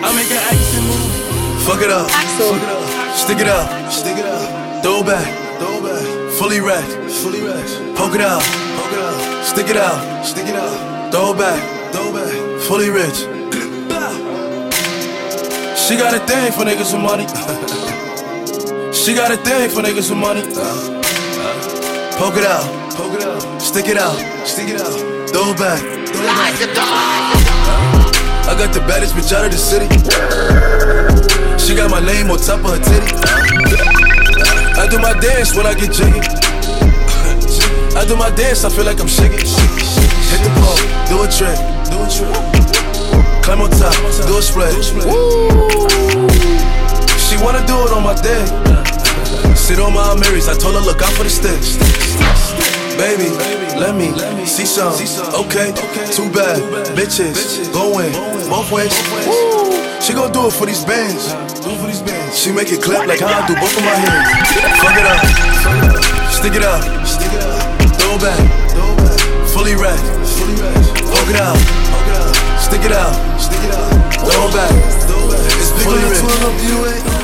[0.01, 1.61] I make an action movie.
[1.61, 2.09] Fuck it up.
[2.09, 3.13] Fuck it up.
[3.13, 3.91] Stick it up.
[3.91, 4.81] Stick it up.
[4.81, 5.29] Throw back.
[5.61, 6.33] Throw back.
[6.41, 6.89] Fully wrapped.
[7.21, 7.69] Fully wrapped.
[7.95, 8.41] Poke it out.
[8.41, 9.45] Poke it out.
[9.45, 10.25] Stick it out.
[10.25, 11.11] Stick it out.
[11.11, 11.61] Throw it back.
[11.93, 12.33] Throw back.
[12.65, 13.29] Fully rich.
[15.87, 17.93] She got a thing for niggas with money.
[18.93, 20.41] she got a thing for niggas with money.
[22.17, 22.65] Poke it out.
[22.93, 23.61] Poke it out.
[23.61, 24.17] Stick it out.
[24.45, 24.93] Stick it out.
[25.29, 25.79] Throw it back.
[25.79, 27.37] Throw it back.
[28.47, 29.87] I got the baddest bitch out of the city.
[31.57, 33.11] She got my name on top of her titty.
[34.79, 36.21] I do my dance when I get jiggy.
[37.97, 39.39] I do my dance, I feel like I'm shaking.
[39.39, 40.77] Hit the pole,
[41.09, 41.57] do a trick,
[41.89, 42.35] do a trick.
[43.43, 43.95] Climb on top,
[44.27, 44.75] do a split.
[47.37, 48.45] She wanna do it on my day.
[49.53, 51.77] Sit on my Marys, I told her look out for the sticks.
[52.97, 53.29] Baby,
[53.77, 54.09] let me
[54.43, 54.93] see some.
[55.45, 55.69] Okay,
[56.09, 56.57] too bad.
[56.97, 58.11] Bitches, going
[58.49, 58.89] both ways.
[60.01, 61.29] She gon' do it for these bands.
[62.33, 64.33] She make it clap like how I do both of my hands.
[64.81, 65.21] Fuck it up,
[66.33, 66.81] stick it up,
[68.01, 68.41] throw it back,
[69.53, 70.01] fully wrapped.
[71.05, 71.57] Poke it out,
[72.57, 73.13] stick it out,
[74.25, 74.73] throw it back.
[75.61, 77.16] It's fully wrapped.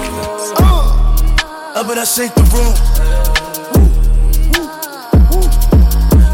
[1.75, 2.75] Uh, I bet I shake the room.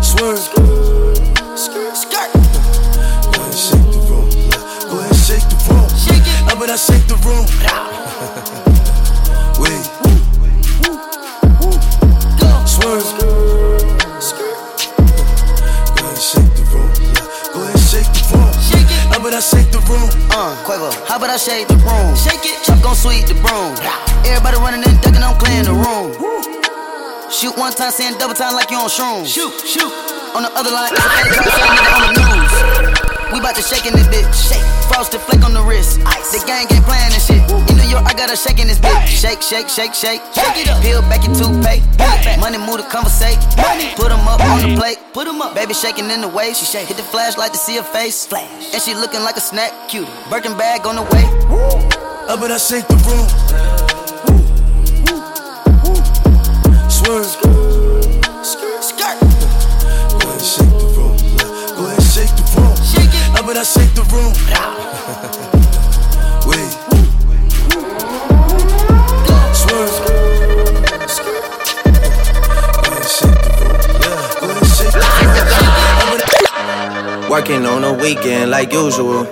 [0.04, 0.40] Swerve.
[1.58, 2.34] Skirt.
[3.24, 4.30] Go ahead, shake the room.
[4.90, 5.88] Go ahead, shake the room.
[6.46, 8.56] I uh, bet I shake the room.
[19.90, 20.30] bet I shake the room.
[20.32, 22.16] Uh, Quavo, how about I shake the room?
[22.16, 23.76] Shake it, chop gon' sweep the broom.
[24.26, 26.14] Everybody running and ducking, I'm clearing the room.
[27.32, 29.28] Shoot one time, saying double time like you on shrooms.
[29.28, 29.92] Shoot, shoot.
[30.36, 32.49] On the other line, it's a fake nigga on the news.
[33.34, 34.26] We bout to shake in this bitch.
[34.34, 34.64] Shake.
[34.90, 36.00] Frosted flake on the wrist.
[36.06, 36.32] Ice.
[36.34, 37.42] The gang ain't playing this shit.
[37.70, 39.06] In New York, I got her shaking this bitch.
[39.06, 40.22] Shake, shake, shake, shake.
[40.34, 40.82] Shake it up.
[40.82, 41.86] Peel back your toothpaste.
[42.40, 43.38] Money move to conversate.
[43.58, 43.94] Money.
[43.96, 44.98] Put 'em up on the plate.
[45.14, 45.54] Put 'em up.
[45.54, 46.60] Baby shaking in the waist.
[46.60, 46.88] She shake.
[46.88, 48.26] Hit the flashlight to see her face.
[48.26, 48.74] Flash.
[48.74, 49.72] And she looking like a snack.
[49.90, 50.10] Cute.
[50.30, 51.26] Birkin bag on the way.
[52.28, 53.28] Up bet I shake the room.
[63.60, 64.32] I bet shake the room.
[66.48, 66.72] Wait.
[69.54, 70.00] Swerve.
[70.00, 70.06] Go
[72.96, 73.76] ahead, shake the room.
[74.00, 74.40] Yeah.
[74.40, 75.00] Go ahead, shake the
[77.20, 77.30] room.
[77.30, 79.24] Working on a weekend like usual.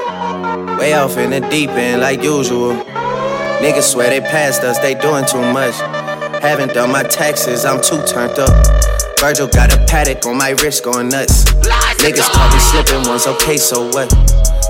[0.77, 2.73] Way off in the deep end like usual.
[3.61, 5.75] Niggas swear they passed us, they doing too much.
[6.41, 8.67] Haven't done my taxes, I'm too turned up.
[9.21, 11.45] Virgil got a Patek on my wrist going nuts.
[12.03, 14.11] Niggas caught me slipping once, okay, so what?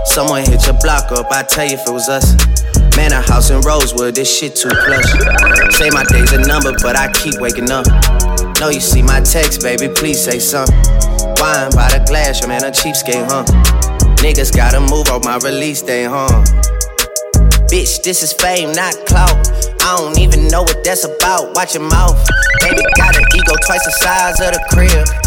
[0.08, 2.36] Someone hit your block up, I tell you if it was us.
[2.96, 5.06] Man, a house in Rosewood, this shit too plush.
[5.76, 7.86] Say my day's a number, but I keep waking up.
[8.60, 10.76] No, you see my text, baby, please say something.
[11.38, 13.46] Wine by the glass, your man a cheapskate, huh?
[14.18, 16.28] Niggas gotta move on my release day, huh?
[17.70, 19.36] Bitch, this is fame, not clout.
[19.84, 21.54] I don't even know what that's about.
[21.54, 22.18] Watch your mouth.
[22.62, 25.27] Baby got an ego twice the size of the crib.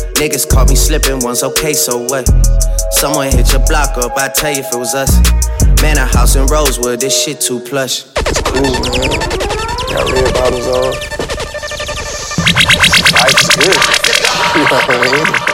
[0.21, 2.27] Niggas caught me slipping once, okay, so what?
[2.93, 5.11] Someone hit your block up, I tell you if it was us.
[5.81, 8.05] Man, a house in Rosewood, this shit too plush.
[8.05, 9.09] Ooh, man.
[9.89, 10.93] Got bottles on.
[15.47, 15.50] Good.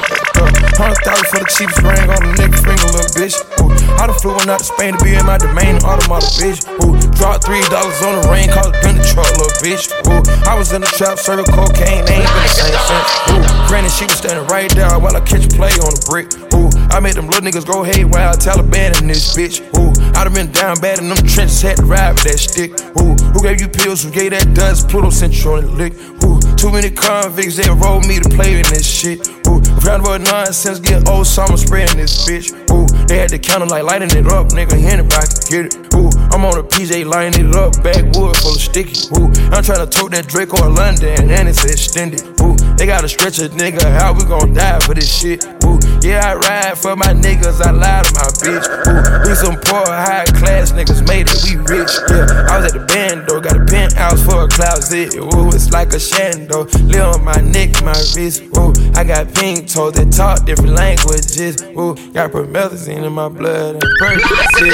[0.78, 3.38] Hundred thousand for the cheapest ring on the nigga finger, little bitch.
[3.62, 6.62] Ooh, I done flew one out to Spain to be in my domain, automata, bitch.
[6.86, 9.90] Ooh, dropped three dollars on the rain, called it been the truck, little bitch.
[10.06, 13.10] Ooh, I was in the trap, serving cocaine, they ain't been the same since.
[13.34, 16.30] Ooh, granted, she was standing right there while I catch play on the brick.
[16.54, 19.64] Ooh, I made them little niggas go haywire, Taliban in this bitch.
[19.78, 19.87] Ooh,
[20.18, 22.74] I done been down bad in them trenches, had to ride with that stick.
[22.98, 24.02] Ooh, who gave you pills?
[24.02, 24.90] Who gave that dust?
[24.90, 25.94] Pluto on the lick.
[26.26, 29.30] Ooh, too many convicts, they rolled me to play in this shit.
[29.46, 32.50] Ooh, round about nonsense, get old summer spreading this bitch.
[32.74, 34.74] Ooh, they had the counter like lighting it up, nigga.
[34.74, 35.94] Anybody can get it.
[35.94, 38.98] Ooh, I'm on a PJ lining it up, backwood full of sticky.
[39.22, 42.26] Ooh, I'm trying to tote that Draco or London, and it's extended.
[42.42, 45.44] Ooh, they gotta stretch a nigga, how we gon' die for this shit?
[45.66, 48.66] Ooh, yeah, I ride for my niggas, I lie to my bitch.
[48.88, 51.92] Ooh, we some poor, high class niggas made it, we rich.
[52.10, 55.16] Yeah, I was at the band though, got a penthouse for a closet.
[55.16, 58.44] Ooh, it's like a shando, live on my neck, my wrist.
[58.56, 61.62] Ooh, I got pink toes that talk different languages.
[61.74, 64.74] Ooh, got promethazine in my blood and Percocet.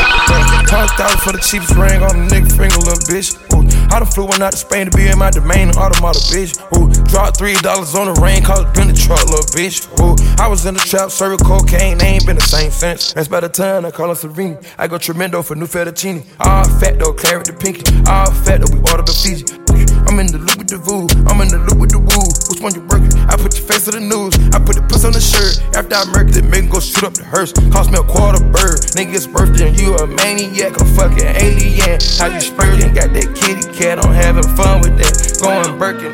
[0.67, 3.31] Hundred thousand for the cheapest ring on the nigga finger, little bitch.
[3.55, 3.63] Ooh,
[3.93, 6.57] I done flew one out to Spain to be in my domain, automata, bitch.
[6.75, 9.85] Ooh, dropped three dollars on the rain, called it been the truck, little bitch.
[10.01, 13.13] Ooh, I was in the trap, serving cocaine, they ain't been the same since.
[13.13, 14.57] That's by the time I call him Serene.
[14.79, 16.25] I go tremendo for new fettuccine.
[16.39, 17.85] All fat though, claret the pinky.
[18.09, 19.62] All fat though, we order the Fiji.
[20.07, 22.27] I'm in the loop with the voo, I'm in the loop with the woo.
[22.49, 23.13] Which one you working?
[23.29, 25.61] I put your face on the news, I put the puss on the shirt.
[25.75, 27.51] After I murked it, make him go shoot up the hearse.
[27.73, 28.77] Cost me a quarter bird.
[28.93, 31.97] Nigga's birthday and you a maniac, a fucking alien.
[32.21, 32.93] How you spurting?
[32.93, 35.13] Got that kitty cat, I'm having fun with that.
[35.41, 36.13] Going Birkin.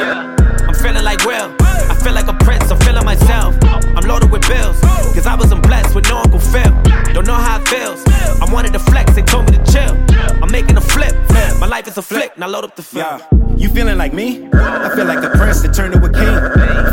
[0.00, 0.34] Yeah,
[0.68, 1.52] I'm feeling like Will.
[1.60, 3.54] I feel like a prince, I'm feeling myself.
[3.64, 4.80] I'm loaded with bills,
[5.12, 6.72] cause I wasn't blessed with no Uncle Phil.
[7.12, 8.02] Don't know how it feels.
[8.40, 9.94] I wanted to flex, they told me to chill.
[10.44, 11.33] I'm making a flip.
[11.64, 13.22] My life is a flick, now load up the film.
[13.56, 14.46] You feeling like me?
[14.52, 16.36] I feel like a prince that turned to a king.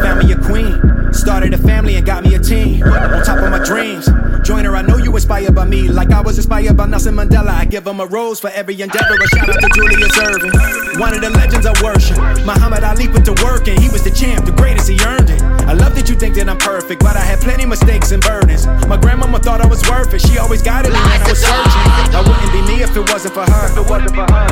[0.02, 1.12] Found me a queen.
[1.12, 2.82] Started a family and got me a team.
[2.84, 4.08] On top of my dreams.
[4.48, 5.90] Joyner, I know you inspired by me.
[5.90, 7.50] Like I was inspired by Nelson Mandela.
[7.50, 9.16] I give him a rose for every endeavor.
[9.22, 11.00] A shout out to Julius Erving.
[11.02, 12.18] One of the legends I worship.
[12.46, 15.42] Muhammad Ali put to work and he was the champ, the greatest, he earned it.
[15.68, 18.66] I love that you think that I'm perfect, but I had plenty mistakes and burdens.
[18.88, 20.22] My grandmama thought I was worth it.
[20.22, 22.16] She always guided me when I was searching.
[22.16, 23.68] I wouldn't be me if it wasn't for her.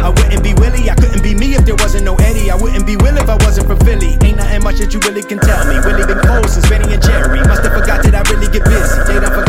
[0.10, 0.90] Wouldn't be Willie.
[0.90, 2.52] I couldn't be me if there wasn't no Eddie.
[2.52, 4.18] I wouldn't be Will if I wasn't from Philly.
[4.24, 5.80] Ain't nothing much that you really can tell me.
[5.82, 7.42] Willie been cold since Benny and Jerry.
[7.46, 9.00] Must have forgot that I really get busy.
[9.30, 9.49] Forgot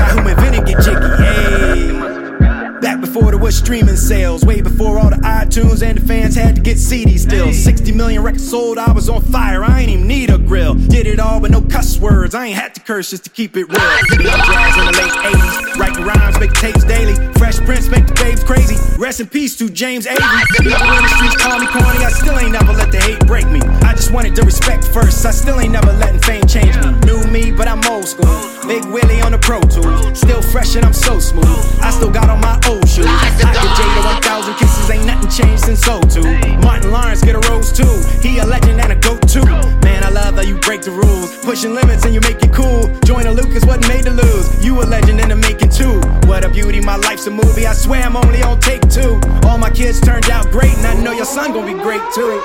[3.51, 7.53] Streaming sales, way before all the iTunes and the fans had to get CDs still.
[7.53, 10.75] 60 million records sold, I was on fire, I ain't even need a grill.
[10.75, 13.57] Did it all with no cuss words, I ain't had to curse just to keep
[13.57, 13.79] it real.
[14.11, 17.15] Did jazz in the late 80s, writing rhymes, make tapes daily.
[17.35, 18.77] Fresh Prince make the babes crazy.
[18.99, 20.43] Rest in peace to James Avery.
[20.59, 23.49] People in the streets call me corny, I still ain't never let the hate break
[23.51, 23.61] me.
[23.83, 26.93] I just wanted the respect first, I still ain't never letting fame change me.
[27.07, 28.60] New me, but I'm old school.
[28.67, 31.47] Big Willie on the Pro Tools, still fresh and I'm so smooth.
[31.81, 33.07] I still got on my old shoes.
[33.07, 36.23] I get Jada 1000 kisses, ain't nothing changed since 02.
[36.61, 38.03] Martin Lawrence get a rose too.
[38.21, 39.45] He a legend and a goat too.
[39.83, 41.37] Man, I love how you break the rules.
[41.45, 42.87] Pushing limits and you make it cool.
[43.05, 44.65] Joyner Lucas wasn't made to lose.
[44.65, 46.01] You a legend in the making too.
[46.29, 47.67] What a beauty, my life's a movie.
[47.67, 49.21] I swear I'm only on take two.
[49.45, 52.43] All my kids turned out great, and I know your son gonna be great too.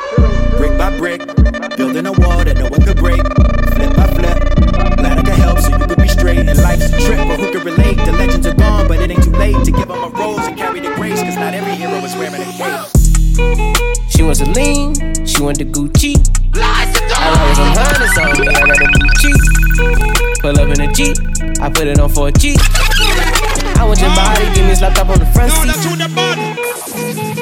[0.58, 1.22] Brick by brick,
[1.76, 3.22] building a wall that no one could break.
[3.76, 4.38] Flip by flip,
[4.98, 5.85] glad I could help so you
[6.56, 6.64] could be straight.
[6.64, 7.98] And life's a trip, but who can relate?
[8.06, 10.58] The legends are gone, but it ain't too late to give them a rose and
[10.58, 11.22] carry the grace.
[11.22, 14.10] Cause not every hero is wearing a cape.
[14.10, 14.94] She wants a lean,
[15.26, 16.16] she want the Gucci.
[16.56, 20.42] I ride some hundreds on me, I got a Gucci.
[20.42, 21.18] Pull up in a Jeep,
[21.62, 22.56] I put it on for a G.
[23.78, 25.68] I want your body, give me a slap top on the front No, seat.
[25.68, 26.38] that's tune them bad.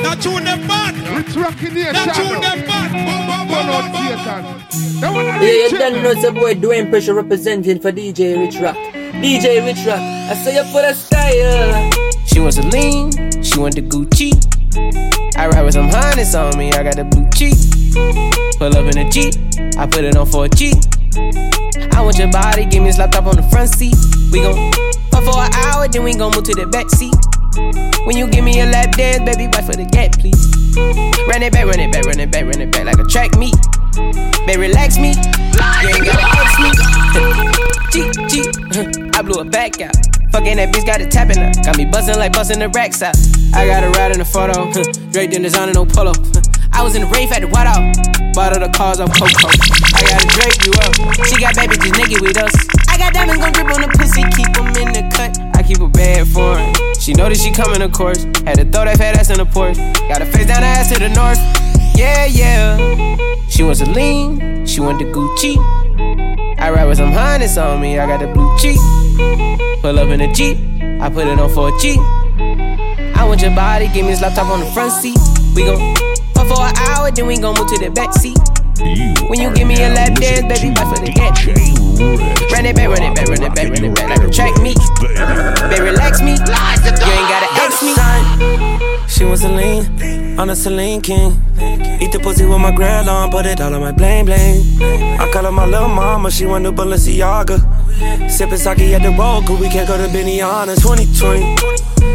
[0.03, 0.93] That tune them bad.
[1.25, 2.91] It's rocking here, That tune them bad.
[3.47, 4.99] Burn out Satan.
[5.01, 8.37] That one I Yeah, you reach done know the boy doing pressure representing for DJ
[8.39, 8.77] Rich Rock.
[9.23, 11.89] DJ Rich Rock, I say you put a style.
[12.25, 13.09] She wants a lean,
[13.41, 14.35] she want the Gucci.
[15.37, 17.55] I ride with some hundreds on me, I got the blue cheek.
[18.59, 19.33] Pull up in a Jeep,
[19.79, 20.73] I put it on for a G.
[21.95, 23.95] I want your body, give me a slap top on the front seat.
[24.29, 24.59] We gon'
[25.07, 27.15] fuck for an hour, then we gon' move to the back seat.
[28.05, 30.51] When you give me a lap dance, baby, wait for the gap, please.
[31.31, 33.39] Run it back, run it back, run it back, run it back like a track
[33.39, 33.55] meet.
[34.45, 35.15] Baby, relax me.
[35.15, 37.49] You ain't gotta ask me.
[37.93, 38.41] G, G,
[39.13, 39.93] I blew a back out.
[40.33, 41.53] Fucking that bitch got it tapping up.
[41.61, 43.13] Got me buzzing like busting the racks out.
[43.53, 44.65] I got a ride in the photo.
[44.73, 46.09] Drake Draped in designer, no polo.
[46.73, 47.85] I was in the rave at the white out.
[48.33, 49.45] All the cars off Coco.
[49.45, 50.97] I gotta drape you up.
[51.29, 52.49] She got baby just naked with us.
[52.89, 55.37] I got diamonds gon' drip on the pussy, keep them in the cut.
[55.53, 56.65] I keep a bad for her.
[56.97, 58.25] She know that she coming, of course.
[58.41, 59.77] Had to throw that fat ass in the porch.
[60.09, 61.37] Got her face down ass to the north.
[61.95, 63.17] Yeah, yeah.
[63.47, 65.57] She wants a lean, she want the Gucci.
[66.59, 68.79] I ride with some harness on me, I got the blue cheek.
[69.81, 70.57] Pull up in a Jeep,
[71.01, 71.97] I put it on for a G.
[73.15, 75.17] I want your body, give me this laptop on the front seat.
[75.55, 75.95] We gon'
[76.33, 78.37] fuck for an hour, then we gon' move to the back seat.
[79.29, 81.45] When you give me a lap dance, baby, watch for the get.
[82.51, 84.61] Run it back, run it back, run it back, run it back like a track
[84.61, 84.77] meet.
[85.69, 86.31] Baby, relax me.
[86.31, 87.93] You ain't gotta ask me.
[89.07, 89.85] She wants a lean,
[90.37, 91.31] on a Celine King.
[92.01, 94.81] Eat the pussy with my grill on, put it all on my bling bling.
[95.19, 97.59] I call her my little mama, she want the Balenciaga.
[98.29, 100.75] Sippin' sake at the road, cause we can't go to Benihana.
[100.75, 101.55] 2020.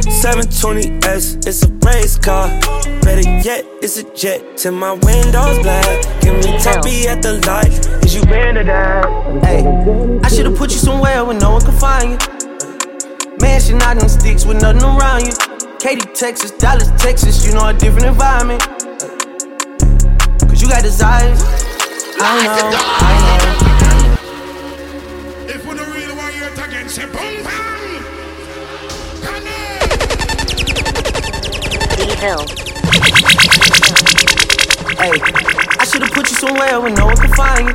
[0.08, 2.48] 720S, it's a race car.
[3.02, 6.20] Better yet, it's a jet till my windows black.
[6.20, 8.04] Give me toppy at the light.
[8.04, 9.06] Is you been to that?
[9.44, 9.64] Hey,
[10.24, 12.18] I should've put you somewhere where no one can find you.
[13.40, 15.57] Mansion out in sticks with nothing around you.
[15.80, 18.60] Katy, Texas, Dallas, Texas, you know a different environment.
[20.40, 21.40] Cause you got desires.
[22.20, 23.58] I know, I know.
[25.46, 27.68] If you don't really want you to again, say boom bang.
[32.18, 32.42] Hill.
[34.98, 35.14] Hey,
[35.78, 37.74] I should've put you somewhere where no one can find you.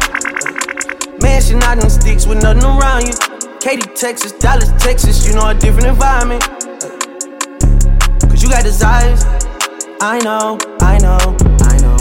[1.21, 3.13] Mansion out in sticks with nothing around you.
[3.61, 6.43] Katy, Texas, Dallas, Texas, you know a different environment.
[8.53, 9.25] Got desires.
[9.99, 11.17] I know, I know,
[11.61, 11.97] I know.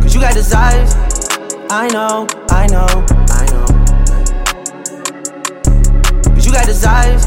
[0.00, 0.94] Cause you got desires.
[1.68, 2.86] I know, I know,
[3.30, 3.66] I know.
[6.22, 7.26] Cause you got desires.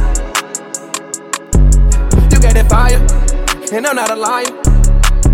[2.32, 3.02] You got that fire,
[3.76, 4.46] and I'm not a liar.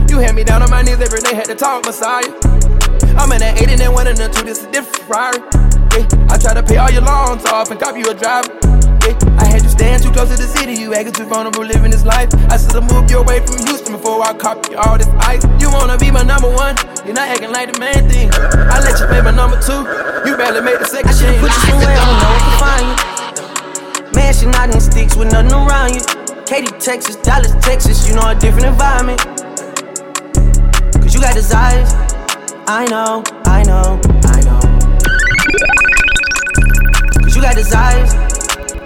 [0.10, 2.26] You had me down on my knees every day, had to talk Messiah.
[3.20, 5.38] I'm in that 8 and then 1 and then 2, this is a different Ferrari.
[5.94, 8.59] Yeah, I try to pay all your loans off and cop you a driver.
[9.10, 11.90] Yeah, I had you staying too close to the city, you acting too vulnerable living
[11.90, 12.30] this life.
[12.54, 15.42] I should've moved you away from Houston before I cop you all this ice.
[15.58, 18.30] You wanna be my number one, you're not acting like the main thing.
[18.70, 19.82] I let you play my number two,
[20.30, 21.42] you barely made the second I change.
[21.42, 24.14] put you somewhere where no one can find you.
[24.14, 26.06] Mansion out in sticks with nothing around you.
[26.46, 29.26] Katy, Texas, Dallas, Texas, you know a different environment.
[31.02, 31.90] Cause you got desires.
[32.70, 33.98] I know, I know,
[34.30, 34.62] I know.
[37.26, 38.29] Cause you got desires.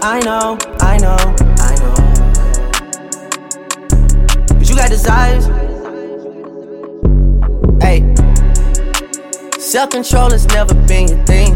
[0.06, 1.16] I know, I know,
[1.60, 1.96] I know.
[4.50, 5.46] But you got desires.
[7.82, 8.14] Hey.
[9.58, 11.56] Self control has never been your thing.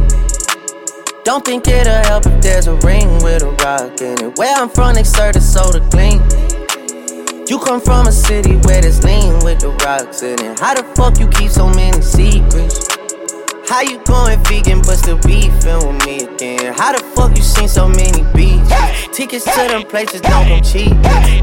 [1.25, 4.37] Don't think it'll help if there's a ring with a rock in it.
[4.37, 6.21] Where I'm from, they serve the soda clean.
[7.49, 10.57] You come from a city where there's lean with the rocks in it.
[10.57, 12.96] How the fuck you keep so many secrets?
[13.69, 16.73] How you going vegan but still beefing with me again?
[16.73, 18.71] How the fuck you seen so many beats?
[19.15, 20.93] Tickets to them places don't come cheap.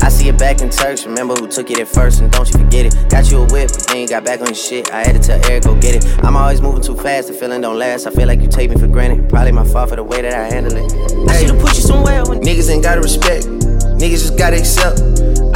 [0.02, 1.04] I see it back in Turks.
[1.04, 3.10] Remember who took it at first, and don't you forget it.
[3.10, 4.90] Got you a whip, but then you got back on your shit.
[4.92, 6.24] I had to tell Eric go get it.
[6.24, 8.06] I'm always moving too fast, the feeling don't last.
[8.06, 9.28] I feel like you take me for granted.
[9.28, 11.28] Probably my fault for the way that I handle it.
[11.28, 15.00] I should've put you somewhere when Niggas ain't gotta respect, niggas just gotta accept.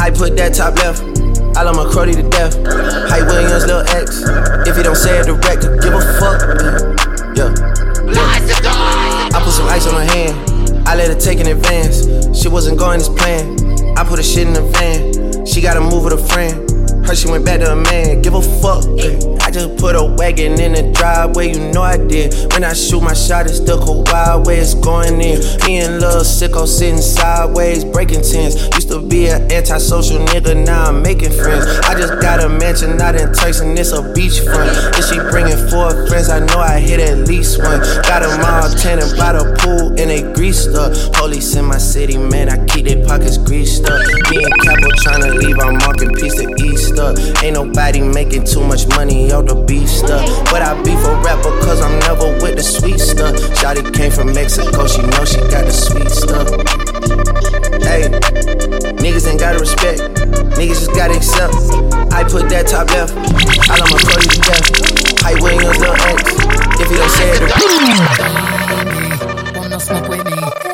[0.01, 1.03] I put that top left,
[1.59, 2.55] I love my cruddy to death.
[3.11, 4.23] Hype Williams, Lil X.
[4.65, 6.39] If he don't say it direct, give a fuck.
[7.35, 7.51] Yeah.
[8.07, 9.35] yeah.
[9.35, 12.07] I put some ice on her hand, I let her take in advance.
[12.41, 13.61] She wasn't going as planned.
[13.99, 16.78] I put her shit in the van, she gotta move with a friend.
[17.09, 18.85] Heard she went back to a man, give a fuck.
[19.41, 22.53] I just put a wagon in the driveway, you know I did.
[22.53, 25.41] When I shoot my shot, it's go wild way it's going in.
[25.65, 28.61] Me and Lil Sicko sitting sideways, breaking tens.
[28.75, 31.65] Used to be an antisocial nigga, now I'm making friends.
[31.89, 34.69] I just got a mansion out in Turks and it's a beachfront.
[34.99, 37.81] If she bringing four friends, I know I hit at least one.
[38.05, 40.93] Got them all tanning by the pool and they greased up.
[41.15, 43.99] Police in my city, man, I keep their pockets greased up.
[44.29, 46.45] Me and Capo tryna leave, I'm walking piece to
[46.99, 50.27] Ain't nobody making too much money out the beef stuff.
[50.51, 53.37] But I beef a rapper cause I'm never with the sweet stuff.
[53.55, 56.49] Shotty came from Mexico, she know she got the sweet stuff.
[57.87, 58.11] Hey,
[58.99, 60.01] niggas ain't gotta respect,
[60.59, 61.55] niggas just gotta accept.
[62.13, 63.15] I put that top left,
[63.71, 64.67] I love my Cody to death.
[65.23, 66.35] Hype Williams, Lil X,
[66.83, 67.47] if he don't say it.
[69.57, 70.68] Wanna smoke with me?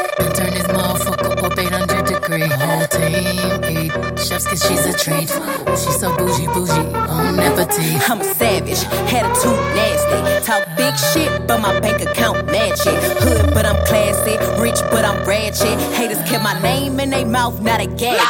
[4.24, 5.28] chefs cause she's a treat.
[5.76, 8.08] She's so bougie, bougie, on appetite.
[8.08, 10.46] I'm a savage, attitude nasty.
[10.46, 13.02] Talk big shit, but my bank account match it.
[13.22, 14.36] Hood, but I'm classy.
[14.60, 15.78] Rich, but I'm ratchet.
[15.94, 18.20] Haters kept my name in their mouth, not a gag.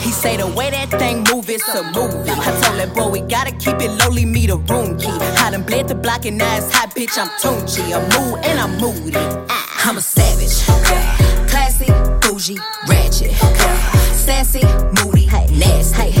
[0.00, 2.30] He say the way that thing move, it's a movie.
[2.30, 5.08] I told that boy we gotta keep it lowly, me the room key.
[5.08, 7.18] I them bled the block and now it's hot, bitch.
[7.18, 9.16] I'm Tunchi, I'm mood and I'm moody.
[9.84, 10.64] I'm a savage,
[11.48, 11.86] classy,
[12.20, 12.58] bougie,
[12.88, 13.97] ratchet.
[14.28, 14.60] Sassy,
[14.92, 15.24] moody,
[15.56, 16.12] nasty.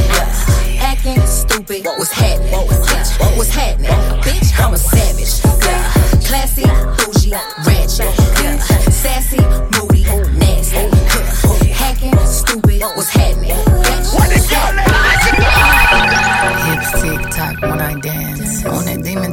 [0.80, 2.54] Acting stupid, what's happening?
[2.54, 3.90] Bitch, what's happening?
[4.22, 5.42] Bitch, I'm a savage.
[6.24, 6.62] Classy,
[6.96, 7.32] bougie,
[7.66, 8.10] ratchet.
[8.90, 9.36] Sassy,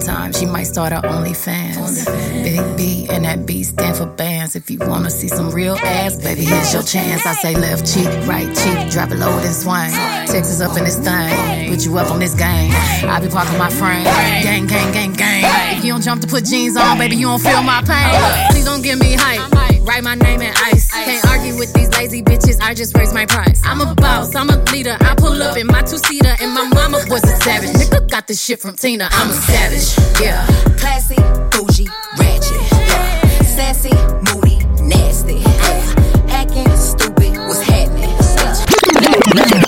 [0.06, 2.06] time, she might start her OnlyFans.
[2.44, 4.56] Big B and that B stand for bands.
[4.56, 7.26] If you wanna see some real ass, baby, here's your chance.
[7.26, 9.92] I say left cheek, right cheek, drop it low and swing.
[10.28, 12.72] Texas up in this thing, put you up on this game.
[13.10, 15.78] I be parking my frame, gang, gang, gang, gang.
[15.78, 18.52] If you don't jump to put jeans on, baby, you don't feel my pain.
[18.52, 19.52] Please don't give me hype.
[19.86, 20.92] Write my name in ice.
[20.92, 22.60] Can't argue with these lazy bitches.
[22.60, 23.62] I just raise my price.
[23.64, 24.34] I'm a boss.
[24.34, 24.98] I'm a leader.
[25.00, 27.70] I pull up in my two seater, and my mama was a savage.
[27.70, 29.08] Nigga got this shit from Tina.
[29.12, 29.95] I'm a savage.
[30.22, 30.46] Yeah.
[30.78, 31.16] Classy,
[31.52, 31.88] bougie,
[32.20, 32.62] ratchet.
[32.72, 33.42] Yeah.
[33.44, 33.94] Sassy,
[34.28, 35.36] moody, nasty.
[35.36, 36.30] Yeah.
[36.30, 37.38] Acting stupid.
[37.48, 38.16] What's happening?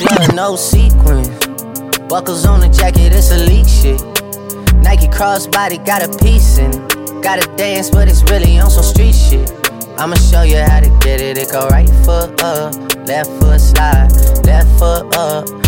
[0.07, 1.23] Glove, no sequin.
[2.07, 4.01] Buckles on the jacket, it's Alyx shit.
[4.83, 7.23] Nike crossbody got a piece in it.
[7.23, 9.51] Gotta dance, but it's really on some street shit.
[9.97, 11.37] I'ma show you how to get it.
[11.37, 12.73] It go right foot up,
[13.07, 14.11] left foot slide,
[14.45, 15.45] left foot up,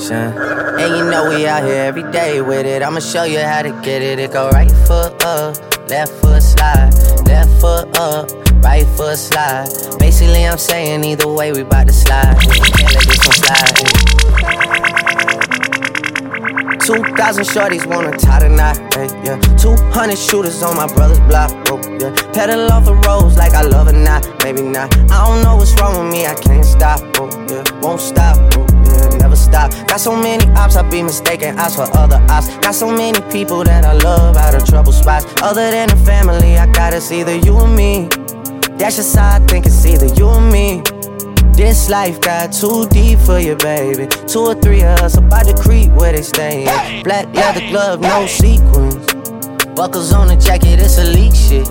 [0.00, 2.82] And you know we out here every day with it.
[2.82, 4.20] I'ma show you how to get it.
[4.20, 5.56] It go right foot up,
[5.90, 6.92] left foot slide,
[7.26, 8.30] left foot up,
[8.62, 9.68] right foot slide.
[9.98, 12.38] Basically, I'm saying either way, we bout to slide.
[12.40, 13.98] Can't let this one slide.
[16.88, 19.38] 2,000 shorties wanna tie the knot, hey, yeah.
[19.58, 22.14] 200 shooters on my brother's block, oh, yeah.
[22.32, 24.94] Pedal off the roads like I love it, not, maybe not.
[25.10, 27.62] I don't know what's wrong with me, I can't stop, oh, yeah.
[27.82, 29.18] Won't stop, oh, yeah.
[29.18, 29.72] Never stop.
[29.88, 32.48] Got so many ops, I be mistaken ops for other ops.
[32.58, 35.26] Got so many people that I love out of trouble spots.
[35.42, 38.08] Other than the family, I got it's either you or me.
[38.78, 40.82] That's just how I think it's either you or me.
[41.52, 44.06] This life got too deep for you, baby.
[44.28, 46.64] Two or three of us about to creep where they stay.
[47.02, 49.04] Black leather glove, no sequins.
[49.74, 51.68] Buckles on the jacket, it's Alyx shit.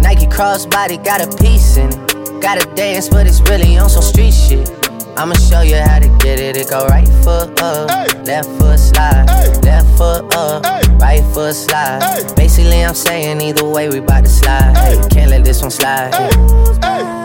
[0.00, 2.40] Nike crossbody got a piece in it.
[2.40, 4.79] Gotta dance, but it's really on some street shit.
[5.16, 6.56] I'ma show you how to get it.
[6.56, 7.90] It go right foot up,
[8.26, 9.26] left foot slide,
[9.62, 10.64] left foot up,
[11.00, 12.34] right foot slide.
[12.36, 14.74] Basically, I'm saying either way, we bout to slide.
[15.10, 17.19] Can't let this one slide.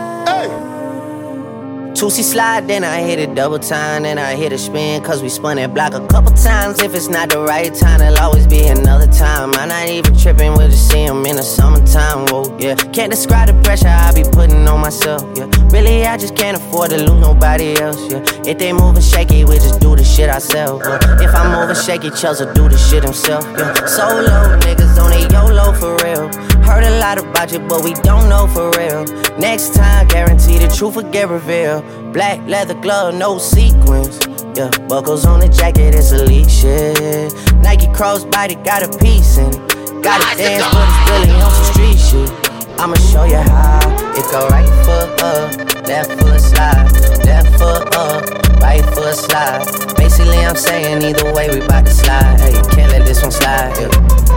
[1.96, 5.30] Toosie slide, then I hit it double time, then I hit a spin, cause we
[5.30, 6.82] spun that block a couple times.
[6.82, 9.54] If it's not the right time, it'll always be another time.
[9.54, 12.74] I'm not even tripping, we'll just see him in the summertime, whoa, yeah.
[12.92, 15.48] Can't describe the pressure I be putting on myself, yeah.
[15.70, 18.22] Really, I just can't afford to lose nobody else, yeah.
[18.44, 21.24] If they moving shaky, we just do the shit ourselves, yeah.
[21.24, 23.72] If I'm moving shaky, Chelsea do the shit himself, yeah.
[23.86, 26.28] Solo niggas on a YOLO for real.
[26.62, 29.04] Heard a lot about you, but we don't know for real.
[29.38, 31.85] Next time, guarantee the truth will get revealed.
[32.12, 34.20] Black leather glove, no sequins.
[34.56, 37.32] Yeah, buckles on the jacket, it's Alyx shit.
[37.62, 40.02] Nike crossbody got a piece in it.
[40.02, 42.30] Gotta dance, but it's really on some street shit.
[42.78, 43.80] I'ma show you how.
[44.16, 46.90] It go right foot up, left foot slide,
[47.24, 48.22] left foot up,
[48.60, 49.66] right foot slide.
[49.96, 52.40] Basically, I'm saying either way, we bout to slide.
[52.40, 53.76] Hey, can't let this one slide.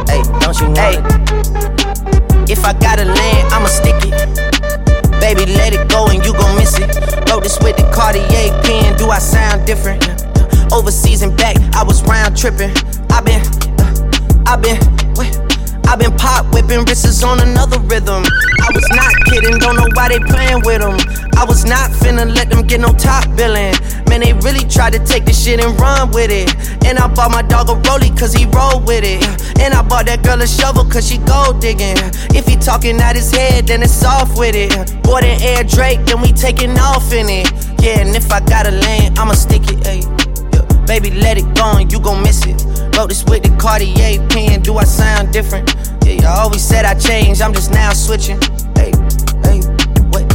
[0.07, 0.81] Hey, don't you know?
[0.81, 0.97] Hey.
[2.51, 4.98] If I gotta land, I'ma stick it.
[5.19, 6.95] Baby, let it go and you gon' miss it.
[7.29, 10.03] Wrote this with the Cartier pen, do I sound different?
[10.71, 12.71] Overseas and back, I was round tripping.
[13.09, 13.41] I been,
[13.79, 14.98] uh, I been,
[15.89, 16.05] wait.
[16.05, 18.23] I been pop whipping wrists on another rhythm.
[18.61, 20.97] I was not kidding, don't know why they playing with them.
[21.37, 23.73] I was not finna let them get no top billing.
[24.07, 26.53] Man, they really tried to take this shit and run with it.
[26.85, 29.23] And I bought my dog a rollie cause he roll with it.
[29.59, 31.97] And I bought that girl a shovel cause she gold digging.
[32.35, 34.73] If he talking out his head, then it's off with it.
[35.05, 37.51] More than Air Drake, then we taking off in it.
[37.81, 40.28] Yeah, and if I gotta lane, I'ma stick it, ayy.
[40.89, 42.65] Baby, let it go and you gon' miss it.
[42.97, 45.75] Wrote this with the Cartier pen, do I sound different?
[46.03, 48.41] Yeah, you always said I changed, I'm just now switching.
[48.73, 48.91] Hey,
[49.45, 49.61] hey,
[50.09, 50.25] what?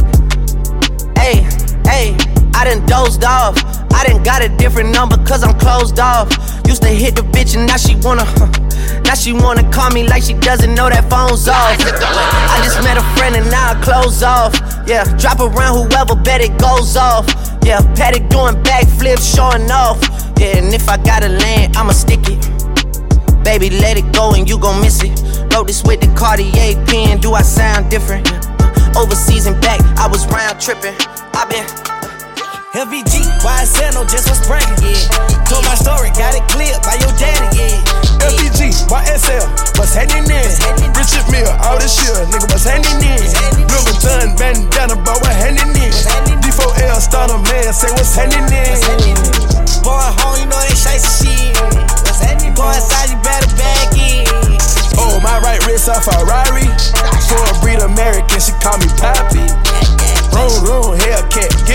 [1.19, 1.43] Hey,
[1.83, 2.15] hey,
[2.53, 3.74] I done dozed off.
[3.93, 6.29] I done got a different number cause I'm closed off.
[6.67, 8.25] Used to hit the bitch and now she wanna,
[9.03, 11.77] now she wanna call me like she doesn't know that phone's off.
[11.79, 14.53] I just met a friend and now I close off.
[14.87, 17.27] Yeah, drop around whoever bet it goes off.
[17.63, 20.01] Yeah, Patek doing backflips, showing off.
[20.39, 22.41] Yeah, and if I gotta land, I'ma stick it.
[23.43, 25.13] Baby, let it go and you gon' miss it.
[25.53, 28.27] Wrote this with the Cartier pen, do I sound different?
[28.97, 30.95] Overseas and back, I was round tripping.
[31.33, 31.94] I been.
[32.75, 34.99] LVG, YSL, no just was bragging, yeah.
[35.47, 38.27] Told my story, got it clear by your daddy, yeah.
[38.27, 39.47] LPG, YSL,
[39.79, 40.51] what's happening in?
[40.91, 43.23] Richard Mille, all this shit, nigga, what's happening in?
[43.71, 45.95] Louis Vuitton, bandana, but what happening in?
[46.43, 48.75] D4L, starter man, say what's happening in?
[49.79, 51.55] Boy, home, you know they shicey shit.
[52.03, 52.25] What's?
[52.55, 54.27] Go inside, you better back in.
[54.95, 56.67] Oh, my right wrist a Ferrari.
[57.27, 59.43] For a breed American, she call me Pappy.
[60.31, 61.74] Room, room, Hellcat, give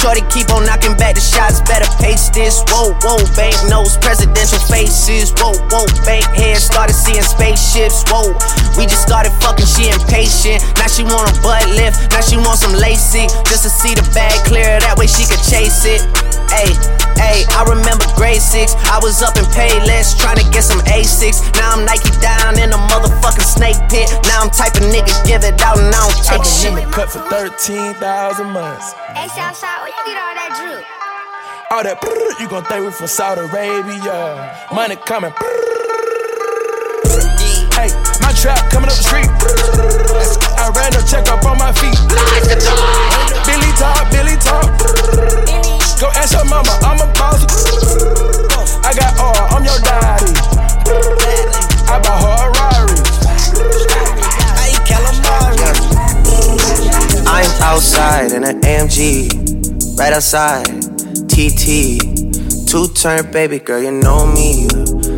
[0.00, 2.64] Shorty keep on knocking back the shots, better pace this.
[2.72, 5.28] Whoa, whoa, bank notes, presidential faces.
[5.36, 8.08] Whoa, whoa, bank heads, started seeing spaceships.
[8.08, 8.32] Whoa,
[8.80, 10.64] we just started fucking, she impatient.
[10.80, 13.28] Now she want a butt lift, now she want some lacy.
[13.44, 16.00] Just to see the bag clear, that way she could chase it.
[16.48, 16.72] Hey,
[17.20, 18.74] hey, I remember grade six.
[18.90, 21.38] I was up in Payless trying to get some A6.
[21.54, 24.10] Now I'm Nike down in a motherfucking snake pit.
[24.26, 26.74] Now I'm type of nigga give it out and I don't take shit.
[26.74, 28.92] in the Cut for 13,000 months.
[29.14, 29.79] Hey, Southside,
[31.72, 34.58] All that brrr, you gon' think we from Saudi Arabia.
[34.74, 35.30] Money coming.
[37.78, 39.30] Hey, my trap coming up the street.
[40.58, 41.94] I ran a check up on my feet.
[43.46, 44.66] Billy talk, Billy talk.
[46.02, 47.38] Go ask your mama, I'm a boss.
[48.82, 50.34] I got all, I'm your daddy.
[51.86, 52.98] I bought her a Rari.
[57.30, 60.66] I'm outside in an AMG, right outside,
[61.40, 61.96] TT.
[62.68, 64.68] Two turn baby girl, you know me.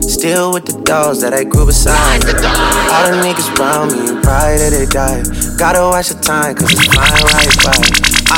[0.07, 2.23] Still with the dolls that I grew beside.
[2.23, 5.25] All the niggas around me, right that they die.
[5.59, 7.75] Gotta watch the time, cause it's flying right by.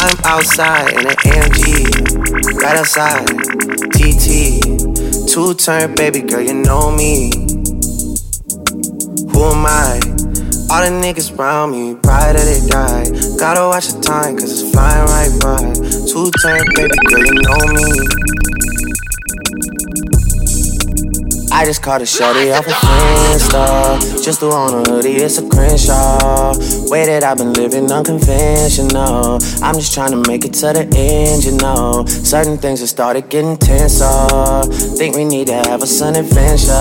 [0.00, 3.28] I'm outside in an AMG, right outside,
[3.92, 5.28] TT.
[5.28, 7.32] Two turn baby girl, you know me.
[9.28, 9.83] Who am I?
[10.74, 13.04] All the niggas round me, brighter they die.
[13.38, 15.62] Gotta watch the time, cause it's flying right by.
[16.10, 17.86] Two turn, baby girl, you know me.
[21.54, 24.24] I just caught a shorty off a Insta.
[24.24, 26.54] Just threw on a hoodie, it's a Crenshaw.
[26.90, 29.38] Way that I've been living unconventional.
[29.62, 32.04] I'm just trying to make it to the end, you know.
[32.06, 34.62] Certain things have started getting tenser.
[34.96, 36.72] Think we need to have a sun adventure.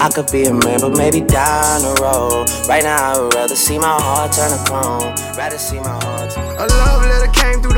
[0.00, 2.48] I could be a man, but maybe down the road.
[2.68, 5.14] Right now, I would rather see my heart turn to chrome.
[5.36, 7.71] Rather see my heart A love letter came through.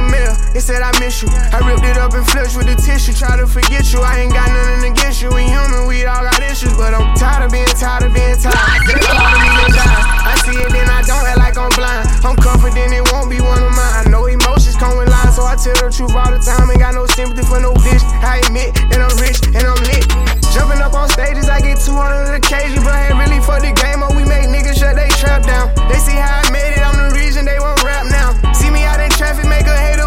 [0.55, 1.26] It said I miss you.
[1.51, 3.10] I ripped it up and flushed with the tissue.
[3.10, 3.98] Try to forget you.
[3.98, 5.26] I ain't got nothing against you.
[5.35, 8.55] We human, we all got issues, but I'm tired of being tired of being tired.
[8.55, 12.06] I see it, then I don't act like I'm blind.
[12.22, 13.94] I'm confident it won't be one of mine.
[13.98, 16.70] I know emotions come with lies, so I tell the truth all the time.
[16.70, 18.06] Ain't got no sympathy for no bitch.
[18.22, 20.06] I admit that I'm rich and I'm lit.
[20.55, 24.06] Jumping up on stages, I get 200 occasions, but I ain't really for the game.
[24.06, 25.74] Or we make niggas shut they trap down.
[25.90, 28.39] They see how I made it, I'm the reason they won't rap now.
[28.55, 30.03] See me out in traffic, make a hater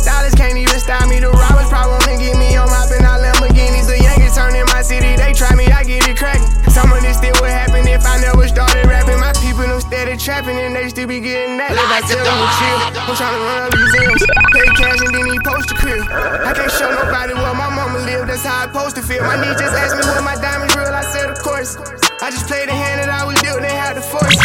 [0.00, 1.20] stylist can't even style me.
[1.20, 3.86] The robbers probably wanna get me on mopping out Lamborghinis.
[3.86, 6.48] The Yankees turn in my city, they try me, I get it cracking.
[6.72, 9.18] Some of this still would happen if I never started rapping.
[9.20, 11.74] My people them steady trapping and they still be getting that.
[11.74, 12.78] If I tell them to chill,
[13.10, 14.22] I'm trying to run up museums.
[14.54, 16.04] Pay cash and then he post a crib.
[16.08, 19.22] I can't show nobody where my mama live, that's how I supposed to feel.
[19.26, 21.76] My niece just asked me what my diamonds real, I said of course.
[22.22, 24.38] I just played the hand that I was dealt, they had the force.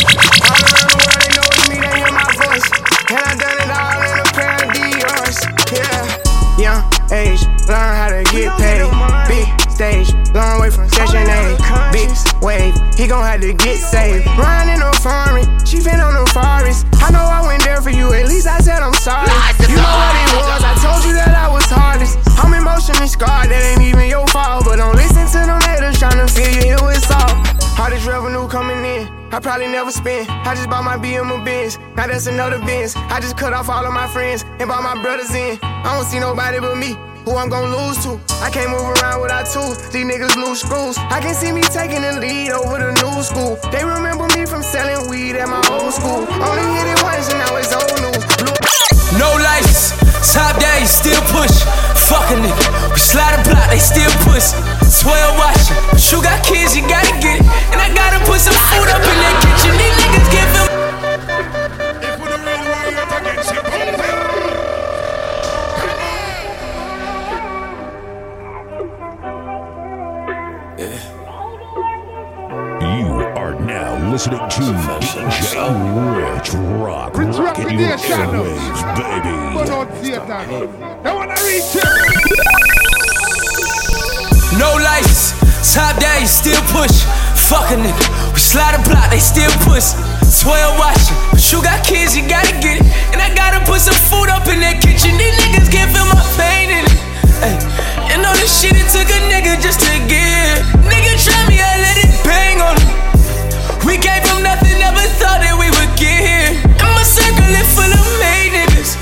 [0.50, 2.68] All around the world, they know it's me, they hear my voice.
[3.14, 4.05] And I done it all
[7.12, 8.88] age, learn how to get paid.
[9.28, 11.58] Big stage, long way from session A.
[11.92, 12.10] Big
[12.42, 12.74] wave.
[12.96, 14.26] He gon' have to get saved.
[14.38, 16.88] Riding no foreign, she been on the forest.
[17.02, 19.30] I know I went there for you, at least I said I'm sorry.
[19.68, 22.18] You know what it was, I told you that I was hardest.
[22.40, 24.66] I'm emotionally scarred, that ain't even your fault.
[24.66, 27.65] But don't listen to them haters tryna figure it was all.
[27.76, 29.12] Hardest revenue coming in.
[29.34, 30.30] I probably never spend.
[30.30, 31.78] I just bought my BM Benz.
[31.96, 32.96] Now that's another Benz.
[32.96, 35.60] I just cut off all of my friends and brought my brothers in.
[35.62, 36.96] I don't see nobody but me
[37.26, 38.16] who I'm gonna lose to.
[38.40, 39.76] I can't move around without two.
[39.92, 40.98] These niggas lose screws.
[40.98, 43.60] I can see me taking the lead over the new school.
[43.72, 46.24] They remember me from selling weed at my old school.
[46.32, 48.24] Only hit it once and now it's old news.
[48.40, 48.56] Blue
[49.20, 49.96] no lights,
[50.34, 51.95] top days, still push.
[52.06, 54.54] Fuck a nigga, we slide a block, they still push.
[55.02, 57.46] 12 watching, but you got kids, you gotta get it.
[57.74, 59.74] And I gotta put some food up in that kitchen.
[59.74, 60.85] These niggas give them.
[74.16, 75.60] Listening to DJ
[76.16, 79.36] Rich Rock, rocking your airwaves, baby.
[81.04, 81.84] They wanna reach him.
[84.56, 85.36] No lights,
[85.76, 87.04] top days, still push.
[87.52, 89.92] Fuck a nigga, we slide a block, they still push.
[90.40, 92.88] 12 watching, but you got kids, you gotta get it.
[93.12, 95.12] And I gotta put some food up in that kitchen.
[95.20, 97.00] These niggas can't feel my pain in it.
[97.44, 97.60] Ay,
[98.08, 100.64] you know this shit it took a nigga just to get.
[100.88, 102.05] Nigga try me, I let it bang on him.
[103.86, 106.58] We came from nothing, never thought that we would get here.
[106.58, 108.98] And my circle is full of made niggas.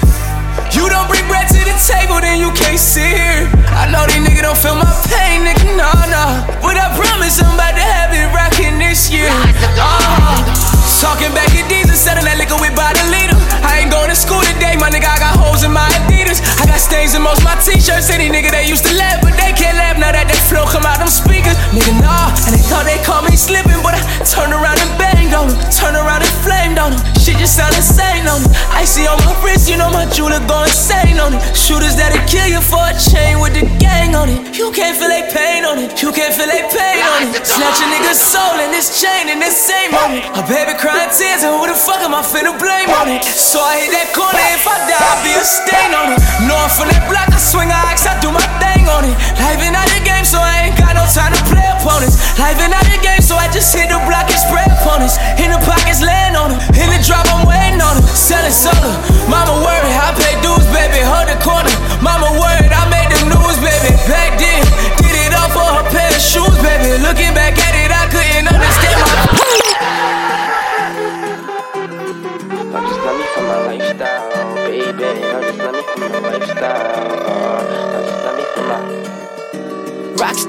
[0.76, 3.48] You don't bring bread to the table, then you can't sit here.
[3.72, 6.44] I know these niggas don't feel my pain, nigga, nah, nah.
[6.60, 9.32] But I promise I'm about to have it rocking this year.
[9.80, 10.62] Uh,
[11.04, 13.36] talking back at these and selling that liquor with by the liter.
[13.60, 15.12] I ain't going to school today, my nigga.
[15.12, 16.40] I got holes in my Adidas.
[16.64, 18.08] I got stains in most my t-shirts.
[18.08, 20.88] Any nigga they used to laugh, but they can't laugh now that that flow come
[20.88, 21.60] out them speakers.
[21.76, 25.36] Nigga, nah, and they thought they caught me slipping, but I turned around and banged
[25.36, 25.60] on them.
[25.72, 27.02] Turned around and flamed on them.
[27.16, 28.50] Shit just sound insane on me.
[28.72, 31.41] Icy on my wrist, you know my jeweler go insane on it.
[31.56, 34.58] Shooters that'll kill you for a chain with the gang on it.
[34.58, 36.02] You can't feel they pain on it.
[36.02, 37.45] You can't feel they pain on it.
[37.45, 40.26] Snatch a nigga's soul in this chain and this same it.
[40.36, 43.24] A baby crying tears, and who the fuck am I finna blame on it?
[43.24, 46.20] So I hit that corner, if I die, I'll be a stain on it.
[46.48, 49.16] Know I'm from that block, I swing, I axe, I do my thing on it.
[49.40, 52.20] Life ain't out the game, so I ain't got no time to play opponents.
[52.40, 55.20] Life ain't out the game, so I just hit the block and spray opponents.
[55.40, 56.60] In the pockets, laying on them.
[56.76, 58.06] In the drop, I'm waiting on them.
[58.12, 58.94] Selling soda.
[59.30, 61.00] Mama worried, I pay dues, baby.
[61.04, 61.74] Hold the corner.
[62.04, 63.96] Mama worried, I made the news, baby.
[64.10, 64.64] Back then,
[65.00, 67.00] did it all for her pair of shoes, baby.
[67.00, 69.12] Looking back at it, I couldn't understand my.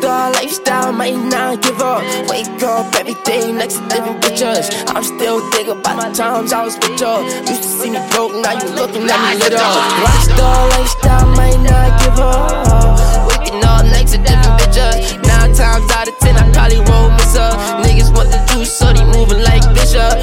[0.05, 2.03] Rockstar lifestyle, might not give up.
[2.29, 4.69] Wake up every day next to different pictures.
[4.89, 7.25] I'm still thinking about the times I was with you.
[7.49, 9.65] Used to see me broke, now you looking at me lit up.
[10.05, 13.33] Rockstar lifestyle, might not give up.
[13.33, 15.17] Waking up next to different bitches.
[15.25, 17.53] Nine times out of ten, I probably won't miss her.
[17.81, 20.21] Niggas want to do so, they moving like Bishop.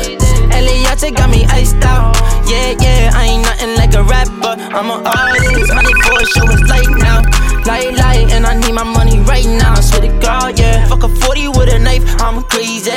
[0.54, 2.14] Eliantte got me iced out.
[2.46, 4.62] Yeah, yeah, I ain't nothing like a rapper.
[4.62, 5.74] I'm an artist.
[5.74, 7.41] Money for a show is light now.
[7.66, 9.74] Light, light, and I need my money right now.
[9.74, 10.88] I swear to God, yeah.
[10.88, 12.92] Fuck a 40 with a knife, I'm crazy.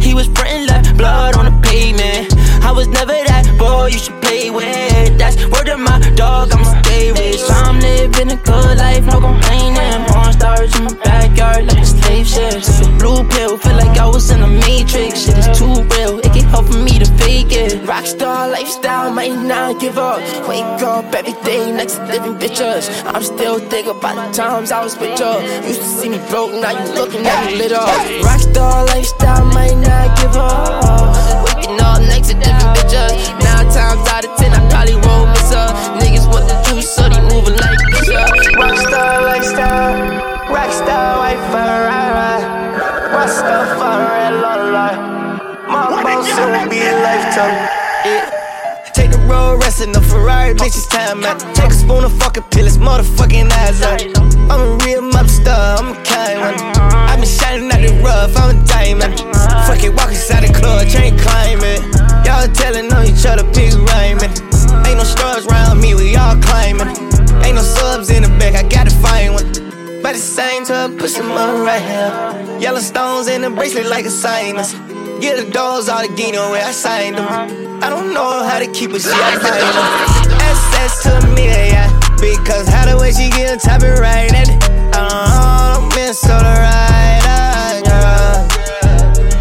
[0.00, 2.34] He was printing left blood on the pavement.
[2.64, 5.18] I was never that boy you should play with.
[5.18, 7.40] That's word of my dog, I'ma stay rich.
[7.48, 10.04] I'm living a good life, no complaining.
[10.08, 12.62] Porn stars in my backyard like a slave ship.
[12.98, 15.26] Blue pill, feel like I was in a matrix.
[15.26, 17.72] Shit is too real, it hard for me to fake it.
[17.86, 20.20] Rockstar lifestyle, might not give up.
[20.48, 22.88] Wake up every day next to different bitches.
[23.06, 25.32] I'm still thinking about the times I was with you.
[25.66, 27.88] Used to see me broke, now you looking at me lit up.
[28.22, 31.14] Rockstar lifestyle, might not give up.
[31.46, 33.12] Waking up next to different bitches.
[33.42, 35.68] Nine times out of ten, I probably won't miss her.
[36.00, 38.45] Niggas want the juice, so they moving like Bishop.
[47.16, 47.54] A lifetime.
[48.04, 48.92] Yeah.
[48.94, 51.40] Take the road, resting the Ferrari, bitch, it's time out.
[51.54, 54.00] Take a spoon of fucking pill, it's motherfucking eyes out.
[54.50, 56.56] I'm a real mobster, I'm a kind one.
[57.10, 59.20] I been shining out the rough, I'm a diamond.
[59.66, 61.82] Fuck it, walk inside the club, chain climbing.
[62.24, 64.32] Y'all telling on each other, big rhyming.
[64.86, 66.88] Ain't no stars around me, we all climbing.
[67.44, 69.46] Ain't no subs in the back, I gotta find one.
[70.02, 72.60] By the same time, push them up right here.
[72.60, 74.74] Yellow stones in the bracelet like a sinus.
[75.20, 77.26] Get the dogs out of Gino where I signed them.
[77.82, 80.16] I don't know how to keep it, shit, I find them.
[81.02, 81.90] To me, yeah.
[82.20, 84.62] Because how the way she get top it right at it.
[84.94, 88.46] Uh, I'm the rider, girl.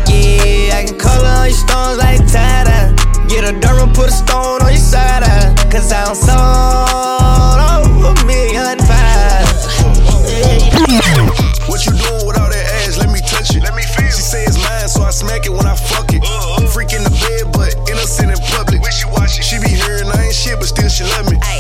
[0.08, 2.96] Yeah, I can color all your stones like Tata.
[3.28, 8.26] Get a dirt put a stone on your side, uh, Cause I don't sold over
[8.26, 8.45] me.
[15.16, 16.22] smack it when I fuck it.
[16.22, 16.68] Uh-huh.
[16.68, 18.82] Freak in the bed, but innocent in public.
[18.82, 19.44] When she it.
[19.44, 21.40] she be hearing I ain't shit, but still she love me.
[21.42, 21.55] Aye.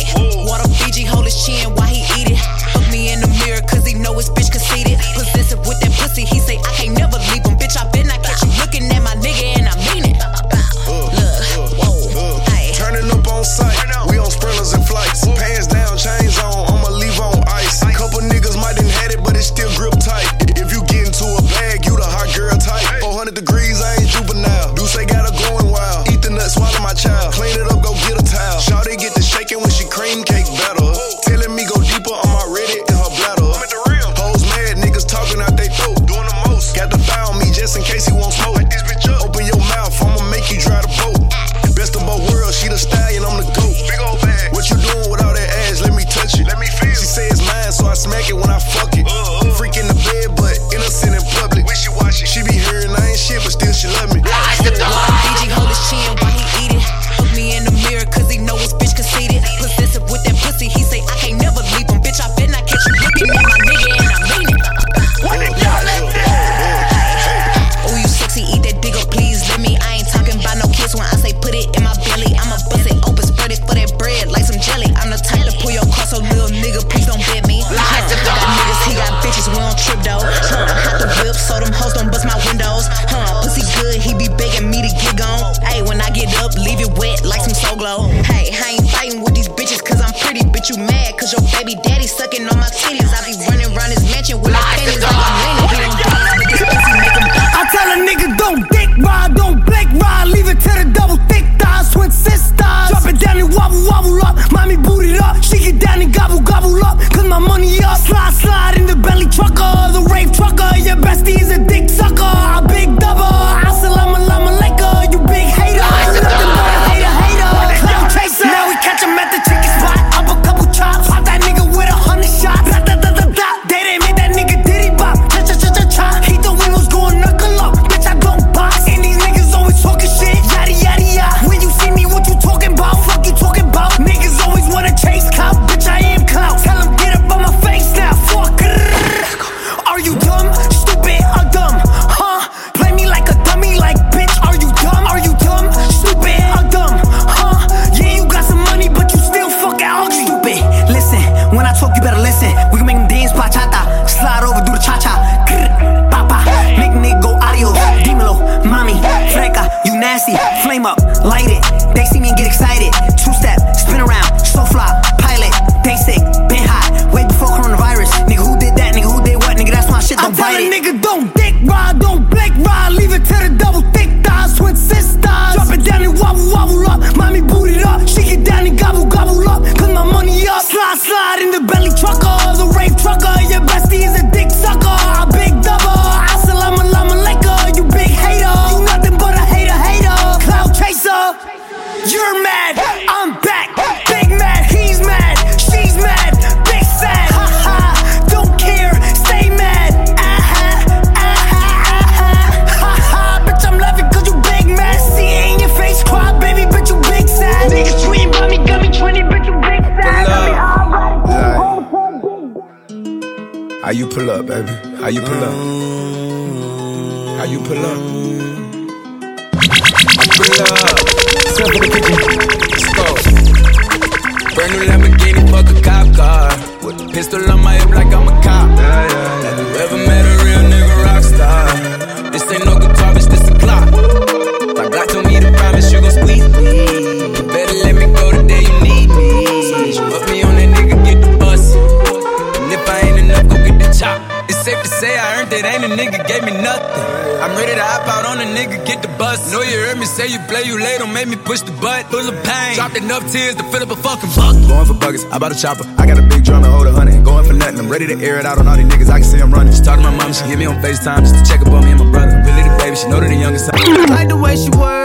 [250.15, 252.07] say you play, you late, don't make me push the butt.
[252.07, 252.75] Full of pain.
[252.75, 254.63] Dropped enough tears to fill up a fucking bucket.
[254.67, 255.83] Going for buggers, I bought a chopper.
[255.99, 257.23] I got a big drum and hold a hundred.
[257.25, 259.09] Going for nothing, I'm ready to air it out on all these niggas.
[259.09, 259.73] I can see I'm running.
[259.73, 261.83] She talked to my mom, she hit me on FaceTime just to check up on
[261.83, 262.39] me and my brother.
[262.47, 263.69] Really the baby, she know that the youngest.
[263.73, 265.04] I like the way she works.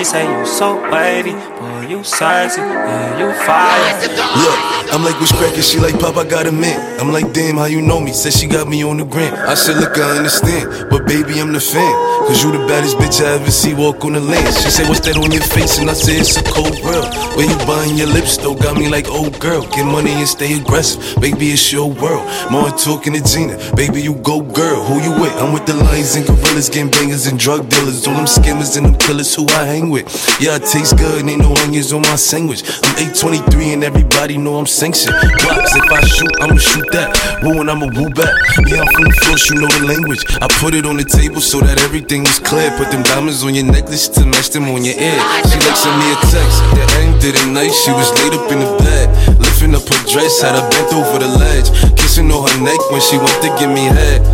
[0.00, 4.08] she say you so wavy boy you sexy, yeah, you fire.
[4.08, 5.62] Look, I'm like, what's crackin'?
[5.62, 6.78] She like, Pop, I got a mint.
[7.00, 8.12] I'm like, damn, how you know me?
[8.12, 9.34] Said she got me on the gram.
[9.34, 11.92] I said, look, I understand, but baby, I'm the fan.
[12.26, 14.54] Cause you the baddest bitch I ever see walk on the land.
[14.54, 15.78] She said, what's that on your face?
[15.78, 17.10] And I said, it's a cold world.
[17.40, 18.54] Where you buying your lips, though?
[18.54, 19.62] Got me like, old girl.
[19.62, 21.00] Get money and stay aggressive.
[21.22, 22.28] Baby, it's your world.
[22.52, 23.56] More talking to Gina.
[23.74, 24.84] Baby, you go, girl.
[24.84, 25.32] Who you with?
[25.40, 28.06] I'm with the lions and gorillas, gang bangers and drug dealers.
[28.06, 30.04] All them skimmers and them killers who I hang with.
[30.38, 32.60] Yeah, it tastes good, ain't no onions on my sandwich.
[32.84, 35.16] I'm 823 and everybody know I'm sanctioned.
[35.40, 37.40] Blocks, if I shoot, I'ma shoot that.
[37.42, 38.36] Woo and I'ma woo back.
[38.68, 40.20] Yeah, I'm from the first, you know the language.
[40.44, 42.68] I put it on the table so that everything was clear.
[42.76, 45.20] Put them diamonds on your necklace to match them on your ear.
[45.48, 46.60] She like sent me a text.
[46.76, 46.84] The
[47.20, 47.74] end didn't nice.
[47.84, 49.08] She was laid up in the bed.
[49.38, 51.68] Lifting up her dress, had her bent over the ledge.
[51.96, 54.24] Kissing on her neck when she went to give me head.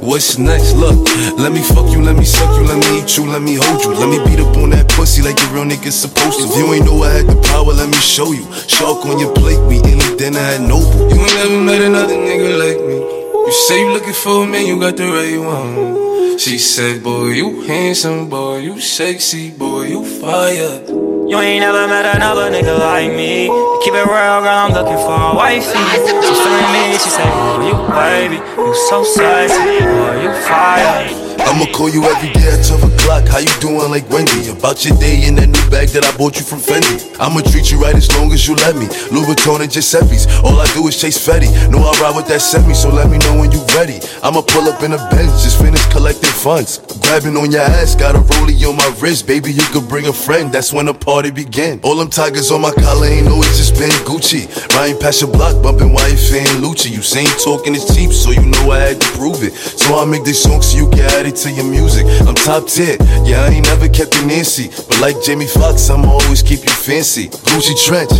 [0.00, 0.74] What's next?
[0.76, 1.00] Look,
[1.38, 3.82] let me fuck you, let me suck you, let me eat you, let me hold
[3.82, 3.94] you.
[3.96, 6.44] Let me beat up on that pussy like a real nigga supposed to.
[6.44, 8.44] If you ain't know I had the power, let me show you.
[8.68, 11.08] Shark on your plate, we in it, then I had noble.
[11.08, 12.96] You ain't never met another nigga like me.
[13.00, 16.38] You say you looking for me, you got the right one.
[16.38, 21.03] She said, boy, you handsome, boy, you sexy, boy, you fire.
[21.26, 23.48] You ain't never met another nigga like me.
[23.82, 25.72] keep it real, girl, I'm looking for a wifey.
[25.72, 31.23] She feeling me, she say, oh, you baby, you so sexy, oh, you fire.
[31.40, 33.26] I'ma call you every day at 12 o'clock.
[33.28, 34.48] How you doing like Wendy?
[34.50, 37.02] About your day in that new bag that I bought you from Fendi.
[37.18, 38.86] I'ma treat you right as long as you let me.
[39.10, 40.26] Louis Vuitton and Giuseppe's.
[40.42, 41.50] All I do is chase Fetty.
[41.70, 43.98] Know I ride with that semi, so let me know when you ready.
[44.22, 46.78] I'ma pull up in a Benz, just finish collecting funds.
[47.02, 49.26] Grabbing on your ass, got a rollie on my wrist.
[49.26, 51.80] Baby, you could bring a friend, that's when the party begin.
[51.82, 54.46] All them tigers on my collar ain't always just been Gucci.
[54.76, 56.90] Riding past your block, bumping wife and Lucci.
[56.90, 59.52] You saying talking is cheap, so you know I had to prove it.
[59.54, 62.06] So I make this song so you can to your music.
[62.26, 64.68] I'm top tier, yeah, I ain't never kept it Nancy.
[64.68, 67.28] But like Jamie Foxx, I'ma always keep you fancy.
[67.28, 68.12] Gucci trench,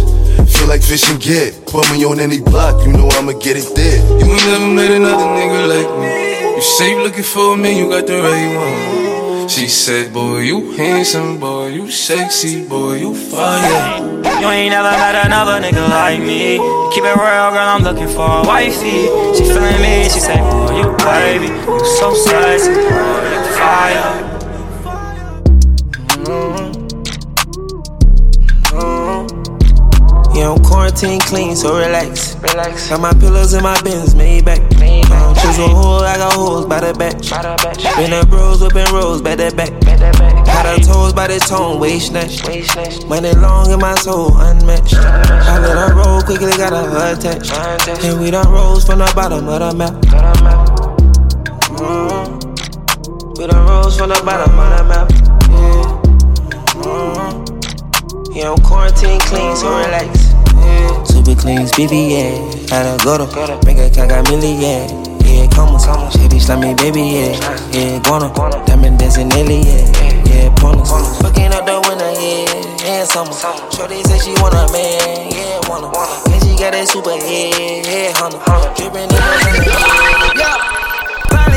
[0.49, 1.66] feel like fish and get.
[1.66, 4.00] Put me on any block, you know I'ma get it there.
[4.18, 6.57] You ain't never met another nigga like me.
[6.57, 9.03] You say you looking for me, you got the right one.
[9.48, 13.98] She said, boy, you handsome, boy, you sexy, boy, you fire.
[14.40, 16.58] You ain't never met another nigga like me.
[16.92, 19.06] Keep it real, girl, I'm looking for a wifey.
[19.36, 24.23] She feeling me, she say, boy, you baby, you so sexy, boy, you fire.
[30.34, 32.34] Yeah, I'm quarantine clean, so relax.
[32.36, 32.88] Relax.
[32.88, 34.60] Got my pillows in my bins, made back.
[34.60, 37.20] I don't choose a hole, I got holes by the back.
[37.96, 39.70] Been a bros, whipping rolls, back that back.
[40.44, 42.42] Got her toes by the tone, waist snatch.
[43.06, 44.94] Money long in my soul, unmatched.
[44.94, 47.52] I let her roll quickly, got her attached.
[48.04, 49.92] And we done rose from the bottom of the map.
[51.78, 53.40] Mm-hmm.
[53.40, 55.10] We done rose from the bottom of the map.
[55.48, 56.02] Yeah.
[56.82, 58.32] Mm-hmm.
[58.32, 60.23] Yeah, I'm quarantine clean, so relax.
[61.05, 62.33] Super clean, speedy, yeah.
[62.70, 63.26] Had a go to
[63.66, 64.86] make a cat got million, yeah.
[65.24, 67.70] Yeah, come on, shady slimy, baby, yeah.
[67.73, 68.31] Yeah, guana,
[68.66, 70.24] diamond dancing, nearly, yeah.
[70.26, 70.91] Yeah, bonus.
[71.20, 72.84] Fucking up the winter, yeah.
[72.84, 73.33] And summer.
[73.73, 75.89] Shorty say she want a man, yeah, wanna.
[75.89, 78.39] And she got that super head, yeah, hunter.
[78.76, 79.16] Drippin' in the
[80.36, 80.93] yeah.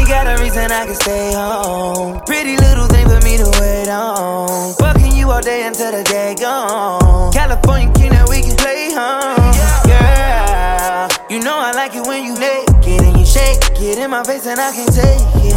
[0.07, 2.21] Got a reason I can stay home.
[2.25, 4.73] Pretty little thing for me to wait on.
[4.75, 7.33] Fucking you all day until the day gone.
[7.33, 9.51] California king that we can play home.
[9.83, 14.23] Girl, you know I like it when you naked and you shake it in my
[14.23, 15.53] face and I can take it.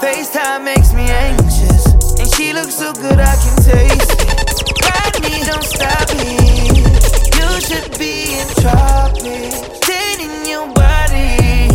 [0.00, 4.40] FaceTime makes me anxious, and she looks so good I can taste it.
[4.88, 6.80] Ride me, don't stop it.
[7.36, 9.85] You should be in tropics,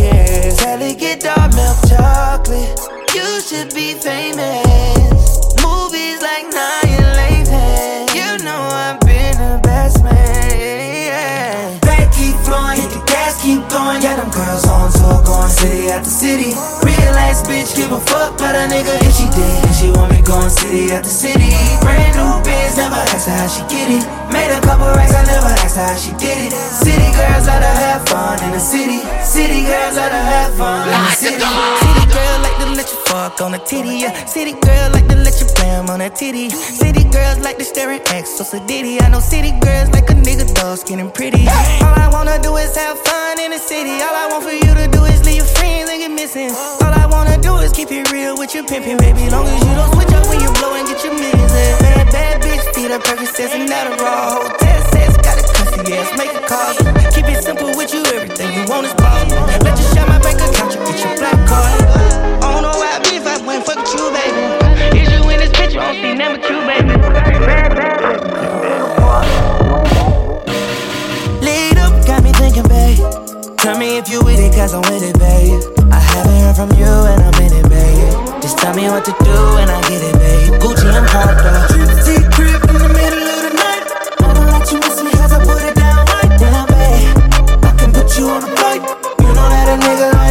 [0.02, 0.54] yeah.
[0.56, 2.80] Delicate dark milk chocolate.
[3.14, 5.54] You should be famous.
[5.62, 7.11] Movies like Nine
[13.42, 13.98] keep going.
[13.98, 16.54] Got them girls on tour, going city after city.
[16.86, 19.58] Real ass bitch, give a fuck about a nigga if she did.
[19.66, 21.50] And she want me going city after city.
[21.82, 24.06] Brand new biz, never asked her how she get it.
[24.30, 26.52] Made a couple racks, I never asked her how she did it.
[26.54, 29.02] City girls love to have fun in the city.
[29.20, 31.42] City girls love to have fun in the city.
[31.42, 34.24] City girl like let you fuck on a titty, yeah.
[34.24, 36.50] City girl like to let you blam on a titty.
[36.50, 39.00] City girls like to stare at X, so Diddy.
[39.00, 41.46] I know city girls like a nigga dog skin and pretty.
[41.84, 44.00] All I wanna do is have fun in the city.
[44.00, 46.50] All I want for you to do is leave your friends and get missing.
[46.50, 49.28] All I wanna do is keep it real with your pimpin', baby.
[49.30, 51.52] Long as you don't switch up when you blow and get your millions.
[51.52, 54.48] Bad, bad bitch, feed up Percocets and Adderall.
[54.48, 56.72] Hotel sets, got a cussy ass, make a call.
[57.12, 59.24] Keep it simple with you, everything you want is ball.
[59.60, 61.81] Let you share my bank account, you get your black card.
[73.62, 75.62] Tell me if you with it, cause I'm with it, babe.
[75.92, 78.42] I haven't heard from you and I'm in it, babe.
[78.42, 80.60] Just tell me what to do and I get it, babe.
[80.60, 81.06] Gucci, I'm
[82.66, 83.86] in the middle of the night.
[84.18, 84.78] I don't let you
[85.30, 86.66] I put it down right down.
[87.62, 88.82] I can put you on a flight.
[89.22, 90.21] You know that a nigga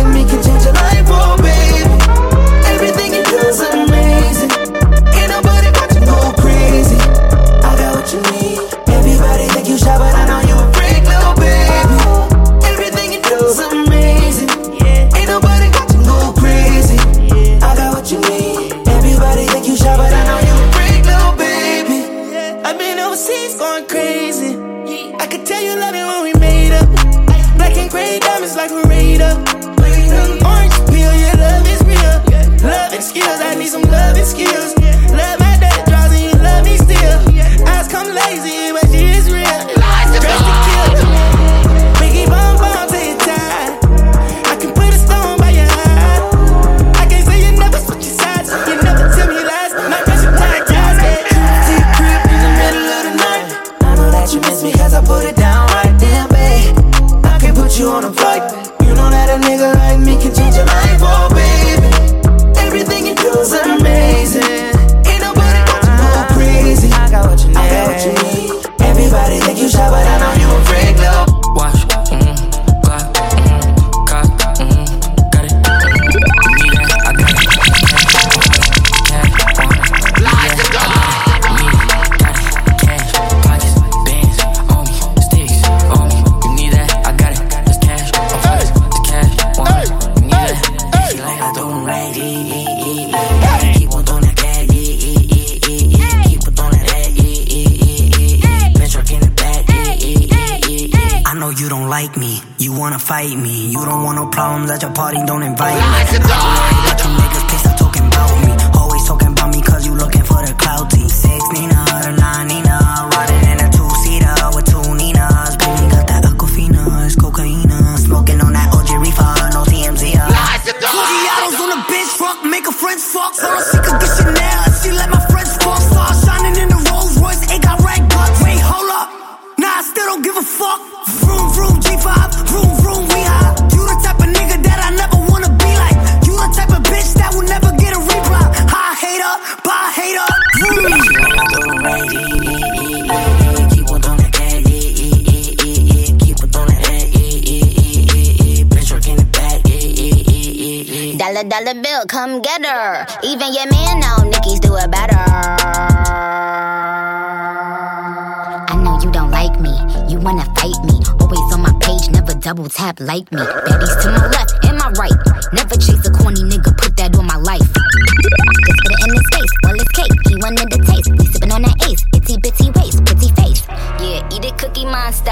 [162.52, 163.40] double tap like me.
[163.40, 165.16] Daddy's to my left and my right.
[165.56, 167.64] Never chase a corny nigga, put that on my life.
[167.64, 170.12] Just put it in his face, well it's cake.
[170.28, 172.04] He wanted the taste, we sippin' on that ace.
[172.12, 173.64] Itty bitty waist, pretty face.
[174.04, 175.32] Yeah, eat it, cookie monster.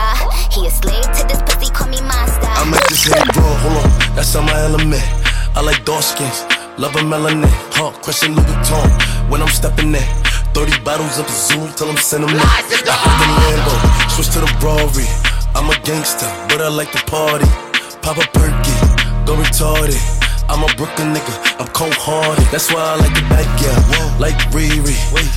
[0.56, 2.56] He a slave to this pussy, call me monster.
[2.56, 5.04] I'm just hit it raw, hold on, that's on my element.
[5.52, 6.48] I like dark skins,
[6.80, 7.52] love a melanin.
[7.76, 8.88] Huh, question Louis Vuitton
[9.28, 10.08] when I'm stepping in.
[10.56, 12.48] 30 bottles up the zoo till I'm sentimental.
[12.48, 13.76] I heard the Lambo,
[14.16, 15.29] switch to the Rari.
[15.60, 17.44] I'm a gangster, but I like to party.
[18.00, 18.72] Pop a perky,
[19.28, 20.00] go retarded.
[20.48, 22.48] I'm a Brooklyn nigga, I'm cold hearted.
[22.48, 23.76] That's why I like the bad girl,
[24.24, 24.96] like Riri.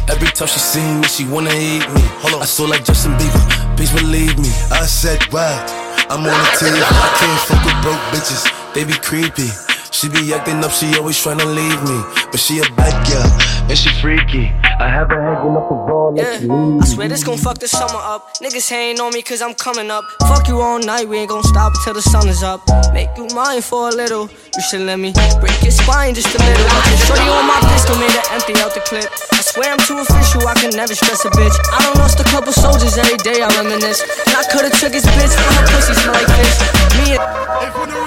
[0.08, 2.02] Every time she see me, she wanna eat me.
[2.22, 3.42] Hold on, I saw like Justin Bieber,
[3.76, 4.46] please believe me.
[4.70, 5.58] I said, wow,
[6.06, 6.70] I'm on the team.
[6.70, 8.46] I can't fuck with broke bitches,
[8.78, 9.50] they be creepy.
[9.90, 11.98] She be acting up, she always tryna leave me.
[12.30, 13.26] But she a bad girl,
[13.66, 14.54] and she freaky.
[14.78, 18.00] I haven't hanging up a ball like Yeah, I swear this gon' fuck the summer
[18.00, 18.34] up.
[18.40, 20.04] Niggas hating on me cause I'm coming up.
[20.28, 22.60] Fuck you all night, we ain't gon' stop until the sun is up.
[22.92, 24.28] Make you mine for a little.
[24.28, 26.66] You should let me break your spine just a little.
[26.66, 29.08] But you shorty on my pistol made her empty out the clip.
[29.32, 31.56] I swear I'm too official, I can never stress a bitch.
[31.72, 34.02] I don't lost a couple soldiers every day, I reminisce.
[34.26, 36.56] And I could've took his bitch, but her pussy smell like fish.
[36.98, 38.01] Me and.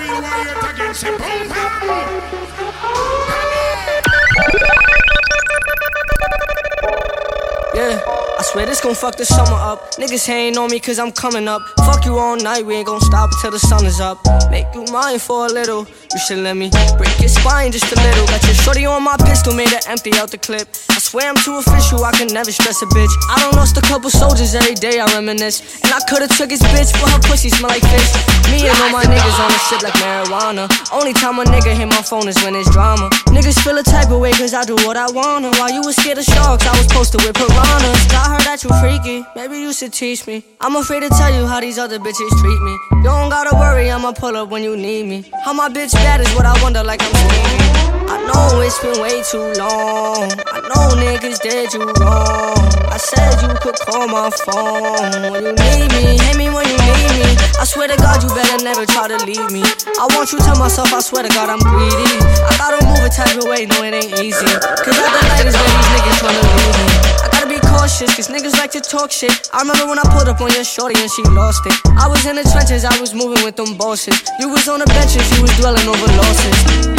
[8.56, 9.92] Swear this gon' fuck the summer up.
[10.00, 11.62] Niggas hating on me cause I'm coming up.
[11.80, 14.18] Fuck you all night, we ain't gon' stop until the sun is up.
[14.50, 15.86] Make you mine for a little.
[16.14, 18.26] You should let me break your spine just a little.
[18.28, 20.70] Got your shorty on my pistol, made her empty out the clip.
[20.96, 23.12] I swear I'm too official, I can never stress a bitch.
[23.28, 25.60] I don't lost a couple soldiers every day, I reminisce.
[25.84, 28.16] And I could've took his bitch, but her pussy smell like fish.
[28.48, 30.72] Me and all my niggas on the ship like marijuana.
[30.96, 33.10] Only time a nigga hit my phone is when it's drama.
[33.28, 35.52] Niggas feel a type of way cause I do what I wanna.
[35.60, 38.08] While you was scared of sharks, I was posted with piranhas.
[38.16, 40.46] I heard that you freaky, maybe you should teach me.
[40.62, 42.72] I'm afraid to tell you how these other bitches treat me.
[43.04, 45.30] You don't gotta worry, I'ma pull up when you need me.
[45.44, 48.05] How my bitch bad is what I wonder like I'm.
[48.26, 50.34] I know it's been way too long.
[50.50, 52.58] I know niggas did you wrong.
[52.90, 56.18] I said you could call my phone when you need me.
[56.18, 57.30] Hit me when you need me.
[57.62, 59.62] I swear to God, you better never try to leave me.
[60.02, 62.18] I want you to myself, I swear to God, I'm greedy.
[62.50, 64.42] I gotta move a type of way, no, it ain't easy.
[64.42, 66.86] Cause at the is when these niggas tryna leave me.
[67.30, 69.32] I be cautious, cause niggas like to talk shit.
[69.54, 71.76] I remember when I pulled up on your shorty and she lost it.
[71.96, 74.20] I was in the trenches, I was moving with them bosses.
[74.40, 76.58] You was on the benches, you was dwelling over losses.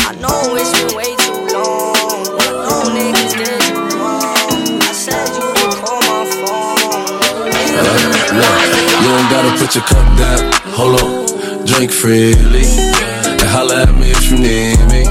[0.08, 1.92] I know it's been way too long.
[2.40, 4.80] I know niggas did you wrong.
[4.80, 7.52] I said you could call my phone.
[8.40, 8.56] Look,
[8.96, 10.40] you don't gotta put your cup down.
[10.72, 12.64] Hold on, drink freely.
[12.64, 15.04] And holla at me if you need me.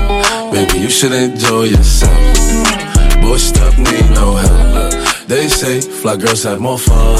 [0.49, 2.17] Baby, you should enjoy yourself.
[3.21, 5.04] Boy, stuff need no help.
[5.27, 7.17] They say fly girls have more fun.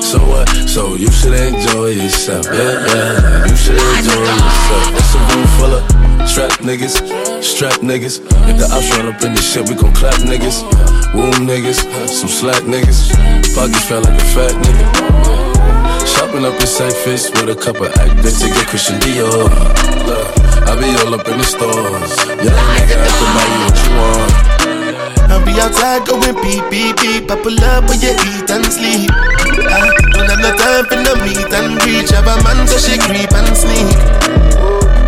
[0.00, 0.48] So what?
[0.66, 2.46] So you should enjoy yourself.
[2.46, 3.44] Yeah, yeah.
[3.44, 4.88] You should enjoy yourself.
[4.96, 6.96] It's a room full of strap niggas,
[7.42, 8.20] strap niggas.
[8.48, 10.64] If the ops run up in this shit, we gon' clap niggas.
[11.12, 13.12] Wound niggas, some slack niggas.
[13.54, 16.06] Pockets felt like a fat nigga.
[16.08, 16.92] Shopping up in St.
[17.04, 19.50] Fitz with a couple actors to get Christian Dior.
[20.64, 22.16] I be all up in the stores.
[22.40, 24.53] Yeah, nigga, I can buy you what you want.
[25.34, 27.26] I'll be outside going beep, beep, beep.
[27.26, 29.10] I pull up where you eat and sleep.
[29.10, 32.14] I don't have no time for no meet and reach.
[32.14, 33.98] Have a man so she creep and sneak.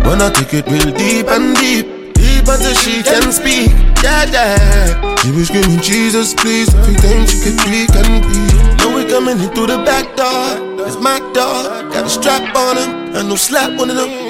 [0.03, 1.87] When I take it real deep and deep.
[2.19, 3.71] Deep until she can speak.
[4.03, 5.15] Yeah, yeah.
[5.23, 6.75] She was screaming, Jesus, please.
[6.75, 8.77] Every time she could speak and breathe.
[8.83, 10.59] Now we coming in through the back door.
[10.85, 11.93] It's my dog.
[11.93, 13.15] Got a strap on him.
[13.15, 14.26] And no slap of them.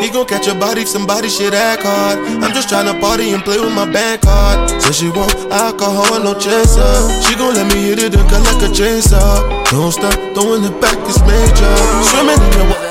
[0.00, 2.18] He gon' catch a body if somebody shit act hard.
[2.42, 4.70] I'm just tryna party and play with my bank card.
[4.82, 6.92] Said she want alcohol, no chaser.
[7.22, 9.42] She gon' let me hit it and cut like a chainsaw.
[9.70, 11.76] Don't stop, throwing it back, it's major.
[12.10, 12.86] Swimming in your water.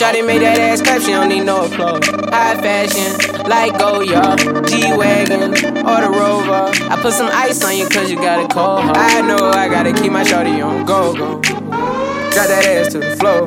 [0.00, 2.06] Shawty made that ass clap, she don't need no applause.
[2.32, 3.12] High fashion,
[3.46, 5.52] like Goyard, G-Wagon,
[5.84, 6.72] or the Rover.
[6.88, 8.80] I put some ice on you cause you got a cold.
[8.96, 11.40] I know I gotta keep my shawty on go, go.
[11.42, 13.46] Drop that ass to the floor,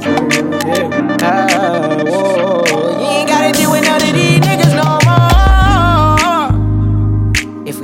[0.68, 1.18] yeah.
[1.24, 2.33] Ah, whoa.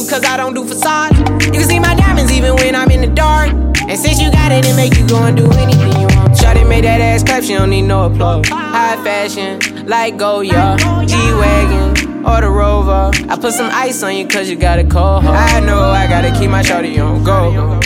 [0.00, 1.16] pedicure cause I don't do facade.
[1.44, 3.50] You can see my diamonds even when I'm in the dark.
[3.88, 6.34] And since you got it, it make you go and do anything you want.
[6.34, 8.46] Shawty made that ass clap, she don't need no applause.
[8.48, 13.10] High fashion, like Goyard, G-Wagon, or the Rover.
[13.28, 15.52] I put some ice on you cause you got a cold heart.
[15.52, 17.80] I know I gotta keep my shawty on go.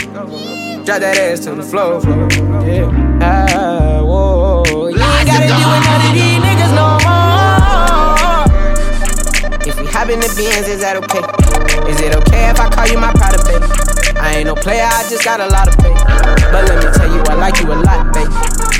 [0.84, 2.00] Drop that ass to the floor,
[2.66, 2.90] yeah.
[3.22, 4.62] Ah, whoa.
[4.88, 7.24] You ain't gotta deal with none of these niggas no more.
[9.66, 11.53] If we hop in the Benz, is that okay?
[11.88, 13.66] Is it okay if I call you my pride baby?
[14.18, 15.98] I ain't no player, I just got a lot of faith.
[16.50, 18.28] But let me tell you, I like you a lot, babe.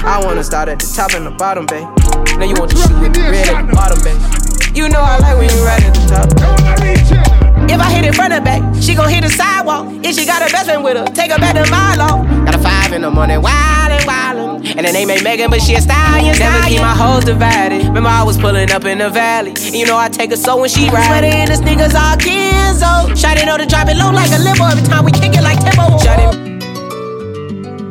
[0.04, 1.88] I wanna start at the top and the bottom, babe.
[2.38, 4.20] Now you want to shoot with the red at the bottom, babe.
[4.76, 6.28] You know I like when you right at the top.
[7.70, 9.86] If I hit it front and back, she gon' hit the sidewalk.
[10.04, 12.22] If she got her best friend with her, take her back to my law
[12.94, 14.76] in the morning, wildin', wildin'.
[14.76, 16.38] And the name ain't Megan, but she a stallion.
[16.38, 17.82] Never keep my hoes divided.
[17.86, 19.50] Remember, I was pulling up in the valley.
[19.50, 21.06] And you know, I take a so when she ride.
[21.06, 23.10] Sweater in the sneakers, all Kenzo.
[23.18, 25.58] Shawty on the drop it low like a limo every time we kick it like
[25.58, 25.98] tempo.
[25.98, 26.34] Shut.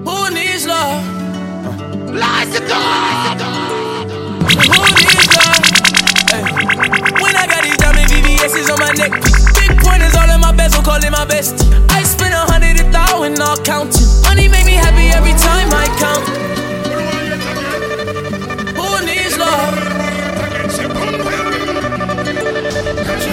[0.07, 1.03] Who needs love?
[2.15, 3.41] Lies the God!
[4.56, 5.64] Who needs love?
[6.32, 6.48] Hey.
[7.19, 9.11] When I got these diamond VVS's on my neck,
[9.59, 11.59] big pointers all in my bezel, calling my best
[13.13, 14.07] though and all counting.
[14.23, 16.25] Money make me happy every time I count.
[18.77, 19.73] Who needs love?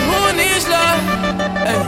[0.08, 0.98] Who needs love?
[1.66, 1.82] Hey.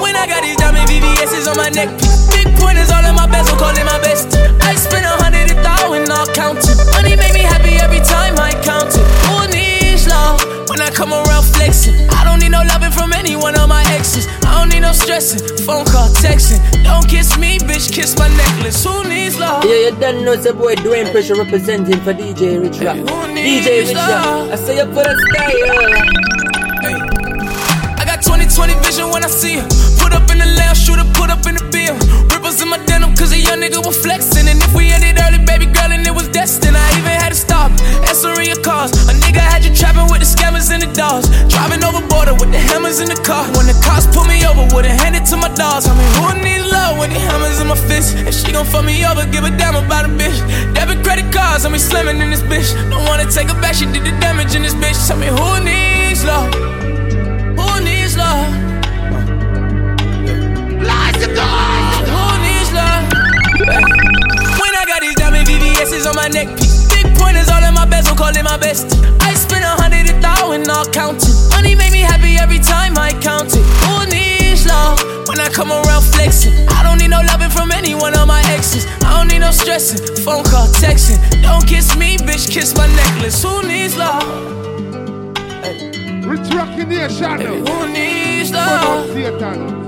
[0.00, 1.90] When I got these diamond VVS's on my neck,
[2.30, 4.36] big pointers all in my bezel, call it my best.
[4.62, 6.76] I spend a hundred a thousand, all counting.
[6.92, 9.06] Money make me happy every time I count it.
[9.26, 10.55] Who needs love?
[10.76, 13.82] When I come around flexing, I don't need no loving from any one of my
[13.96, 14.28] exes.
[14.44, 16.60] I don't need no stressing, phone call, texting.
[16.84, 18.84] Don't kiss me, bitch, kiss my necklace.
[18.84, 19.64] Who needs love?
[19.64, 22.98] Yeah, you done know it's a boy Dwayne Pressure representing for DJ Rich Rock.
[22.98, 25.50] DJ Rich Rock, I say you for the sky,
[27.96, 29.95] I got 2020 vision when I see her.
[30.06, 31.98] Put up in the lounge, shooter, put up in the bill.
[32.30, 34.46] Ripples in my denim, cause a young nigga was flexing.
[34.46, 37.34] And if we ended early, baby girl, and it was destined, I even had to
[37.34, 37.74] stop.
[38.06, 38.94] Answering your calls.
[39.10, 41.26] A nigga had you trapping with the scammers and the dogs.
[41.50, 43.50] Driving over border with the hammers in the car.
[43.58, 45.90] When the cops pull me over, would've handed to my dogs.
[45.90, 48.14] I mean, who needs love when the hammers in my fist?
[48.14, 50.38] If she gon' fuck me over, give a damn about a bitch.
[50.70, 52.70] Debit credit cards, I mean, slamming in this bitch.
[52.94, 54.94] Don't wanna take her back, she did the damage in this bitch.
[55.10, 56.54] Tell me, who needs love?
[57.58, 58.75] Who needs love?
[61.16, 62.04] Lies to God.
[62.12, 63.04] Who needs love?
[64.60, 67.86] When I got these diamond VVS's on my neck piece, big pointers all in my
[67.86, 68.92] bezel, call it my best.
[69.22, 71.32] I spend a hundred a thousand, all counting.
[71.50, 73.64] Money make me happy every time I count it.
[73.88, 75.00] Who needs love?
[75.28, 78.42] When I come around flexing, I don't need no loving from any one of my
[78.52, 78.86] exes.
[79.00, 81.18] I don't need no stressing, phone call, texting.
[81.42, 83.42] Don't kiss me, bitch, kiss my necklace.
[83.42, 84.22] Who needs love?
[86.26, 87.64] Rich Rockin' Nation.
[87.64, 89.85] Who needs love?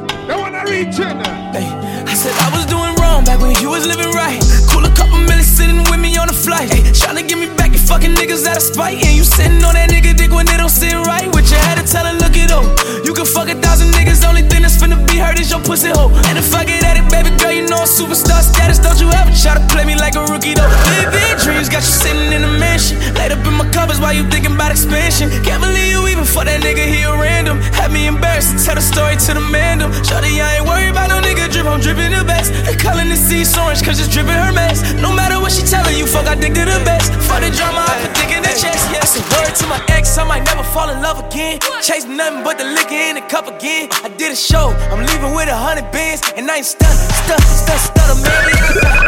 [0.69, 0.89] Satan.
[0.89, 1.17] They wanna reach in.
[1.53, 1.69] Hey,
[2.07, 4.41] I said I was doing wrong back when you was living right.
[4.71, 6.71] Cool a couple million sitting with me on a flight.
[6.71, 9.03] Hey, tryna get me back, you fucking niggas out of spite.
[9.03, 11.27] And you sitting on that nigga dick when it don't sit right.
[11.35, 12.63] With your head to tell her, look it up.
[13.03, 15.91] You can fuck a thousand niggas, only thing that's finna be hurt is your pussy
[15.91, 16.15] hole.
[16.31, 18.79] And if I get at it, baby girl, you know I'm superstar status.
[18.79, 20.71] Don't you ever try to play me like a rookie though.
[21.11, 23.03] Big dreams got you sitting in a mansion.
[23.19, 25.27] Laid up in my covers while you thinking about expansion.
[25.43, 27.59] Can't believe you even fuck that nigga, he a random.
[27.75, 29.83] Had me embarrassed to tell the story to the man.
[29.83, 29.91] them.
[30.07, 32.55] Shorty, I ain't worried about no nigga drip, I'm dripping the best.
[32.63, 34.87] They calling the sea orange cause it's dripping her mess.
[35.03, 37.13] No matter what she telling you, fuck, I dig to the best.
[37.25, 38.85] For the drama, I put dick in the chest.
[38.93, 41.59] Yeah, a word to my ex, I might never fall in love again.
[41.83, 43.89] Chase nothing but the liquor in the cup again.
[44.05, 46.93] I did a show, I'm leaving with a hundred bands, and I ain't stun,
[47.25, 48.45] stun, stun, stunner man.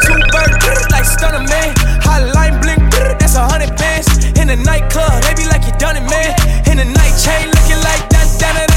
[0.06, 1.74] Two birds, like stunner man.
[2.00, 2.88] Hotline bling,
[3.20, 4.08] that's a hundred bands.
[4.40, 6.32] In the nightclub, be like you done it, man.
[6.70, 8.69] In the night chain, looking like that, that, that,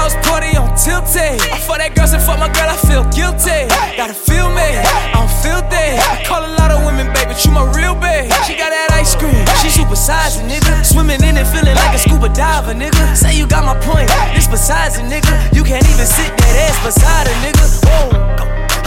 [0.00, 1.36] house party on tilted.
[1.52, 3.68] I fuck that girl, and fuck my girl, I feel guilty.
[4.00, 4.80] Gotta feel me,
[5.12, 6.00] I'm filthy.
[6.00, 8.32] I call a lot of women, baby, but you my real babe.
[8.48, 10.72] She got that ice cream, she super sizing, nigga.
[10.80, 13.04] Swimming in it, feeling like a scuba diver, nigga.
[13.12, 15.32] Say you got my point, this besides it, nigga.
[15.52, 17.64] You can't even sit that ass beside a nigga.
[17.84, 18.30] Whoa.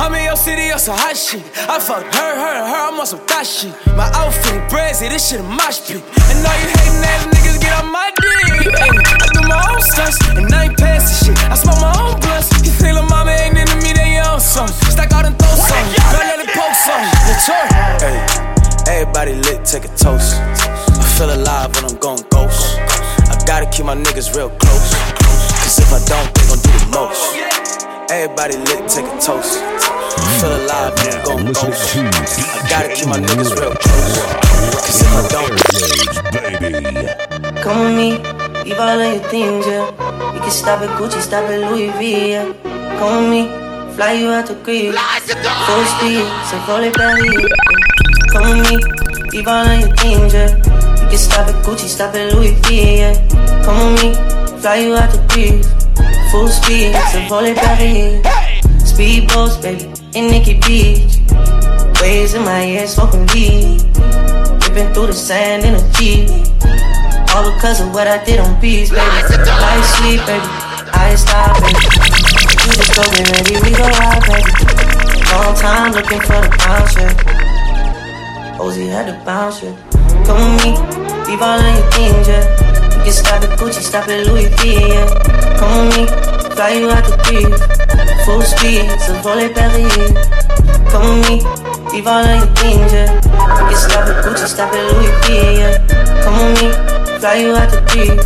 [0.01, 1.45] I'm in your city on some hot shit.
[1.69, 3.71] I fucked her, her, her, I'm on some thot shit.
[3.95, 6.01] My outfit brazy, this shit a mosh pit.
[6.01, 7.32] And all you hating ass
[7.79, 8.73] on my dick.
[8.77, 11.37] Ay, I do my own stunts, and I ain't passing shit.
[11.49, 12.49] I smoke my own blunts.
[12.63, 14.75] You think little mama ain't into me, then you own something.
[14.91, 15.99] Stack out and throw something.
[16.11, 17.09] Girl, let it poke something.
[17.27, 17.65] Latour.
[18.03, 18.17] Hey,
[18.87, 20.37] everybody lit, take a toast.
[20.37, 22.77] I feel alive when I'm going ghost.
[23.29, 24.93] I gotta keep my niggas real close.
[25.63, 27.21] Cause if I don't, they gon' do the most.
[28.11, 29.59] Everybody lit, take a toast.
[29.61, 31.95] I feel alive when I'm going ghost.
[31.97, 34.17] I gotta keep my niggas real close.
[34.83, 35.21] Cause if I
[37.27, 37.32] don't,
[37.63, 38.09] Come with me,
[38.65, 39.87] leave all of your things, yeah.
[40.33, 42.51] You can stop at Gucci, stop at Louis V, yeah.
[42.99, 44.93] Come with me, fly you out to Greece.
[44.93, 47.47] Full speed, so roll it back here.
[48.33, 48.75] Come with me,
[49.31, 50.57] leave all of your things, yeah.
[50.57, 53.63] You can stop at Gucci, stop at Louis V, yeah.
[53.63, 55.65] Come with me, fly you out to Greece.
[56.31, 58.21] Full speed, so roll it here.
[58.83, 59.85] Speedboats, baby,
[60.19, 61.15] in Nikki Beach.
[62.01, 63.79] Waves in my ear, smoking weed.
[64.67, 66.29] Ripping through the sand in a Jeep.
[67.33, 69.01] All because of what I did on beats, baby.
[69.01, 70.45] Life sweet, baby.
[70.93, 71.81] I ain't stop, baby.
[72.61, 74.53] You just go get ready, we go out, baby.
[75.33, 78.61] Long time looking for the bounce, yeah.
[78.61, 79.73] Ozzy had to bounce, yeah.
[80.29, 80.71] Come with me,
[81.25, 82.45] leave all of your things, yeah.
[82.93, 85.09] You can stop at Gucci, stop at Louis V, yeah.
[85.57, 86.05] Come with me,
[86.53, 87.57] fly you out the beach.
[88.25, 89.17] Full speed, so
[89.57, 90.13] back here.
[90.93, 91.35] Come with me,
[91.91, 93.09] leave all of your things, yeah.
[93.09, 95.81] You can stop at Gucci, stop at Louis V, yeah.
[96.23, 98.19] Come with me, fly you out the beach.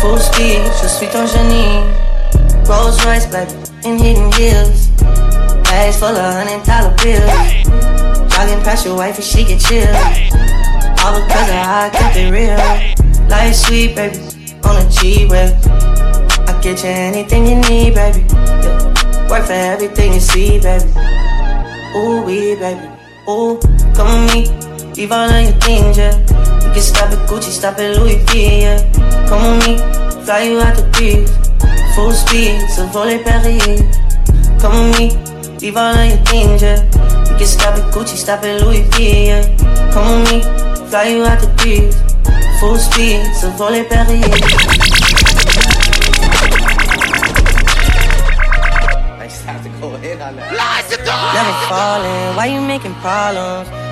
[0.00, 1.86] Full speed, je suis ton génie.
[2.66, 3.54] Rolls Royce, baby,
[3.84, 4.88] in Hidden Hills.
[5.70, 7.30] Bags full of hundred dollar bills.
[8.34, 9.86] Jogging past your wife and she get chill.
[11.04, 12.58] All because of how I kept it real.
[13.28, 14.18] Life sweet, baby,
[14.64, 15.54] on a G-Way.
[16.48, 18.26] I get you anything you need, baby.
[18.34, 19.30] Yeah.
[19.30, 20.90] Work for everything you see, baby.
[21.94, 22.82] Ooh, we, baby.
[23.28, 23.60] Ooh,
[23.94, 24.73] come with me.
[24.96, 26.16] Leave all of your things, yeah.
[26.62, 28.78] You can stop at Gucci, stop at Louis V, yeah.
[29.26, 29.76] Come with me.
[30.24, 31.28] Fly you out the breeze.
[31.96, 33.82] Full speed, so volley Perrier.
[34.60, 35.58] Come with me.
[35.58, 36.78] Leave all of your things, yeah.
[37.26, 39.42] You can stop at Gucci, stop at Louis V, yeah.
[39.90, 40.86] Come with me.
[40.88, 41.96] Fly you out the breeze.
[42.60, 44.20] Full speed, so volley Perrier.
[51.34, 53.83] Never falling, why you making problems?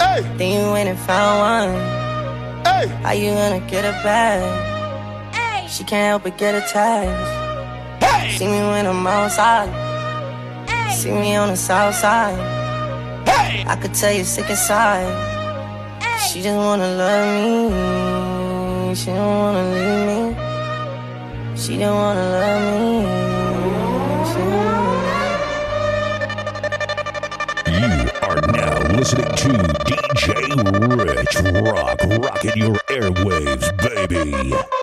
[0.00, 0.22] Hey.
[0.36, 1.72] Then you went and found one.
[2.64, 2.86] Hey.
[3.02, 4.40] How you gonna get it back?
[5.34, 5.66] Hey.
[5.68, 8.04] She can't help but get attached.
[8.04, 8.36] Hey.
[8.36, 9.68] See me when I'm outside.
[10.68, 10.94] Hey.
[10.94, 12.38] See me on the south side.
[13.28, 13.64] Hey.
[13.66, 15.10] I could tell you sick inside.
[16.02, 16.18] Hey.
[16.28, 18.94] She just wanna love me.
[18.94, 20.20] She don't wanna leave me.
[21.56, 23.12] She don't wanna love me.
[29.02, 29.48] listening to
[29.82, 30.28] DJ
[30.96, 34.81] Rich Rock rocking your airwaves, baby.